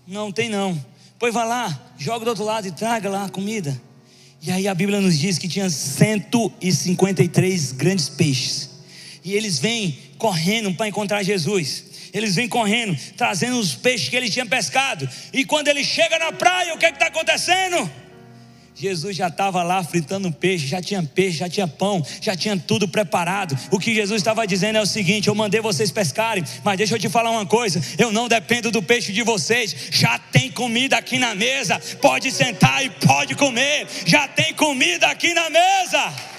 Não 0.08 0.32
tem 0.32 0.50
não. 0.50 0.84
Pois 1.20 1.34
vá 1.34 1.44
lá, 1.44 1.94
joga 1.98 2.26
do 2.26 2.30
outro 2.30 2.44
lado 2.44 2.68
e 2.68 2.72
traga 2.72 3.10
lá 3.10 3.26
a 3.26 3.30
comida. 3.30 3.80
E 4.42 4.52
aí 4.52 4.68
a 4.68 4.74
Bíblia 4.74 5.00
nos 5.00 5.20
diz 5.20 5.38
que 5.38 5.48
tinha 5.48 5.70
153 5.70 7.74
grandes 7.74 8.10
peixes. 8.10 8.72
E 9.24 9.36
eles 9.36 9.60
vêm 9.60 9.96
correndo 10.18 10.74
para 10.74 10.88
encontrar 10.88 11.22
Jesus. 11.22 11.84
Eles 12.12 12.34
vêm 12.36 12.50
correndo, 12.50 12.98
trazendo 13.16 13.60
os 13.60 13.76
peixes 13.76 14.10
que 14.10 14.16
eles 14.16 14.34
tinham 14.34 14.48
pescado. 14.48 15.08
E 15.32 15.46
quando 15.46 15.68
ele 15.68 15.84
chega 15.84 16.18
na 16.18 16.32
praia, 16.32 16.74
o 16.74 16.78
que 16.78 16.88
é 16.88 16.90
está 16.90 17.06
acontecendo? 17.08 17.88
Jesus 18.82 19.16
já 19.16 19.28
estava 19.28 19.62
lá 19.62 19.84
fritando 19.84 20.32
peixe, 20.32 20.66
já 20.66 20.82
tinha 20.82 21.04
peixe, 21.04 21.38
já 21.38 21.48
tinha 21.48 21.68
pão, 21.68 22.04
já 22.20 22.36
tinha 22.36 22.58
tudo 22.58 22.88
preparado. 22.88 23.56
O 23.70 23.78
que 23.78 23.94
Jesus 23.94 24.20
estava 24.20 24.48
dizendo 24.48 24.78
é 24.78 24.82
o 24.82 24.88
seguinte: 24.88 25.28
eu 25.28 25.36
mandei 25.36 25.62
vocês 25.62 25.92
pescarem, 25.92 26.44
mas 26.64 26.78
deixa 26.78 26.96
eu 26.96 27.00
te 27.00 27.08
falar 27.08 27.30
uma 27.30 27.46
coisa: 27.46 27.80
eu 28.00 28.12
não 28.12 28.28
dependo 28.28 28.72
do 28.72 28.82
peixe 28.82 29.14
de 29.14 29.22
vocês, 29.22 29.76
já 29.92 30.18
tem 30.18 30.50
comida 30.50 30.98
aqui 30.98 31.20
na 31.20 31.36
mesa, 31.36 31.80
pode 32.02 32.32
sentar 32.32 32.84
e 32.84 32.90
pode 32.90 33.36
comer, 33.36 33.86
já 34.04 34.28
tem 34.28 34.52
comida 34.56 35.06
aqui 35.10 35.32
na 35.36 35.48
mesa. 35.52 36.31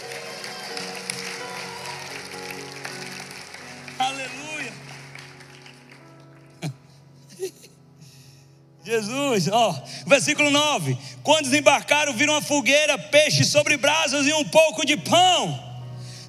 Jesus, 8.84 9.48
ó, 9.48 9.80
versículo 10.06 10.50
9: 10.50 10.98
Quando 11.22 11.44
desembarcaram, 11.44 12.12
viram 12.12 12.34
uma 12.34 12.42
fogueira, 12.42 12.98
peixe 12.98 13.44
sobre 13.44 13.76
brasas 13.76 14.26
e 14.26 14.32
um 14.32 14.44
pouco 14.44 14.84
de 14.84 14.96
pão. 14.96 15.72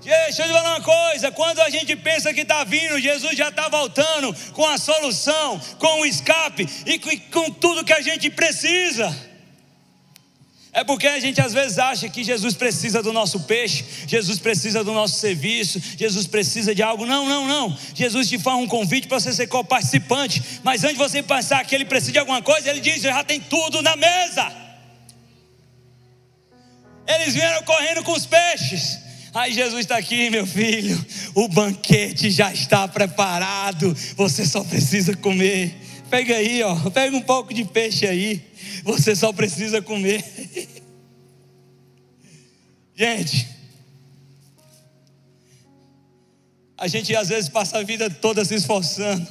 Deixa 0.03 0.43
eu 0.43 0.47
te 0.47 0.53
falar 0.53 0.77
uma 0.77 0.81
coisa: 0.81 1.31
quando 1.31 1.61
a 1.61 1.69
gente 1.69 1.95
pensa 1.95 2.33
que 2.33 2.41
está 2.41 2.63
vindo, 2.63 2.99
Jesus 2.99 3.35
já 3.35 3.49
está 3.49 3.69
voltando 3.69 4.35
com 4.51 4.65
a 4.67 4.77
solução, 4.77 5.59
com 5.79 6.01
o 6.01 6.05
escape 6.05 6.67
e 6.85 6.99
com 7.31 7.49
tudo 7.51 7.83
que 7.83 7.93
a 7.93 8.01
gente 8.01 8.29
precisa. 8.29 9.32
É 10.73 10.83
porque 10.83 11.05
a 11.05 11.19
gente 11.19 11.39
às 11.39 11.53
vezes 11.53 11.77
acha 11.77 12.09
que 12.09 12.23
Jesus 12.23 12.55
precisa 12.55 13.03
do 13.03 13.13
nosso 13.13 13.41
peixe, 13.41 13.85
Jesus 14.07 14.39
precisa 14.39 14.83
do 14.83 14.91
nosso 14.91 15.19
serviço, 15.19 15.79
Jesus 15.95 16.25
precisa 16.25 16.73
de 16.73 16.81
algo. 16.81 17.05
Não, 17.05 17.29
não, 17.29 17.47
não. 17.47 17.77
Jesus 17.93 18.27
te 18.27 18.39
faz 18.39 18.57
um 18.57 18.65
convite 18.65 19.07
para 19.07 19.19
você 19.19 19.31
ser 19.31 19.45
co-participante. 19.45 20.41
Mas 20.63 20.83
antes 20.83 20.97
de 20.97 21.03
você 21.03 21.21
pensar 21.21 21.63
que 21.63 21.75
ele 21.75 21.85
precisa 21.85 22.13
de 22.13 22.17
alguma 22.19 22.41
coisa, 22.41 22.71
ele 22.71 22.79
diz: 22.79 23.03
já 23.03 23.23
tem 23.23 23.39
tudo 23.39 23.83
na 23.83 23.95
mesa. 23.95 24.51
Eles 27.07 27.35
vieram 27.35 27.61
correndo 27.63 28.01
com 28.01 28.13
os 28.13 28.25
peixes. 28.25 28.97
Aí 29.31 29.53
Jesus 29.53 29.81
está 29.81 29.97
aqui, 29.97 30.29
meu 30.31 30.47
filho. 30.47 31.03
O 31.35 31.47
banquete 31.47 32.31
já 32.31 32.51
está 32.51 32.87
preparado. 32.87 33.95
Você 34.15 34.45
só 34.45 34.63
precisa 34.63 35.15
comer. 35.15 35.82
Pega 36.13 36.35
aí, 36.35 36.61
ó. 36.61 36.75
Pega 36.91 37.17
um 37.17 37.23
pouco 37.23 37.51
de 37.51 37.65
peixe 37.65 38.05
aí. 38.05 38.39
Você 38.83 39.15
só 39.15 39.33
precisa 39.33 39.81
comer. 39.81 40.23
Gente, 42.95 43.47
a 46.77 46.87
gente 46.87 47.15
às 47.15 47.29
vezes 47.29 47.49
passa 47.49 47.79
a 47.79 47.83
vida 47.83 48.07
toda 48.07 48.45
se 48.45 48.53
esforçando 48.53 49.27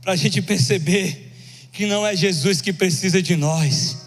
para 0.00 0.14
a 0.14 0.16
gente 0.16 0.40
perceber 0.40 1.30
que 1.70 1.84
não 1.84 2.06
é 2.06 2.16
Jesus 2.16 2.62
que 2.62 2.72
precisa 2.72 3.20
de 3.20 3.36
nós, 3.36 3.98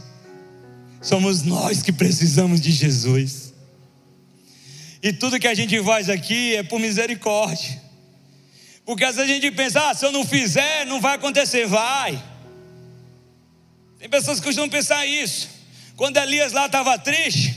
somos 0.99 1.43
nós 1.43 1.84
que 1.84 1.91
precisamos 1.91 2.60
de 2.60 2.72
Jesus. 2.72 3.54
E 5.04 5.14
tudo 5.14 5.39
que 5.39 5.47
a 5.47 5.54
gente 5.54 5.80
faz 5.84 6.10
aqui 6.10 6.56
é 6.56 6.64
por 6.64 6.80
misericórdia, 6.80 7.80
porque 8.86 9.05
às 9.05 9.15
vezes 9.15 9.31
a 9.31 9.34
gente 9.34 9.51
pensa, 9.51 9.89
ah, 9.89 9.93
se 9.93 10.05
eu 10.05 10.11
não 10.11 10.25
fizer, 10.25 10.86
não 10.86 10.99
vai 10.99 11.15
acontecer, 11.15 11.65
vai. 11.65 12.21
Tem 13.97 14.09
pessoas 14.09 14.39
que 14.39 14.45
costumam 14.45 14.69
pensar 14.69 15.05
isso. 15.05 15.47
Quando 15.95 16.17
Elias 16.17 16.51
lá 16.51 16.65
estava 16.65 16.97
triste, 16.97 17.55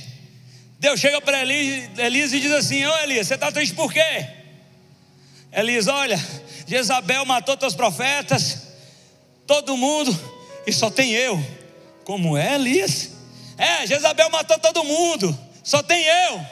Deus 0.79 1.01
chega 1.01 1.21
para 1.21 1.43
Elias 1.43 2.33
e 2.33 2.39
diz 2.39 2.53
assim: 2.53 2.85
Ô 2.85 2.97
Elias, 2.99 3.27
você 3.27 3.35
está 3.35 3.51
triste 3.51 3.75
por 3.75 3.93
quê? 3.93 4.29
Elias, 5.53 5.89
olha, 5.89 6.23
Jezabel 6.67 7.25
matou 7.25 7.57
teus 7.57 7.75
profetas, 7.75 8.75
todo 9.47 9.77
mundo, 9.77 10.17
e 10.67 10.73
só 10.73 10.91
tem 10.91 11.13
eu. 11.13 11.43
Como 12.05 12.37
é, 12.37 12.55
Elias? 12.55 13.13
É, 13.59 13.85
Jezabel 13.87 14.31
matou 14.31 14.59
todo 14.59 14.85
mundo, 14.85 15.37
só 15.65 15.83
tem 15.83 16.05
eu. 16.05 16.47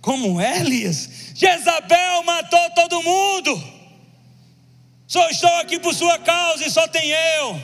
Como 0.00 0.40
é, 0.40 0.58
Elias? 0.58 1.08
Jezabel 1.34 2.24
matou 2.24 2.70
todo 2.70 3.02
mundo. 3.02 3.71
Só 5.12 5.28
estou 5.28 5.54
aqui 5.56 5.78
por 5.78 5.92
sua 5.92 6.18
causa 6.18 6.66
e 6.66 6.70
só 6.70 6.88
tem 6.88 7.10
eu. 7.10 7.60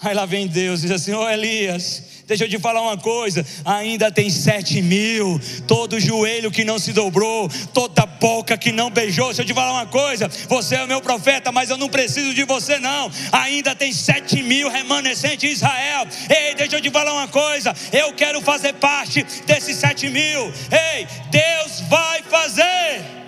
Aí 0.00 0.14
lá 0.14 0.24
vem 0.24 0.46
Deus 0.46 0.80
e 0.80 0.84
diz 0.84 0.92
assim: 0.92 1.12
Ô 1.12 1.20
oh, 1.20 1.28
Elias, 1.28 2.02
deixa 2.26 2.44
eu 2.44 2.48
te 2.48 2.58
falar 2.58 2.80
uma 2.80 2.96
coisa: 2.96 3.44
ainda 3.62 4.10
tem 4.10 4.30
sete 4.30 4.80
mil, 4.80 5.38
todo 5.68 6.00
joelho 6.00 6.50
que 6.50 6.64
não 6.64 6.78
se 6.78 6.94
dobrou, 6.94 7.46
toda 7.74 8.06
boca 8.06 8.56
que 8.56 8.72
não 8.72 8.88
beijou. 8.88 9.26
Deixa 9.26 9.42
eu 9.42 9.46
te 9.46 9.52
falar 9.52 9.72
uma 9.72 9.86
coisa: 9.86 10.30
você 10.48 10.76
é 10.76 10.84
o 10.84 10.88
meu 10.88 11.02
profeta, 11.02 11.52
mas 11.52 11.68
eu 11.68 11.76
não 11.76 11.90
preciso 11.90 12.32
de 12.32 12.44
você, 12.44 12.78
não. 12.78 13.12
Ainda 13.32 13.74
tem 13.74 13.92
sete 13.92 14.42
mil 14.42 14.70
remanescentes 14.70 15.50
em 15.50 15.52
Israel. 15.52 16.06
Ei, 16.30 16.54
deixa 16.54 16.76
eu 16.76 16.80
te 16.80 16.88
falar 16.88 17.12
uma 17.12 17.28
coisa: 17.28 17.76
eu 17.92 18.14
quero 18.14 18.40
fazer 18.40 18.72
parte 18.72 19.22
desses 19.44 19.76
sete 19.76 20.08
mil. 20.08 20.50
Ei, 20.96 21.06
Deus 21.30 21.80
vai 21.90 22.22
fazer. 22.22 23.21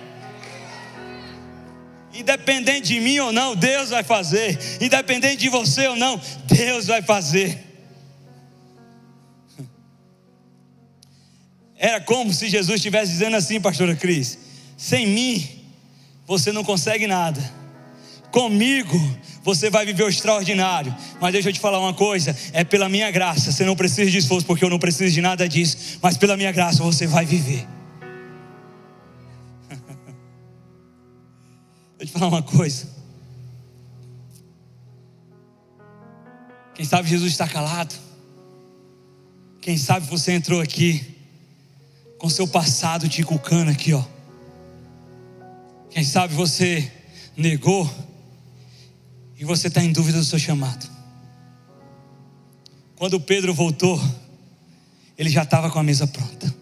Independente 2.15 2.93
de 2.93 2.99
mim 2.99 3.19
ou 3.19 3.31
não, 3.31 3.55
Deus 3.55 3.89
vai 3.89 4.03
fazer. 4.03 4.57
Independente 4.81 5.37
de 5.37 5.49
você 5.49 5.87
ou 5.87 5.95
não, 5.95 6.19
Deus 6.47 6.87
vai 6.87 7.01
fazer. 7.01 7.63
Era 11.77 11.99
como 11.99 12.33
se 12.33 12.47
Jesus 12.47 12.77
estivesse 12.77 13.11
dizendo 13.11 13.35
assim, 13.35 13.59
pastora 13.59 13.95
Cris: 13.95 14.37
sem 14.77 15.07
mim, 15.07 15.47
você 16.25 16.51
não 16.51 16.63
consegue 16.63 17.05
nada. 17.05 17.41
Comigo, 18.31 18.97
você 19.43 19.69
vai 19.69 19.85
viver 19.85 20.03
o 20.03 20.09
extraordinário. 20.09 20.93
Mas 21.21 21.31
deixa 21.31 21.49
eu 21.49 21.53
te 21.53 21.59
falar 21.59 21.79
uma 21.79 21.93
coisa: 21.93 22.35
é 22.53 22.63
pela 22.63 22.89
minha 22.89 23.11
graça. 23.11 23.51
Você 23.51 23.63
não 23.63 23.75
precisa 23.75 24.09
de 24.09 24.17
esforço, 24.17 24.47
porque 24.47 24.65
eu 24.65 24.69
não 24.69 24.79
preciso 24.79 25.13
de 25.13 25.21
nada 25.21 25.47
disso. 25.47 25.99
Mas 26.01 26.17
pela 26.17 26.35
minha 26.35 26.51
graça, 26.51 26.81
você 26.81 27.05
vai 27.05 27.25
viver. 27.25 27.67
Te 32.05 32.11
falar 32.11 32.27
uma 32.27 32.43
coisa. 32.43 32.87
Quem 36.75 36.85
sabe 36.85 37.09
Jesus 37.09 37.31
está 37.31 37.47
calado. 37.47 37.95
Quem 39.59 39.75
sabe 39.75 40.05
você 40.05 40.33
entrou 40.33 40.61
aqui 40.61 41.03
com 42.19 42.29
seu 42.29 42.47
passado 42.47 43.09
te 43.09 43.23
cucando 43.23 43.71
aqui, 43.71 43.93
ó. 43.93 44.03
Quem 45.89 46.03
sabe 46.03 46.35
você 46.35 46.91
negou 47.35 47.89
e 49.37 49.43
você 49.43 49.67
está 49.67 49.83
em 49.83 49.91
dúvida 49.91 50.19
do 50.19 50.25
seu 50.25 50.37
chamado. 50.37 50.87
Quando 52.95 53.19
Pedro 53.19 53.51
voltou, 53.51 53.99
ele 55.17 55.29
já 55.29 55.41
estava 55.41 55.71
com 55.71 55.79
a 55.79 55.83
mesa 55.83 56.05
pronta. 56.05 56.53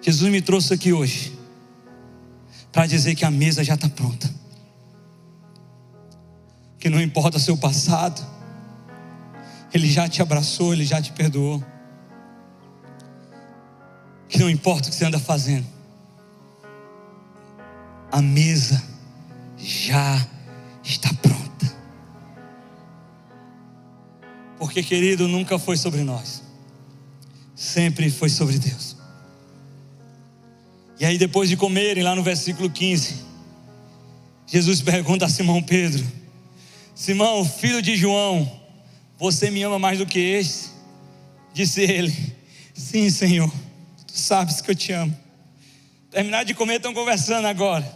Jesus 0.00 0.30
me 0.30 0.40
trouxe 0.40 0.72
aqui 0.72 0.92
hoje 0.92 1.36
para 2.76 2.86
dizer 2.86 3.14
que 3.14 3.24
a 3.24 3.30
mesa 3.30 3.64
já 3.64 3.72
está 3.72 3.88
pronta. 3.88 4.28
Que 6.78 6.90
não 6.90 7.00
importa 7.00 7.38
seu 7.38 7.56
passado, 7.56 8.22
Ele 9.72 9.90
já 9.90 10.06
te 10.06 10.20
abraçou, 10.20 10.74
Ele 10.74 10.84
já 10.84 11.00
te 11.00 11.10
perdoou. 11.10 11.64
Que 14.28 14.38
não 14.38 14.50
importa 14.50 14.88
o 14.88 14.90
que 14.90 14.94
você 14.94 15.06
anda 15.06 15.18
fazendo, 15.18 15.66
a 18.12 18.20
mesa 18.20 18.82
já 19.56 20.28
está 20.84 21.08
pronta. 21.14 21.74
Porque, 24.58 24.82
querido, 24.82 25.26
nunca 25.26 25.58
foi 25.58 25.78
sobre 25.78 26.02
nós, 26.02 26.42
sempre 27.54 28.10
foi 28.10 28.28
sobre 28.28 28.58
Deus. 28.58 28.85
E 30.98 31.04
aí, 31.04 31.18
depois 31.18 31.48
de 31.50 31.56
comerem, 31.56 32.02
lá 32.02 32.14
no 32.14 32.22
versículo 32.22 32.70
15, 32.70 33.16
Jesus 34.46 34.80
pergunta 34.80 35.26
a 35.26 35.28
Simão 35.28 35.62
Pedro: 35.62 36.04
Simão, 36.94 37.44
filho 37.44 37.82
de 37.82 37.96
João, 37.96 38.50
você 39.18 39.50
me 39.50 39.62
ama 39.62 39.78
mais 39.78 39.98
do 39.98 40.06
que 40.06 40.18
este? 40.18 40.70
Disse 41.52 41.82
ele: 41.82 42.14
Sim, 42.72 43.10
Senhor, 43.10 43.52
tu 44.06 44.18
sabes 44.18 44.62
que 44.62 44.70
eu 44.70 44.74
te 44.74 44.92
amo. 44.92 45.16
Terminar 46.10 46.44
de 46.44 46.54
comer, 46.54 46.76
estão 46.76 46.94
conversando 46.94 47.46
agora. 47.46 47.86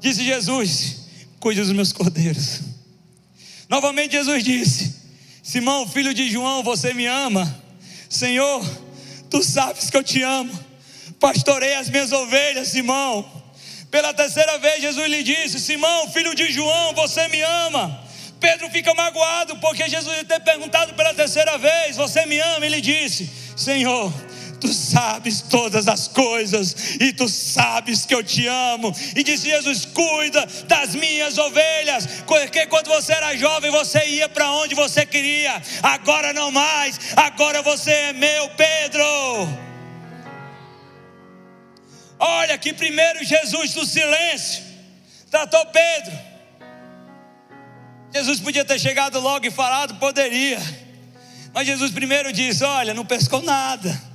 Disse 0.00 0.24
Jesus: 0.24 1.06
Cuide 1.38 1.60
dos 1.60 1.72
meus 1.72 1.92
cordeiros. 1.92 2.62
Novamente, 3.68 4.12
Jesus 4.12 4.42
disse: 4.42 4.96
Simão, 5.40 5.86
filho 5.88 6.12
de 6.12 6.28
João, 6.28 6.64
você 6.64 6.92
me 6.92 7.06
ama. 7.06 7.62
Senhor, 8.08 8.64
tu 9.30 9.40
sabes 9.40 9.88
que 9.88 9.96
eu 9.96 10.02
te 10.02 10.20
amo 10.22 10.67
pastorei 11.18 11.74
as 11.74 11.88
minhas 11.88 12.12
ovelhas, 12.12 12.68
Simão. 12.68 13.24
Pela 13.90 14.12
terceira 14.12 14.58
vez, 14.58 14.82
Jesus 14.82 15.08
lhe 15.08 15.22
disse: 15.22 15.60
Simão, 15.60 16.10
filho 16.10 16.34
de 16.34 16.52
João, 16.52 16.94
você 16.94 17.26
me 17.28 17.40
ama. 17.40 18.08
Pedro 18.40 18.70
fica 18.70 18.94
magoado 18.94 19.56
porque 19.56 19.88
Jesus 19.88 20.16
lhe 20.16 20.24
ter 20.24 20.40
perguntado 20.40 20.94
pela 20.94 21.14
terceira 21.14 21.58
vez: 21.58 21.96
Você 21.96 22.24
me 22.26 22.38
ama? 22.38 22.66
Ele 22.66 22.80
disse: 22.80 23.28
Senhor, 23.56 24.12
tu 24.60 24.72
sabes 24.72 25.40
todas 25.40 25.88
as 25.88 26.06
coisas 26.06 26.96
e 27.00 27.12
tu 27.12 27.28
sabes 27.28 28.04
que 28.04 28.14
eu 28.14 28.22
te 28.22 28.46
amo. 28.46 28.94
E 29.16 29.22
disse 29.22 29.48
Jesus: 29.48 29.86
Cuida 29.86 30.46
das 30.66 30.94
minhas 30.94 31.38
ovelhas, 31.38 32.06
porque 32.26 32.66
quando 32.66 32.88
você 32.88 33.12
era 33.12 33.36
jovem 33.36 33.70
você 33.70 34.04
ia 34.06 34.28
para 34.28 34.50
onde 34.52 34.74
você 34.74 35.04
queria, 35.06 35.60
agora 35.82 36.32
não 36.32 36.50
mais, 36.50 36.98
agora 37.16 37.62
você 37.62 37.90
é 37.90 38.12
meu, 38.12 38.50
Pedro. 38.50 39.67
Olha 42.18 42.58
que 42.58 42.72
primeiro 42.72 43.24
Jesus 43.24 43.72
do 43.74 43.86
silêncio 43.86 44.64
tratou 45.30 45.64
Pedro. 45.66 46.18
Jesus 48.12 48.40
podia 48.40 48.64
ter 48.64 48.78
chegado 48.78 49.20
logo 49.20 49.46
e 49.46 49.50
falado, 49.50 49.94
poderia. 49.96 50.58
Mas 51.52 51.66
Jesus 51.66 51.90
primeiro 51.90 52.32
disse: 52.32 52.64
Olha, 52.64 52.94
não 52.94 53.04
pescou 53.04 53.42
nada. 53.42 54.08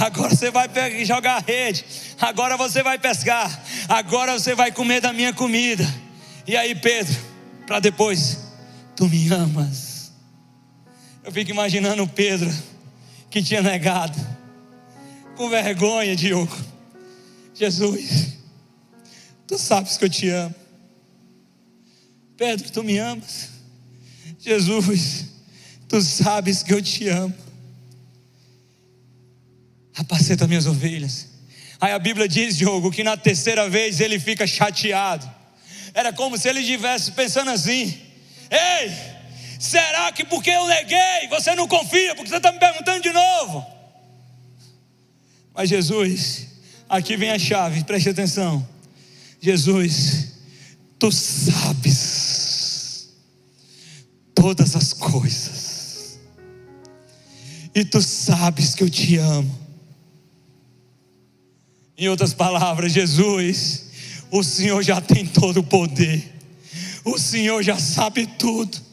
Agora 0.00 0.34
você 0.34 0.50
vai 0.50 0.68
jogar 1.04 1.36
a 1.36 1.40
rede. 1.40 1.84
Agora 2.20 2.56
você 2.56 2.82
vai 2.82 2.98
pescar. 2.98 3.50
Agora 3.88 4.32
você 4.32 4.54
vai 4.54 4.70
comer 4.70 5.00
da 5.00 5.12
minha 5.12 5.32
comida. 5.32 5.84
E 6.46 6.56
aí, 6.56 6.74
Pedro, 6.74 7.14
para 7.66 7.80
depois 7.80 8.52
Tu 8.96 9.08
me 9.08 9.28
amas. 9.32 10.12
Eu 11.24 11.32
fico 11.32 11.50
imaginando 11.50 12.02
o 12.02 12.08
Pedro 12.08 12.52
que 13.30 13.42
tinha 13.42 13.62
negado, 13.62 14.16
com 15.36 15.48
vergonha, 15.48 16.14
Diogo. 16.14 16.54
Jesus, 17.54 18.38
tu 19.46 19.58
sabes 19.58 19.96
que 19.96 20.04
eu 20.04 20.10
te 20.10 20.28
amo. 20.30 20.54
Pedro, 22.36 22.70
tu 22.70 22.82
me 22.82 22.98
amas. 22.98 23.50
Jesus, 24.38 25.26
tu 25.88 26.00
sabes 26.00 26.62
que 26.62 26.72
eu 26.72 26.82
te 26.82 27.08
amo. 27.08 27.34
Apaceta 29.94 30.46
minhas 30.46 30.66
ovelhas. 30.66 31.28
Aí 31.80 31.92
a 31.92 31.98
Bíblia 31.98 32.26
diz, 32.28 32.56
Diogo, 32.56 32.90
que 32.90 33.04
na 33.04 33.16
terceira 33.16 33.68
vez 33.68 34.00
ele 34.00 34.18
fica 34.18 34.46
chateado. 34.46 35.28
Era 35.94 36.12
como 36.12 36.38
se 36.38 36.48
ele 36.48 36.60
estivesse 36.60 37.12
pensando 37.12 37.50
assim: 37.50 38.00
Ei, 38.50 38.90
será 39.58 40.10
que 40.12 40.24
porque 40.24 40.50
eu 40.50 40.66
neguei, 40.66 41.28
você 41.28 41.54
não 41.54 41.68
confia? 41.68 42.14
Porque 42.14 42.30
você 42.30 42.36
está 42.36 42.50
me 42.50 42.58
perguntando 42.58 43.02
de 43.02 43.12
novo? 43.12 43.66
Mas 45.54 45.68
Jesus, 45.68 46.46
aqui 46.92 47.16
vem 47.16 47.30
a 47.30 47.38
chave, 47.38 47.82
preste 47.84 48.10
atenção. 48.10 48.68
Jesus, 49.40 50.28
tu 50.98 51.10
sabes 51.10 53.08
todas 54.34 54.76
as 54.76 54.92
coisas, 54.92 56.20
e 57.74 57.82
tu 57.82 58.02
sabes 58.02 58.74
que 58.74 58.84
eu 58.84 58.90
te 58.90 59.16
amo. 59.16 59.58
Em 61.96 62.08
outras 62.08 62.34
palavras, 62.34 62.92
Jesus, 62.92 63.86
o 64.30 64.42
Senhor 64.42 64.82
já 64.82 65.00
tem 65.00 65.26
todo 65.26 65.60
o 65.60 65.64
poder, 65.64 66.22
o 67.04 67.18
Senhor 67.18 67.62
já 67.62 67.78
sabe 67.78 68.26
tudo. 68.26 68.91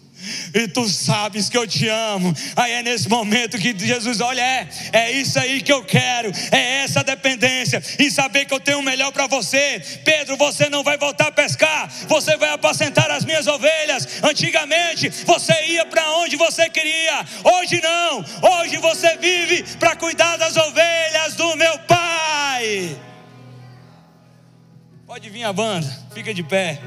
E 0.53 0.67
tu 0.67 0.87
sabes 0.87 1.49
que 1.49 1.57
eu 1.57 1.67
te 1.67 1.87
amo. 1.87 2.33
Aí 2.55 2.73
é 2.73 2.83
nesse 2.83 3.07
momento 3.09 3.57
que 3.57 3.77
Jesus 3.77 4.19
olha, 4.21 4.41
é, 4.41 4.67
é 4.91 5.11
isso 5.11 5.39
aí 5.39 5.61
que 5.61 5.71
eu 5.71 5.83
quero, 5.83 6.31
é 6.51 6.83
essa 6.83 7.03
dependência, 7.03 7.81
e 7.97 8.09
saber 8.09 8.45
que 8.45 8.53
eu 8.53 8.59
tenho 8.59 8.79
o 8.79 8.83
melhor 8.83 9.11
para 9.11 9.27
você. 9.27 9.81
Pedro, 10.03 10.37
você 10.37 10.69
não 10.69 10.83
vai 10.83 10.97
voltar 10.97 11.27
a 11.27 11.31
pescar, 11.31 11.89
você 12.07 12.37
vai 12.37 12.49
apacentar 12.49 13.09
as 13.11 13.25
minhas 13.25 13.47
ovelhas. 13.47 14.23
Antigamente 14.23 15.09
você 15.25 15.53
ia 15.67 15.85
para 15.85 16.11
onde 16.17 16.35
você 16.35 16.69
queria, 16.69 17.25
hoje 17.43 17.81
não, 17.81 18.25
hoje 18.59 18.77
você 18.77 19.17
vive 19.17 19.63
para 19.77 19.95
cuidar 19.95 20.37
das 20.37 20.55
ovelhas 20.57 21.35
do 21.35 21.55
meu 21.55 21.79
Pai. 21.79 22.97
Pode 25.05 25.29
vir 25.29 25.43
a 25.43 25.51
banda, 25.51 25.87
fica 26.13 26.33
de 26.33 26.43
pé. 26.43 26.79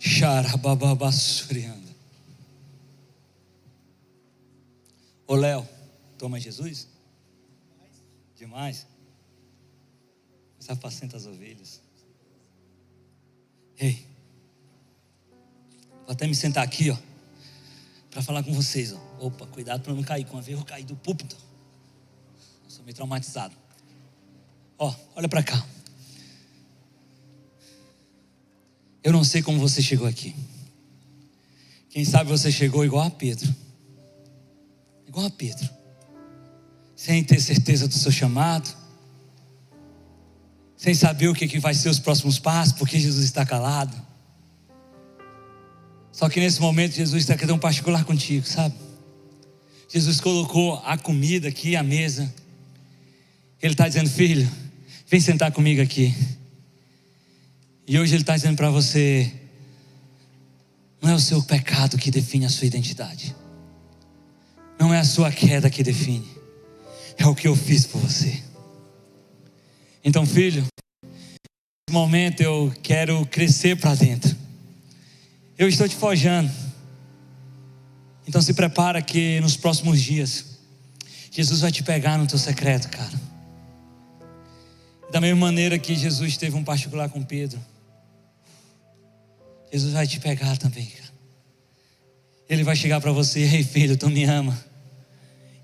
Xarabababassurianda. 0.00 1.94
Ô 5.26 5.34
Léo, 5.36 5.68
toma 6.18 6.40
Jesus? 6.40 6.88
Demais. 8.34 8.86
Você 10.58 10.72
apacenta 10.72 11.16
as 11.18 11.26
ovelhas. 11.26 11.82
Ei, 13.78 14.06
vou 16.04 16.10
até 16.10 16.26
me 16.26 16.34
sentar 16.34 16.64
aqui, 16.64 16.90
ó, 16.90 16.96
para 18.10 18.22
falar 18.22 18.42
com 18.42 18.52
vocês, 18.52 18.92
ó. 18.92 19.26
Opa, 19.26 19.46
cuidado 19.46 19.82
para 19.82 19.94
não 19.94 20.02
cair. 20.02 20.24
Com 20.24 20.38
a 20.38 20.40
vez 20.40 20.58
eu 20.58 20.64
caí 20.64 20.82
do 20.82 20.96
púlpito. 20.96 21.36
Eu 22.64 22.70
sou 22.70 22.84
meio 22.84 22.94
traumatizado. 22.94 23.54
Ó, 24.78 24.94
olha 25.14 25.28
para 25.28 25.42
cá. 25.42 25.64
Eu 29.02 29.12
não 29.12 29.24
sei 29.24 29.42
como 29.42 29.58
você 29.58 29.80
chegou 29.80 30.06
aqui. 30.06 30.34
Quem 31.88 32.04
sabe 32.04 32.30
você 32.30 32.52
chegou 32.52 32.84
igual 32.84 33.06
a 33.06 33.10
Pedro. 33.10 33.52
Igual 35.06 35.26
a 35.26 35.30
Pedro. 35.30 35.68
Sem 36.94 37.24
ter 37.24 37.40
certeza 37.40 37.88
do 37.88 37.94
seu 37.94 38.12
chamado. 38.12 38.70
Sem 40.76 40.94
saber 40.94 41.28
o 41.28 41.34
que 41.34 41.58
vai 41.58 41.74
ser 41.74 41.88
os 41.88 41.98
próximos 41.98 42.38
passos, 42.38 42.74
porque 42.74 42.98
Jesus 42.98 43.24
está 43.24 43.44
calado. 43.44 43.96
Só 46.12 46.28
que 46.28 46.38
nesse 46.38 46.60
momento 46.60 46.94
Jesus 46.94 47.22
está 47.22 47.34
querendo 47.34 47.54
um 47.54 47.58
particular 47.58 48.04
contigo, 48.04 48.46
sabe? 48.46 48.74
Jesus 49.88 50.20
colocou 50.20 50.80
a 50.84 50.96
comida 50.96 51.48
aqui 51.48 51.74
à 51.74 51.82
mesa. 51.82 52.32
Ele 53.60 53.74
está 53.74 53.88
dizendo, 53.88 54.08
filho, 54.08 54.48
vem 55.08 55.20
sentar 55.20 55.50
comigo 55.50 55.82
aqui. 55.82 56.14
E 57.90 57.98
hoje 57.98 58.14
Ele 58.14 58.22
está 58.22 58.36
dizendo 58.36 58.56
para 58.56 58.70
você: 58.70 59.32
não 61.02 61.10
é 61.10 61.14
o 61.14 61.18
seu 61.18 61.42
pecado 61.42 61.98
que 61.98 62.08
define 62.08 62.46
a 62.46 62.48
sua 62.48 62.68
identidade, 62.68 63.34
não 64.78 64.94
é 64.94 65.00
a 65.00 65.04
sua 65.04 65.32
queda 65.32 65.68
que 65.68 65.82
define, 65.82 66.30
é 67.18 67.26
o 67.26 67.34
que 67.34 67.48
eu 67.48 67.56
fiz 67.56 67.86
por 67.86 68.00
você. 68.00 68.44
Então, 70.04 70.24
filho, 70.24 70.64
nesse 71.02 71.90
momento 71.90 72.40
eu 72.40 72.72
quero 72.80 73.26
crescer 73.26 73.76
para 73.76 73.96
dentro. 73.96 74.36
Eu 75.58 75.68
estou 75.68 75.88
te 75.88 75.96
forjando. 75.96 76.48
Então 78.24 78.40
se 78.40 78.54
prepara 78.54 79.02
que 79.02 79.40
nos 79.40 79.56
próximos 79.56 80.00
dias 80.00 80.60
Jesus 81.32 81.62
vai 81.62 81.72
te 81.72 81.82
pegar 81.82 82.18
no 82.18 82.26
teu 82.28 82.38
secreto, 82.38 82.88
cara. 82.88 83.20
Da 85.10 85.20
mesma 85.20 85.40
maneira 85.40 85.76
que 85.76 85.96
Jesus 85.96 86.36
teve 86.36 86.54
um 86.54 86.62
particular 86.62 87.08
com 87.08 87.20
Pedro. 87.24 87.60
Jesus 89.72 89.92
vai 89.92 90.06
te 90.06 90.18
pegar 90.20 90.56
também. 90.56 90.90
Ele 92.48 92.64
vai 92.64 92.74
chegar 92.74 93.00
para 93.00 93.12
você, 93.12 93.40
ei 93.40 93.62
filho, 93.62 93.96
tu 93.96 94.10
me 94.10 94.24
ama. 94.24 94.58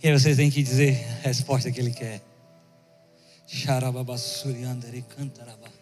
E 0.03 0.09
aí 0.09 0.13
você 0.13 0.37
tem 0.37 0.49
que 0.49 0.63
dizer 0.63 1.05
a 1.25 1.29
resposta 1.29 1.71
que 1.71 1.81
ele 1.81 1.91
quer. 1.91 2.23
Xarababassuriandere 3.49 5.03
cantarabahai. 5.03 5.73